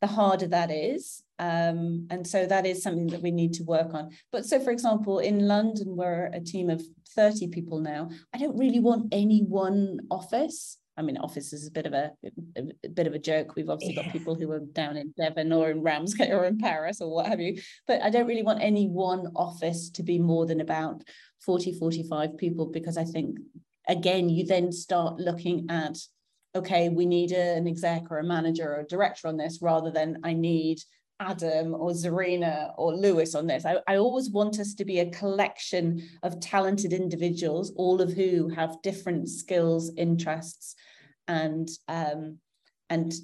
the 0.00 0.08
harder 0.08 0.48
that 0.48 0.72
is. 0.72 1.22
Um, 1.38 2.08
and 2.10 2.26
so 2.26 2.46
that 2.46 2.66
is 2.66 2.82
something 2.82 3.06
that 3.08 3.22
we 3.22 3.30
need 3.30 3.54
to 3.54 3.62
work 3.62 3.94
on. 3.94 4.10
But 4.32 4.44
so, 4.44 4.58
for 4.58 4.72
example, 4.72 5.20
in 5.20 5.46
London, 5.46 5.94
we're 5.94 6.30
a 6.32 6.40
team 6.40 6.68
of 6.68 6.82
30 7.14 7.46
people 7.46 7.78
now. 7.78 8.10
I 8.34 8.38
don't 8.38 8.58
really 8.58 8.80
want 8.80 9.08
any 9.12 9.44
one 9.44 10.00
office. 10.10 10.78
I 10.96 11.02
mean, 11.02 11.16
office 11.16 11.52
is 11.52 11.66
a 11.66 11.72
bit 11.72 11.86
of 11.86 11.92
a, 11.92 12.12
a, 12.56 12.88
bit 12.88 13.06
of 13.06 13.14
a 13.14 13.18
joke. 13.18 13.56
We've 13.56 13.68
obviously 13.68 13.96
yeah. 13.96 14.04
got 14.04 14.12
people 14.12 14.34
who 14.34 14.50
are 14.52 14.60
down 14.60 14.96
in 14.96 15.12
Devon 15.16 15.52
or 15.52 15.70
in 15.70 15.82
Ramsgate 15.82 16.30
or 16.30 16.44
in 16.44 16.58
Paris 16.58 17.00
or 17.00 17.12
what 17.12 17.26
have 17.26 17.40
you. 17.40 17.60
But 17.86 18.02
I 18.02 18.10
don't 18.10 18.28
really 18.28 18.42
want 18.42 18.62
any 18.62 18.88
one 18.88 19.32
office 19.34 19.90
to 19.90 20.02
be 20.02 20.18
more 20.18 20.46
than 20.46 20.60
about 20.60 21.02
40, 21.44 21.78
45 21.78 22.36
people 22.36 22.66
because 22.66 22.96
I 22.96 23.04
think, 23.04 23.38
again, 23.88 24.28
you 24.28 24.46
then 24.46 24.70
start 24.70 25.18
looking 25.18 25.66
at, 25.68 25.98
okay, 26.54 26.88
we 26.88 27.06
need 27.06 27.32
a, 27.32 27.56
an 27.56 27.66
exec 27.66 28.10
or 28.10 28.18
a 28.18 28.24
manager 28.24 28.72
or 28.72 28.80
a 28.80 28.86
director 28.86 29.26
on 29.26 29.36
this 29.36 29.58
rather 29.60 29.90
than 29.90 30.18
I 30.22 30.32
need 30.32 30.78
Adam 31.20 31.74
or 31.74 31.90
Zarina 31.90 32.72
or 32.76 32.94
Lewis 32.94 33.34
on 33.34 33.46
this. 33.46 33.64
I, 33.64 33.76
I, 33.86 33.96
always 33.96 34.30
want 34.30 34.58
us 34.58 34.74
to 34.74 34.84
be 34.84 34.98
a 34.98 35.10
collection 35.10 36.02
of 36.22 36.40
talented 36.40 36.92
individuals, 36.92 37.72
all 37.76 38.00
of 38.00 38.12
who 38.12 38.48
have 38.48 38.82
different 38.82 39.28
skills, 39.28 39.92
interests, 39.96 40.74
and 41.28 41.68
um, 41.88 42.38
and 42.90 43.14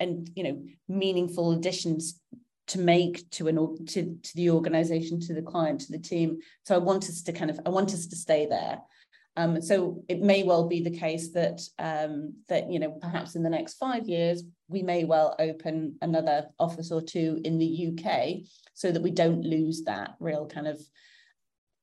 and 0.00 0.30
you 0.34 0.44
know 0.44 0.62
meaningful 0.88 1.52
additions 1.52 2.20
to 2.68 2.78
make 2.78 3.28
to 3.30 3.48
an 3.48 3.86
to, 3.86 4.18
to 4.22 4.36
the 4.36 4.50
organization, 4.50 5.20
to 5.20 5.34
the 5.34 5.42
client, 5.42 5.80
to 5.80 5.92
the 5.92 5.98
team. 5.98 6.38
So 6.64 6.74
I 6.74 6.78
want 6.78 7.04
us 7.04 7.22
to 7.22 7.32
kind 7.32 7.50
of 7.50 7.60
I 7.66 7.70
want 7.70 7.92
us 7.92 8.06
to 8.06 8.16
stay 8.16 8.46
there. 8.46 8.78
Um, 9.38 9.62
so 9.62 10.02
it 10.08 10.20
may 10.20 10.42
well 10.42 10.66
be 10.66 10.82
the 10.82 10.98
case 10.98 11.30
that 11.30 11.60
um, 11.78 12.34
that 12.48 12.72
you 12.72 12.80
know 12.80 12.90
perhaps 13.00 13.36
in 13.36 13.44
the 13.44 13.48
next 13.48 13.74
five 13.74 14.08
years 14.08 14.42
we 14.66 14.82
may 14.82 15.04
well 15.04 15.36
open 15.38 15.94
another 16.02 16.48
office 16.58 16.90
or 16.90 17.00
two 17.00 17.40
in 17.44 17.56
the 17.56 17.88
UK 17.88 18.48
so 18.74 18.90
that 18.90 19.00
we 19.00 19.12
don't 19.12 19.44
lose 19.44 19.84
that 19.84 20.16
real 20.18 20.46
kind 20.48 20.66
of 20.66 20.80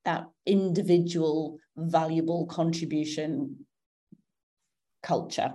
that 0.03 0.25
individual 0.45 1.57
valuable 1.77 2.45
contribution 2.47 3.65
culture. 5.01 5.53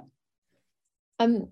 Um, 1.18 1.48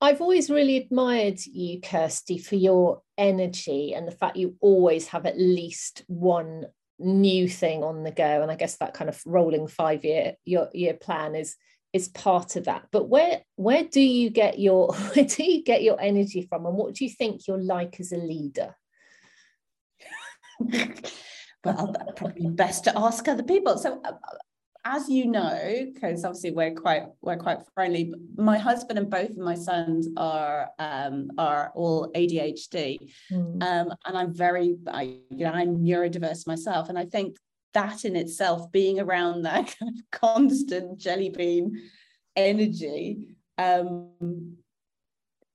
I've 0.00 0.20
always 0.20 0.50
really 0.50 0.76
admired 0.76 1.38
you, 1.46 1.80
Kirsty, 1.80 2.38
for 2.38 2.56
your 2.56 3.02
energy 3.16 3.94
and 3.94 4.08
the 4.08 4.12
fact 4.12 4.36
you 4.36 4.56
always 4.60 5.06
have 5.06 5.24
at 5.24 5.38
least 5.38 6.02
one 6.08 6.64
new 6.98 7.48
thing 7.48 7.82
on 7.82 8.04
the 8.04 8.10
go 8.12 8.40
and 8.40 8.50
i 8.50 8.54
guess 8.54 8.76
that 8.76 8.94
kind 8.94 9.10
of 9.10 9.20
rolling 9.26 9.66
five 9.66 10.04
year 10.04 10.34
year, 10.44 10.68
year 10.72 10.94
plan 10.94 11.34
is 11.34 11.56
is 11.94 12.08
part 12.08 12.56
of 12.56 12.64
that. 12.64 12.88
But 12.90 13.08
where 13.08 13.40
where 13.54 13.84
do 13.84 14.00
you 14.00 14.28
get 14.28 14.58
your 14.58 14.92
where 15.14 15.24
do 15.24 15.44
you 15.44 15.62
get 15.62 15.82
your 15.82 15.98
energy 15.98 16.42
from 16.42 16.66
and 16.66 16.76
what 16.76 16.94
do 16.94 17.04
you 17.04 17.10
think 17.10 17.46
you're 17.46 17.56
like 17.56 17.98
as 18.00 18.12
a 18.12 18.18
leader? 18.18 18.76
Well 21.64 21.96
probably 22.14 22.50
best 22.50 22.84
to 22.84 22.98
ask 22.98 23.26
other 23.26 23.42
people. 23.42 23.78
So 23.78 23.98
uh, 24.04 24.12
as 24.84 25.08
you 25.08 25.26
know, 25.26 25.86
because 25.92 26.24
obviously 26.24 26.50
we're 26.50 26.74
quite 26.74 27.04
we're 27.22 27.36
quite 27.36 27.58
friendly. 27.74 28.12
My 28.36 28.58
husband 28.58 28.98
and 28.98 29.10
both 29.10 29.30
of 29.30 29.38
my 29.38 29.54
sons 29.54 30.08
are 30.16 30.68
um, 30.78 31.30
are 31.38 31.72
all 31.74 32.10
ADHD, 32.14 32.98
mm. 33.32 33.62
um, 33.62 33.94
and 34.04 34.18
I'm 34.18 34.34
very 34.34 34.76
I, 34.86 35.02
you 35.30 35.44
know 35.44 35.52
I'm 35.52 35.78
neurodiverse 35.78 36.46
myself, 36.46 36.88
and 36.88 36.98
I 36.98 37.06
think 37.06 37.36
that 37.72 38.04
in 38.04 38.16
itself, 38.16 38.70
being 38.72 39.00
around 39.00 39.42
that 39.42 39.74
kind 39.78 39.98
of 39.98 40.20
constant 40.20 40.98
jelly 40.98 41.30
bean 41.30 41.80
energy, 42.36 43.36
um, 43.58 44.56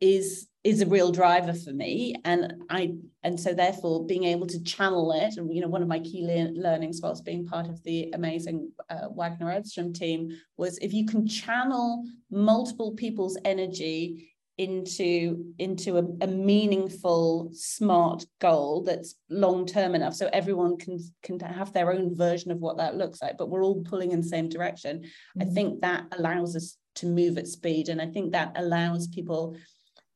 is 0.02 0.48
is 0.64 0.82
a 0.82 0.86
real 0.86 1.12
driver 1.12 1.54
for 1.54 1.72
me 1.72 2.14
and 2.26 2.54
i 2.70 2.94
and 3.24 3.40
so 3.40 3.54
therefore 3.54 4.06
being 4.06 4.26
able 4.26 4.46
to 4.46 4.62
channel 4.64 5.12
it 5.14 5.38
and 5.38 5.54
you 5.54 5.62
know 5.62 5.68
one 5.68 5.82
of 5.82 5.88
my 5.88 6.00
key 6.00 6.26
le- 6.26 6.60
learnings 6.62 7.00
whilst 7.02 7.24
being 7.24 7.46
part 7.46 7.68
of 7.68 7.82
the 7.84 8.10
amazing 8.14 8.70
uh, 8.90 9.08
Waggener 9.10 9.56
Edstrom 9.56 9.94
team 9.94 10.30
was 10.58 10.78
if 10.80 10.94
you 10.94 11.06
can 11.06 11.28
channel 11.28 12.04
multiple 12.30 12.94
people's 12.94 13.38
energy 13.46 14.30
into 14.58 15.54
into 15.58 15.98
a, 15.98 16.04
a 16.20 16.28
meaningful 16.28 17.50
smart 17.54 18.26
goal 18.40 18.84
that's 18.84 19.16
long 19.30 19.66
term 19.66 19.96
enough 19.96 20.14
so 20.14 20.30
everyone 20.34 20.76
can 20.76 21.00
can 21.24 21.40
have 21.40 21.72
their 21.72 21.94
own 21.94 22.14
version 22.14 22.52
of 22.52 22.60
what 22.60 22.76
that 22.76 22.98
looks 22.98 23.22
like 23.22 23.38
but 23.38 23.50
we're 23.50 23.64
all 23.64 23.82
pulling 23.84 24.12
in 24.12 24.20
the 24.20 24.28
same 24.28 24.50
direction 24.50 25.00
mm-hmm. 25.00 25.42
i 25.42 25.46
think 25.54 25.80
that 25.80 26.04
allows 26.18 26.58
us 26.58 26.76
to 26.94 27.06
move 27.06 27.38
at 27.38 27.48
speed 27.48 27.88
and 27.88 28.02
i 28.02 28.06
think 28.06 28.34
that 28.34 28.52
allows 28.58 29.08
people 29.08 29.56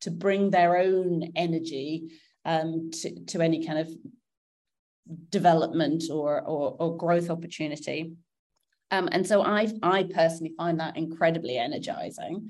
to 0.04 0.12
bring 0.12 0.50
their 0.50 0.78
own 0.78 1.32
energy 1.36 2.12
um, 2.46 2.92
to, 2.92 3.26
to 3.26 3.42
any 3.42 3.66
kind 3.66 3.80
of 3.80 3.90
development 5.30 6.04
or, 6.12 6.42
or, 6.42 6.76
or 6.80 6.98
growth 6.98 7.30
opportunity. 7.30 8.14
Um, 8.92 9.10
and 9.12 9.26
so 9.26 9.42
I, 9.42 9.72
I 9.82 10.04
personally 10.04 10.54
find 10.58 10.80
that 10.80 10.98
incredibly 10.98 11.58
energizing. 11.58 12.50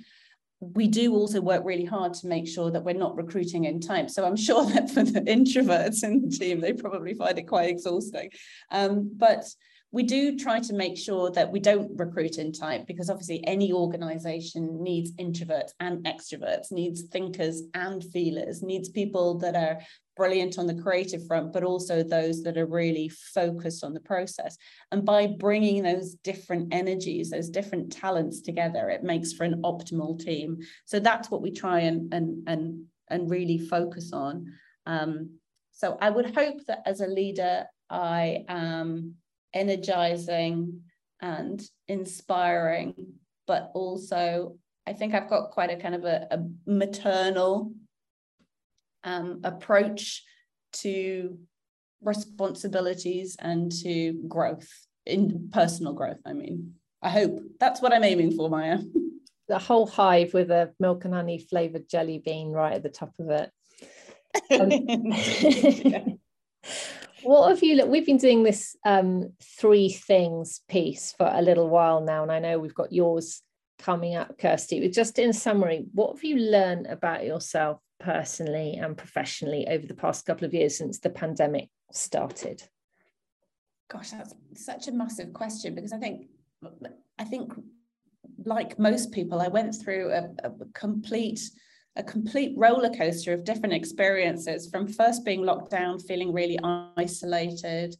We 0.60 0.88
do 0.88 1.14
also 1.14 1.41
work 1.41 1.64
really 1.66 1.86
hard 1.86 2.14
to 2.16 2.28
make 2.28 2.47
sure 2.47 2.72
that 2.72 2.84
we're 2.84 2.93
not 2.93 3.16
recruiting 3.16 3.66
in 3.66 3.80
time. 3.80 4.08
So 4.10 4.26
I'm 4.26 4.36
sure 4.47 4.66
that 4.66 4.89
for 4.89 5.04
the 5.04 5.22
introverts 5.22 6.04
in 6.04 6.22
the 6.22 6.30
team, 6.30 6.60
they 6.60 6.74
probably 6.74 7.14
find 7.14 7.38
it 7.38 7.47
quite 7.47 7.70
exhausting. 7.70 8.30
Um, 8.72 9.12
but 9.16 9.45
we 9.94 10.02
do 10.02 10.36
try 10.36 10.60
to 10.60 10.74
make 10.74 10.98
sure 10.98 11.30
that 11.30 11.52
we 11.52 11.60
don't 11.60 11.91
recruit 12.00 12.39
in 12.39 12.52
type 12.52 12.88
because 12.88 13.12
obviously 13.12 13.46
any 13.46 13.72
organization 13.72 14.82
needs 14.84 15.14
introverts 15.14 15.70
and 15.80 16.04
extroverts 16.06 16.72
needs 16.72 17.04
thinkers 17.04 17.62
and 17.76 18.04
feelers 18.06 18.64
needs 18.64 18.89
people 18.89 19.38
that 19.38 19.56
are 19.56 19.80
brilliant 20.18 20.58
on 20.58 20.66
the 20.66 20.82
creative 20.82 21.26
front 21.28 21.54
but 21.54 21.64
also 21.64 22.02
those 22.02 22.41
that 22.41 22.58
are 22.58 22.66
really 22.66 23.08
focused 23.08 23.84
on 23.84 23.94
the 23.94 24.00
process. 24.00 24.58
And 24.91 25.06
by 25.06 25.28
bringing 25.28 25.84
those 25.84 26.16
different 26.16 26.74
energies 26.74 27.30
those 27.30 27.50
different 27.50 27.91
talents 27.94 28.41
together 28.41 28.89
it 28.89 29.04
makes 29.04 29.32
for 29.32 29.44
an 29.44 29.62
optimal 29.62 30.20
team. 30.20 30.58
So 30.86 31.00
that's 31.00 31.30
what 31.30 31.44
we 31.44 31.52
try 31.52 31.82
and 31.82 32.12
and 32.12 32.50
and, 32.50 32.86
and 33.10 33.30
really 33.30 33.60
focus 33.60 34.12
on. 34.12 34.54
Um, 34.88 35.38
so 35.76 35.98
i 36.02 36.10
would 36.10 36.36
hope 36.36 36.64
that 36.68 36.84
as 36.86 37.02
a 37.02 37.08
leader 37.08 37.66
i 37.89 38.46
am 38.48 39.16
energizing 39.54 40.82
and 41.22 41.62
inspiring, 41.88 42.93
but 43.47 43.72
also 43.74 44.58
I 44.86 44.93
think 44.93 45.14
I've 45.14 45.30
got 45.30 45.51
quite 45.51 45.70
a 45.70 45.78
kind 45.78 45.95
of 45.95 46.04
a, 46.04 46.28
a 46.32 46.39
maternal 46.66 47.74
um, 49.04 49.41
approach 49.43 50.24
to 50.74 51.38
responsibilities 52.01 53.38
and 53.39 53.72
to 53.84 54.14
growth 54.28 54.68
in 55.06 55.49
personal 55.51 55.93
growth. 55.93 56.20
I 56.26 56.34
mean, 56.34 56.74
I 57.01 57.10
hope 57.10 57.39
that's 57.60 57.82
what 57.82 57.93
I'm 57.93 58.04
aiming 58.04 58.36
for, 58.36 58.49
Maja. 58.49 58.80
The 59.49 59.60
whole 59.60 59.86
hive 59.86 60.34
with 60.34 60.51
a 60.51 60.72
milk 60.80 61.04
and 61.04 61.14
honey 61.14 61.38
flavored 61.38 61.89
jelly 61.89 62.22
bean 62.24 62.51
right 62.51 62.76
at 62.76 62.82
the 62.82 62.89
top 62.89 63.12
of 63.20 63.30
it. 63.30 63.51
Um, 64.49 64.70
what 67.24 67.50
have 67.50 67.64
you 67.64 67.86
we've 67.86 68.06
been 68.06 68.18
doing 68.18 68.44
this 68.44 68.76
um, 68.86 69.34
three 69.42 69.90
things 69.90 70.62
piece 70.68 71.14
for 71.18 71.30
a 71.32 71.42
little 71.42 71.70
while 71.70 72.02
now 72.02 72.24
and 72.24 72.32
i 72.32 72.40
know 72.40 72.60
we've 72.60 72.76
got 72.76 72.92
yours 72.92 73.42
coming 73.80 74.16
up 74.16 74.38
kirsty 74.38 74.80
but 74.80 74.92
just 74.92 75.20
in 75.20 75.34
summary 75.34 75.86
what 75.94 76.16
have 76.16 76.24
you 76.24 76.38
learned 76.38 76.88
about 76.88 77.26
yourself 77.26 77.80
personally 78.00 78.76
and 78.76 78.98
professionally 78.98 79.68
over 79.68 79.88
the 79.88 79.96
past 79.96 80.26
couple 80.26 80.46
of 80.46 80.54
years 80.54 80.78
since 80.78 81.00
the 81.00 81.10
pandemic 81.10 81.70
started? 81.92 82.62
Gosh 83.90 84.12
that's 84.12 84.34
such 84.56 84.88
a 84.88 84.92
massive 84.92 85.34
question 85.34 85.76
because 85.76 85.94
i 85.94 85.98
think 85.98 86.28
i 87.20 87.24
think 87.24 87.54
like 88.46 88.80
most 88.80 89.12
people 89.12 89.42
i 89.42 89.48
went 89.48 89.76
through 89.76 90.12
a, 90.12 90.30
a 90.48 90.52
complete 90.74 91.40
a 91.96 92.04
complete 92.04 92.54
roller 92.58 92.89
coaster 92.89 93.34
of 93.34 93.44
different 93.44 93.74
experiences 93.74 94.70
from 94.70 94.88
first 94.88 95.24
being 95.24 95.44
locked 95.44 95.72
down, 95.72 96.00
feeling 96.00 96.34
really 96.34 96.60
isolated, 96.98 97.96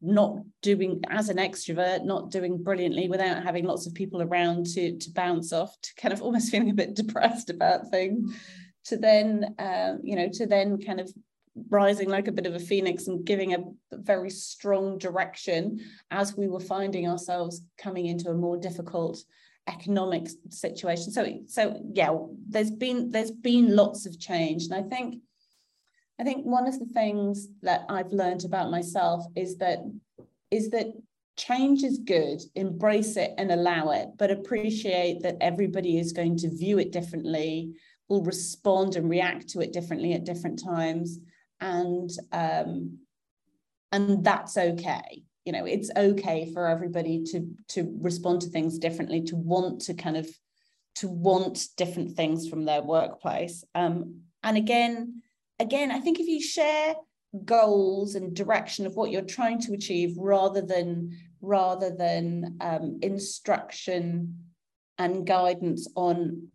not 0.00 0.38
doing 0.62 1.00
as 1.08 1.28
an 1.28 1.38
extrovert, 1.38 2.04
not 2.04 2.30
doing 2.30 2.62
brilliantly 2.62 3.08
without 3.08 3.42
having 3.42 3.64
lots 3.64 3.86
of 3.86 3.94
people 3.94 4.22
around 4.22 4.66
to, 4.66 4.96
to 4.98 5.10
bounce 5.12 5.52
off, 5.52 5.74
to 5.80 5.94
kind 5.96 6.12
of 6.12 6.22
almost 6.22 6.50
feeling 6.50 6.70
a 6.70 6.74
bit 6.74 6.94
depressed 6.94 7.50
about 7.50 7.88
things, 7.90 8.36
to 8.84 8.96
then, 8.96 9.54
um, 9.58 10.00
you 10.02 10.16
know, 10.16 10.28
to 10.28 10.46
then 10.46 10.80
kind 10.80 11.00
of 11.00 11.12
rising 11.68 12.08
like 12.08 12.28
a 12.28 12.32
bit 12.32 12.46
of 12.46 12.54
a 12.54 12.60
phoenix 12.60 13.06
and 13.06 13.24
giving 13.24 13.54
a 13.54 13.58
very 13.92 14.30
strong 14.30 14.98
direction 14.98 15.78
as 16.10 16.36
we 16.36 16.48
were 16.48 16.60
finding 16.60 17.08
ourselves 17.08 17.62
coming 17.76 18.06
into 18.06 18.30
a 18.30 18.34
more 18.34 18.56
difficult 18.56 19.22
economic 19.68 20.28
situation. 20.50 21.12
So 21.12 21.40
so 21.46 21.80
yeah, 21.92 22.16
there's 22.48 22.70
been 22.70 23.10
there's 23.10 23.30
been 23.30 23.74
lots 23.74 24.06
of 24.06 24.18
change, 24.18 24.64
and 24.64 24.74
I 24.74 24.82
think 24.82 25.22
I 26.20 26.24
think 26.24 26.44
one 26.44 26.66
of 26.66 26.78
the 26.78 26.86
things 26.86 27.48
that 27.62 27.84
I've 27.88 28.12
learned 28.12 28.44
about 28.44 28.70
myself 28.70 29.24
is 29.36 29.58
that 29.58 29.78
is 30.50 30.70
that 30.70 30.86
change 31.36 31.82
is 31.82 31.98
good, 31.98 32.40
embrace 32.54 33.16
it 33.16 33.32
and 33.38 33.50
allow 33.50 33.90
it, 33.90 34.08
but 34.18 34.30
appreciate 34.30 35.22
that 35.22 35.38
everybody 35.40 35.98
is 35.98 36.12
going 36.12 36.36
to 36.38 36.50
view 36.50 36.78
it 36.78 36.92
differently 36.92 37.72
will 38.08 38.22
respond 38.22 38.96
and 38.96 39.08
react 39.08 39.48
to 39.48 39.60
it 39.60 39.72
differently 39.72 40.12
at 40.12 40.24
different 40.24 40.62
times. 40.62 41.18
And 41.60 42.10
um, 42.32 42.98
and 43.92 44.24
that's 44.24 44.56
okay 44.56 45.22
you 45.44 45.52
know 45.52 45.64
it's 45.64 45.90
okay 45.96 46.50
for 46.52 46.66
everybody 46.68 47.24
to 47.24 47.48
to 47.68 47.96
respond 48.00 48.40
to 48.42 48.48
things 48.48 48.78
differently 48.78 49.22
to 49.22 49.36
want 49.36 49.80
to 49.82 49.94
kind 49.94 50.16
of 50.16 50.28
to 50.94 51.08
want 51.08 51.68
different 51.78 52.14
things 52.14 52.48
from 52.48 52.66
their 52.66 52.82
workplace. 52.82 53.64
Um, 53.74 54.22
and 54.42 54.56
again 54.56 55.22
again 55.58 55.90
i 55.90 56.00
think 56.00 56.20
if 56.20 56.26
you 56.26 56.40
share 56.40 56.94
goals 57.44 58.14
and 58.14 58.34
direction 58.34 58.86
of 58.86 58.94
what 58.94 59.10
you're 59.10 59.22
trying 59.22 59.60
to 59.60 59.72
achieve 59.72 60.14
rather 60.18 60.60
than 60.60 61.16
rather 61.40 61.90
than 61.90 62.56
um, 62.60 62.98
instruction 63.02 64.38
and 64.98 65.26
guidance 65.26 65.88
on 65.94 66.48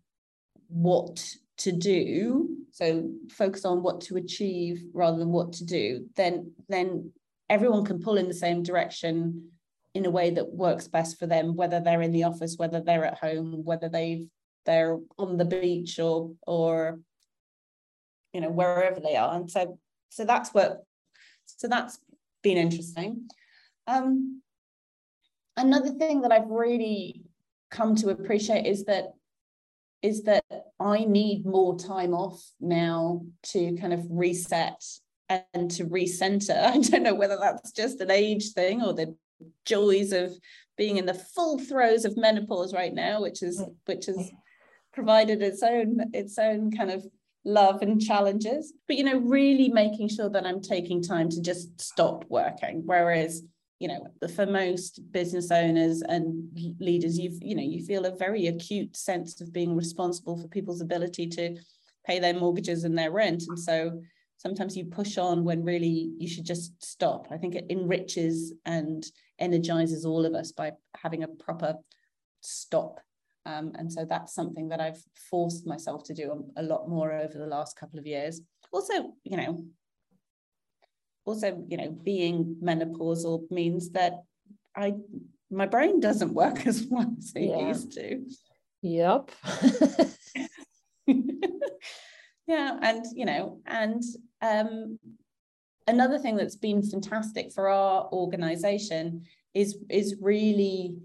what 0.68 1.34
to 1.56 1.72
do 1.72 2.48
so 2.70 3.10
focus 3.30 3.64
on 3.64 3.82
what 3.82 4.00
to 4.00 4.16
achieve 4.16 4.82
rather 4.92 5.18
than 5.18 5.32
what 5.32 5.52
to 5.52 5.64
do 5.64 6.06
then 6.16 6.52
then 6.68 7.10
everyone 7.50 7.84
can 7.84 8.00
pull 8.00 8.16
in 8.16 8.28
the 8.28 8.34
same 8.34 8.62
direction 8.62 9.50
in 9.94 10.06
a 10.06 10.10
way 10.10 10.30
that 10.30 10.52
works 10.52 10.86
best 10.86 11.18
for 11.18 11.26
them 11.26 11.56
whether 11.56 11.80
they're 11.80 12.02
in 12.02 12.12
the 12.12 12.24
office 12.24 12.56
whether 12.58 12.80
they're 12.80 13.06
at 13.06 13.18
home 13.18 13.64
whether 13.64 13.88
they've 13.88 14.28
they're 14.68 14.98
on 15.18 15.38
the 15.38 15.46
beach 15.46 15.98
or 15.98 16.34
or 16.46 17.00
you 18.34 18.40
know 18.42 18.50
wherever 18.50 19.00
they 19.00 19.16
are. 19.16 19.34
And 19.34 19.50
so 19.50 19.78
so 20.10 20.26
that's 20.26 20.50
what 20.50 20.84
so 21.46 21.68
that's 21.68 21.98
been 22.42 22.58
interesting. 22.58 23.28
Um 23.86 24.42
another 25.56 25.90
thing 25.90 26.20
that 26.20 26.30
i've 26.30 26.48
really 26.48 27.20
come 27.68 27.96
to 27.96 28.10
appreciate 28.10 28.64
is 28.64 28.84
that 28.84 29.06
is 30.02 30.22
that 30.22 30.44
I 30.78 31.04
need 31.04 31.44
more 31.44 31.76
time 31.76 32.14
off 32.14 32.40
now 32.60 33.22
to 33.54 33.74
kind 33.74 33.92
of 33.92 34.06
reset 34.08 34.80
and 35.28 35.70
to 35.72 35.84
recenter. 35.84 36.56
I 36.64 36.78
don't 36.78 37.02
know 37.02 37.14
whether 37.14 37.38
that's 37.40 37.72
just 37.72 38.00
an 38.00 38.10
age 38.10 38.52
thing 38.52 38.82
or 38.82 38.92
the 38.92 39.14
joys 39.64 40.12
of 40.12 40.32
being 40.76 40.96
in 40.96 41.06
the 41.06 41.14
full 41.14 41.58
throes 41.58 42.04
of 42.04 42.16
menopause 42.16 42.72
right 42.72 42.94
now, 42.94 43.20
which 43.20 43.42
is 43.42 43.60
mm. 43.60 43.74
which 43.86 44.06
has 44.06 44.30
provided 44.92 45.42
its 45.42 45.62
own 45.62 46.10
its 46.12 46.38
own 46.38 46.70
kind 46.70 46.90
of 46.90 47.04
love 47.44 47.82
and 47.82 48.00
challenges. 48.00 48.72
But 48.86 48.96
you 48.96 49.04
know, 49.04 49.18
really 49.18 49.68
making 49.68 50.08
sure 50.08 50.30
that 50.30 50.46
I'm 50.46 50.60
taking 50.60 51.02
time 51.02 51.28
to 51.30 51.42
just 51.42 51.80
stop 51.80 52.24
working. 52.28 52.82
Whereas 52.84 53.42
you 53.78 53.88
know 53.88 54.08
for 54.34 54.46
most 54.46 55.00
business 55.12 55.50
owners 55.50 56.02
and 56.02 56.48
leaders 56.80 57.18
you've 57.18 57.40
you 57.40 57.54
know 57.54 57.62
you 57.62 57.84
feel 57.84 58.06
a 58.06 58.16
very 58.16 58.48
acute 58.48 58.96
sense 58.96 59.40
of 59.40 59.52
being 59.52 59.76
responsible 59.76 60.36
for 60.36 60.48
people's 60.48 60.80
ability 60.80 61.28
to 61.28 61.56
pay 62.04 62.18
their 62.18 62.34
mortgages 62.34 62.84
and 62.84 62.98
their 62.98 63.12
rent 63.12 63.44
and 63.48 63.58
so 63.58 64.00
sometimes 64.38 64.76
you 64.76 64.84
push 64.86 65.18
on 65.18 65.44
when 65.44 65.64
really 65.64 66.12
you 66.18 66.26
should 66.26 66.44
just 66.44 66.82
stop 66.82 67.28
i 67.30 67.36
think 67.36 67.54
it 67.54 67.66
enriches 67.70 68.54
and 68.64 69.06
energizes 69.38 70.04
all 70.04 70.24
of 70.24 70.34
us 70.34 70.52
by 70.52 70.72
having 70.96 71.22
a 71.22 71.28
proper 71.28 71.74
stop 72.40 73.00
um, 73.46 73.72
and 73.76 73.92
so 73.92 74.04
that's 74.04 74.34
something 74.34 74.68
that 74.68 74.80
i've 74.80 75.02
forced 75.30 75.66
myself 75.66 76.02
to 76.04 76.14
do 76.14 76.44
a, 76.56 76.62
lot 76.62 76.88
more 76.88 77.12
over 77.12 77.36
the 77.38 77.46
last 77.46 77.76
couple 77.76 77.98
of 77.98 78.06
years 78.06 78.40
also 78.72 79.12
you 79.24 79.36
know 79.36 79.64
also, 81.28 81.62
you 81.68 81.76
know, 81.76 81.90
being 81.90 82.56
menopausal 82.62 83.50
means 83.50 83.90
that 83.90 84.22
I 84.74 84.94
my 85.50 85.66
brain 85.66 86.00
doesn't 86.00 86.32
work 86.32 86.66
as 86.70 86.86
well 86.88 87.14
as 87.18 87.32
it 87.34 87.42
yeah. 87.42 87.68
used 87.68 87.92
to. 87.92 88.24
Yep. 88.82 89.30
yeah, 92.46 92.78
and 92.80 93.04
you 93.14 93.26
know, 93.26 93.60
and 93.66 94.02
um, 94.42 94.98
another 95.86 96.18
thing 96.18 96.36
that's 96.36 96.56
been 96.56 96.82
fantastic 96.82 97.52
for 97.52 97.68
our 97.68 98.08
organization 98.12 99.24
is 99.54 99.78
is 99.88 100.16
really 100.20 100.98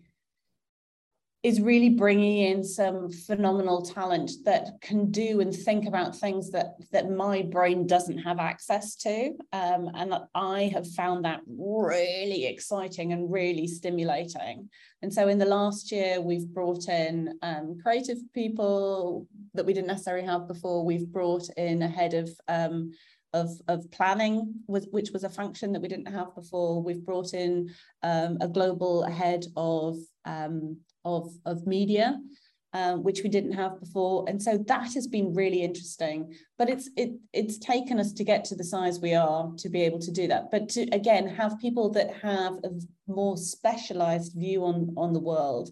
is 1.43 1.59
really 1.59 1.89
bringing 1.89 2.38
in 2.38 2.63
some 2.63 3.11
phenomenal 3.11 3.81
talent 3.81 4.31
that 4.45 4.69
can 4.79 5.11
do 5.11 5.41
and 5.41 5.53
think 5.53 5.86
about 5.86 6.15
things 6.15 6.49
that 6.49 6.75
that 6.91 7.11
my 7.11 7.41
brain 7.41 7.86
doesn't 7.86 8.17
have 8.17 8.39
access 8.39 8.95
to. 8.95 9.34
Um, 9.51 9.91
and 9.93 10.15
i 10.34 10.71
have 10.73 10.88
found 10.91 11.25
that 11.25 11.41
really 11.45 12.45
exciting 12.45 13.11
and 13.11 13.29
really 13.29 13.67
stimulating. 13.67 14.69
And 15.01 15.13
so 15.13 15.27
in 15.27 15.38
the 15.38 15.45
last 15.45 15.91
year 15.91 16.21
we've 16.21 16.47
brought 16.47 16.88
in 16.88 17.38
um, 17.41 17.77
creative 17.84 18.19
people 18.34 19.27
that 19.53 19.65
we 19.65 19.73
didn't 19.73 19.88
necessarily 19.88 20.25
have 20.25 20.47
before. 20.47 20.86
We've 20.86 21.11
brought 21.11 21.49
in 21.57 21.81
a 21.81 21.89
head 21.89 22.13
of 22.13 22.29
um, 22.47 22.93
of, 23.34 23.49
of 23.67 23.89
planning, 23.91 24.53
was, 24.67 24.88
which 24.91 25.11
was 25.11 25.23
a 25.23 25.29
function 25.29 25.71
that 25.73 25.81
we 25.81 25.88
didn't 25.88 26.13
have 26.13 26.36
before. 26.36 26.81
We've 26.81 27.05
brought 27.05 27.34
in 27.34 27.69
um, 28.03 28.38
a 28.41 28.47
global 28.47 29.03
head 29.03 29.45
of 29.55 29.97
um, 30.25 30.77
of, 31.05 31.29
of 31.45 31.67
media, 31.67 32.17
um, 32.73 33.03
which 33.03 33.21
we 33.23 33.29
didn't 33.29 33.51
have 33.51 33.79
before. 33.79 34.25
And 34.27 34.41
so 34.41 34.57
that 34.67 34.93
has 34.93 35.07
been 35.07 35.34
really 35.34 35.61
interesting. 35.61 36.34
But 36.57 36.69
it's 36.69 36.89
it 36.95 37.11
it's 37.31 37.57
taken 37.57 37.99
us 37.99 38.13
to 38.13 38.23
get 38.23 38.45
to 38.45 38.55
the 38.55 38.63
size 38.63 38.99
we 38.99 39.13
are 39.13 39.51
to 39.57 39.69
be 39.69 39.81
able 39.81 39.99
to 39.99 40.11
do 40.11 40.27
that. 40.27 40.49
But 40.51 40.69
to 40.69 40.81
again 40.91 41.27
have 41.27 41.59
people 41.59 41.89
that 41.91 42.15
have 42.21 42.53
a 42.63 42.69
more 43.07 43.38
specialized 43.38 44.34
view 44.34 44.63
on 44.63 44.93
on 44.97 45.13
the 45.13 45.19
world 45.19 45.69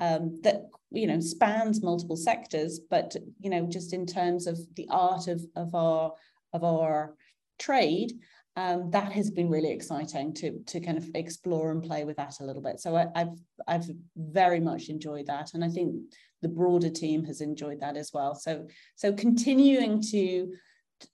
um, 0.00 0.40
that 0.42 0.62
you 0.90 1.06
know 1.06 1.20
spans 1.20 1.82
multiple 1.82 2.16
sectors, 2.16 2.80
but 2.90 3.14
you 3.38 3.50
know 3.50 3.66
just 3.66 3.92
in 3.92 4.06
terms 4.06 4.46
of 4.46 4.58
the 4.74 4.88
art 4.90 5.28
of 5.28 5.40
of 5.54 5.74
our 5.74 6.12
of 6.52 6.64
our 6.64 7.14
trade 7.58 8.12
um, 8.56 8.90
that 8.90 9.12
has 9.12 9.30
been 9.30 9.48
really 9.48 9.70
exciting 9.70 10.34
to 10.34 10.58
to 10.66 10.80
kind 10.80 10.98
of 10.98 11.08
explore 11.14 11.70
and 11.70 11.82
play 11.82 12.04
with 12.04 12.16
that 12.16 12.40
a 12.40 12.44
little 12.44 12.62
bit. 12.62 12.80
So 12.80 12.96
I, 12.96 13.06
have 13.14 13.36
I've 13.66 13.90
very 14.16 14.60
much 14.60 14.88
enjoyed 14.88 15.26
that, 15.26 15.54
and 15.54 15.64
I 15.64 15.68
think 15.68 15.94
the 16.42 16.48
broader 16.48 16.90
team 16.90 17.24
has 17.24 17.40
enjoyed 17.40 17.80
that 17.80 17.96
as 17.96 18.10
well. 18.12 18.34
So 18.34 18.66
so 18.96 19.12
continuing 19.12 20.02
to, 20.10 20.52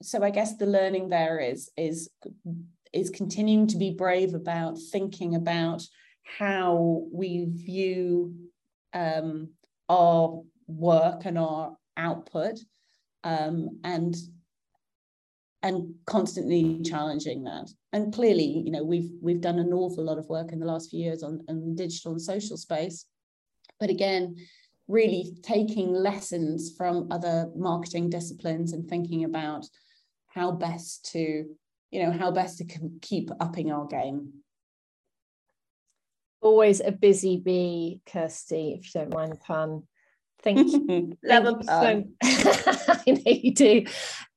so 0.03 0.23
I 0.23 0.31
guess 0.31 0.57
the 0.57 0.67
learning 0.67 1.11
there 1.11 1.39
is 1.39 1.71
is 1.77 2.09
is 2.93 3.11
continuing 3.11 3.67
to 3.69 3.77
be 3.77 3.93
brave 3.93 4.35
about 4.35 4.79
thinking 4.91 5.35
about 5.35 5.83
how 6.39 7.05
we 7.13 7.45
view 7.45 8.35
um, 8.95 9.51
our 9.89 10.43
work 10.67 11.27
and 11.27 11.39
our 11.39 11.77
output 11.97 12.59
um, 13.25 13.79
and 13.85 14.17
and 15.67 15.95
constantly 16.07 16.81
challenging 16.85 17.43
that. 17.43 17.69
And 17.93 18.15
clearly, 18.15 18.63
you 18.65 18.71
know, 18.71 18.85
we've 18.85 19.11
we've 19.21 19.41
done 19.41 19.59
an 19.59 19.73
awful 19.73 20.05
lot 20.05 20.17
of 20.17 20.29
work 20.29 20.53
in 20.53 20.61
the 20.61 20.67
last 20.67 20.91
few 20.91 21.01
years 21.01 21.25
on, 21.25 21.41
on 21.49 21.75
digital 21.75 22.13
and 22.13 22.23
social 22.23 22.57
space. 22.57 23.05
But 23.81 23.91
again, 23.91 24.37
really 24.87 25.33
taking 25.43 25.93
lessons 25.93 26.73
from 26.79 27.09
other 27.11 27.51
marketing 27.57 28.11
disciplines 28.11 28.73
and 28.73 28.89
thinking 28.89 29.25
about 29.25 29.67
how 30.29 30.53
best 30.53 31.11
to, 31.13 31.45
you 31.91 32.03
know, 32.03 32.13
how 32.13 32.31
best 32.31 32.59
to 32.59 32.65
keep 33.03 33.31
upping 33.41 33.73
our 33.73 33.87
game. 33.87 34.35
Always 36.41 36.81
a 36.81 36.93
busy 36.93 37.39
bee, 37.39 38.03
Kirsty, 38.07 38.79
if 38.79 38.95
you 38.95 39.01
don't 39.01 39.13
mind 39.13 39.33
the 39.33 39.37
pun. 39.37 39.83
Thank 40.45 40.71
you. 40.71 41.17
Love 41.25 41.47
a 41.47 41.55
pun. 41.55 42.13
I 42.23 43.03
know 43.09 43.33
you 43.33 43.53
do 43.53 43.85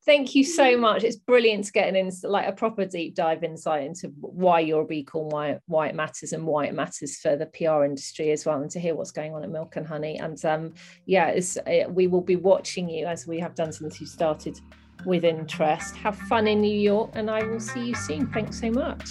thank 0.10 0.34
you 0.34 0.44
so 0.44 0.76
much. 0.76 1.04
It's 1.04 1.18
brilliant 1.18 1.66
to 1.66 1.72
get 1.72 1.94
an 1.94 2.12
like 2.24 2.48
a 2.48 2.52
proper 2.52 2.84
deep 2.84 3.14
dive 3.14 3.44
insight 3.44 3.84
into 3.84 4.08
why 4.22 4.60
you're 4.60 4.82
a 4.82 5.04
why 5.14 5.60
why 5.68 5.88
it 5.88 5.94
matters, 5.94 6.34
and 6.34 6.48
why 6.48 6.66
it 6.66 6.74
matters 6.74 7.18
for 7.18 7.36
the 7.36 7.46
PR 7.46 7.84
industry 7.84 8.32
as 8.32 8.44
well, 8.44 8.60
and 8.60 8.72
to 8.72 8.80
hear 8.80 8.96
what's 8.96 9.12
going 9.12 9.36
on 9.36 9.44
at 9.44 9.52
Milk 9.52 9.76
and 9.76 9.86
Honey. 9.86 10.18
And 10.18 10.44
um, 10.46 10.74
yeah, 11.06 11.28
it, 11.28 11.92
we 11.92 12.08
will 12.08 12.22
be 12.22 12.38
watching 12.38 12.90
you 12.90 13.06
as 13.06 13.28
we 13.28 13.40
have 13.40 13.54
done 13.54 13.72
since 13.72 14.02
you 14.02 14.08
started 14.08 14.60
with 15.06 15.24
interest. 15.24 15.96
Have 15.98 16.18
fun 16.18 16.48
in 16.48 16.60
New 16.60 16.80
York, 16.80 17.12
and 17.14 17.30
I 17.30 17.44
will 17.44 17.60
see 17.60 17.86
you 17.90 17.96
soon. 17.96 18.32
Thanks 18.32 18.60
so 18.60 18.72
much. 18.72 19.08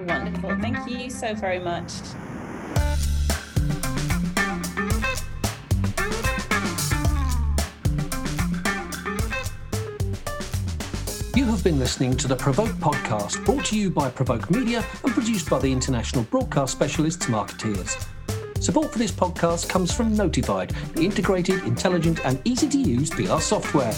Wonderful. 0.00 0.58
Thank 0.60 0.90
you 0.90 1.08
so 1.08 1.34
very 1.34 1.60
much. 1.60 1.92
Have 11.60 11.64
been 11.64 11.78
listening 11.78 12.16
to 12.16 12.26
the 12.26 12.36
Provoke 12.36 12.70
podcast, 12.76 13.44
brought 13.44 13.66
to 13.66 13.78
you 13.78 13.90
by 13.90 14.08
Provoke 14.08 14.50
Media 14.50 14.82
and 15.04 15.12
produced 15.12 15.50
by 15.50 15.58
the 15.58 15.70
international 15.70 16.24
broadcast 16.24 16.72
specialists 16.72 17.28
Markettiers. 17.28 17.98
Support 18.60 18.90
for 18.90 18.98
this 18.98 19.12
podcast 19.12 19.68
comes 19.68 19.92
from 19.92 20.16
Notified, 20.16 20.70
the 20.94 21.04
integrated, 21.04 21.62
intelligent, 21.64 22.24
and 22.24 22.40
easy 22.46 22.66
to 22.66 22.78
use 22.78 23.10
PR 23.10 23.40
software. 23.40 23.92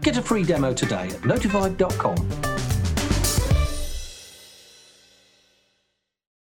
Get 0.00 0.16
a 0.16 0.22
free 0.22 0.42
demo 0.42 0.72
today 0.72 1.08
at 1.08 1.20
notified.com. 1.20 2.53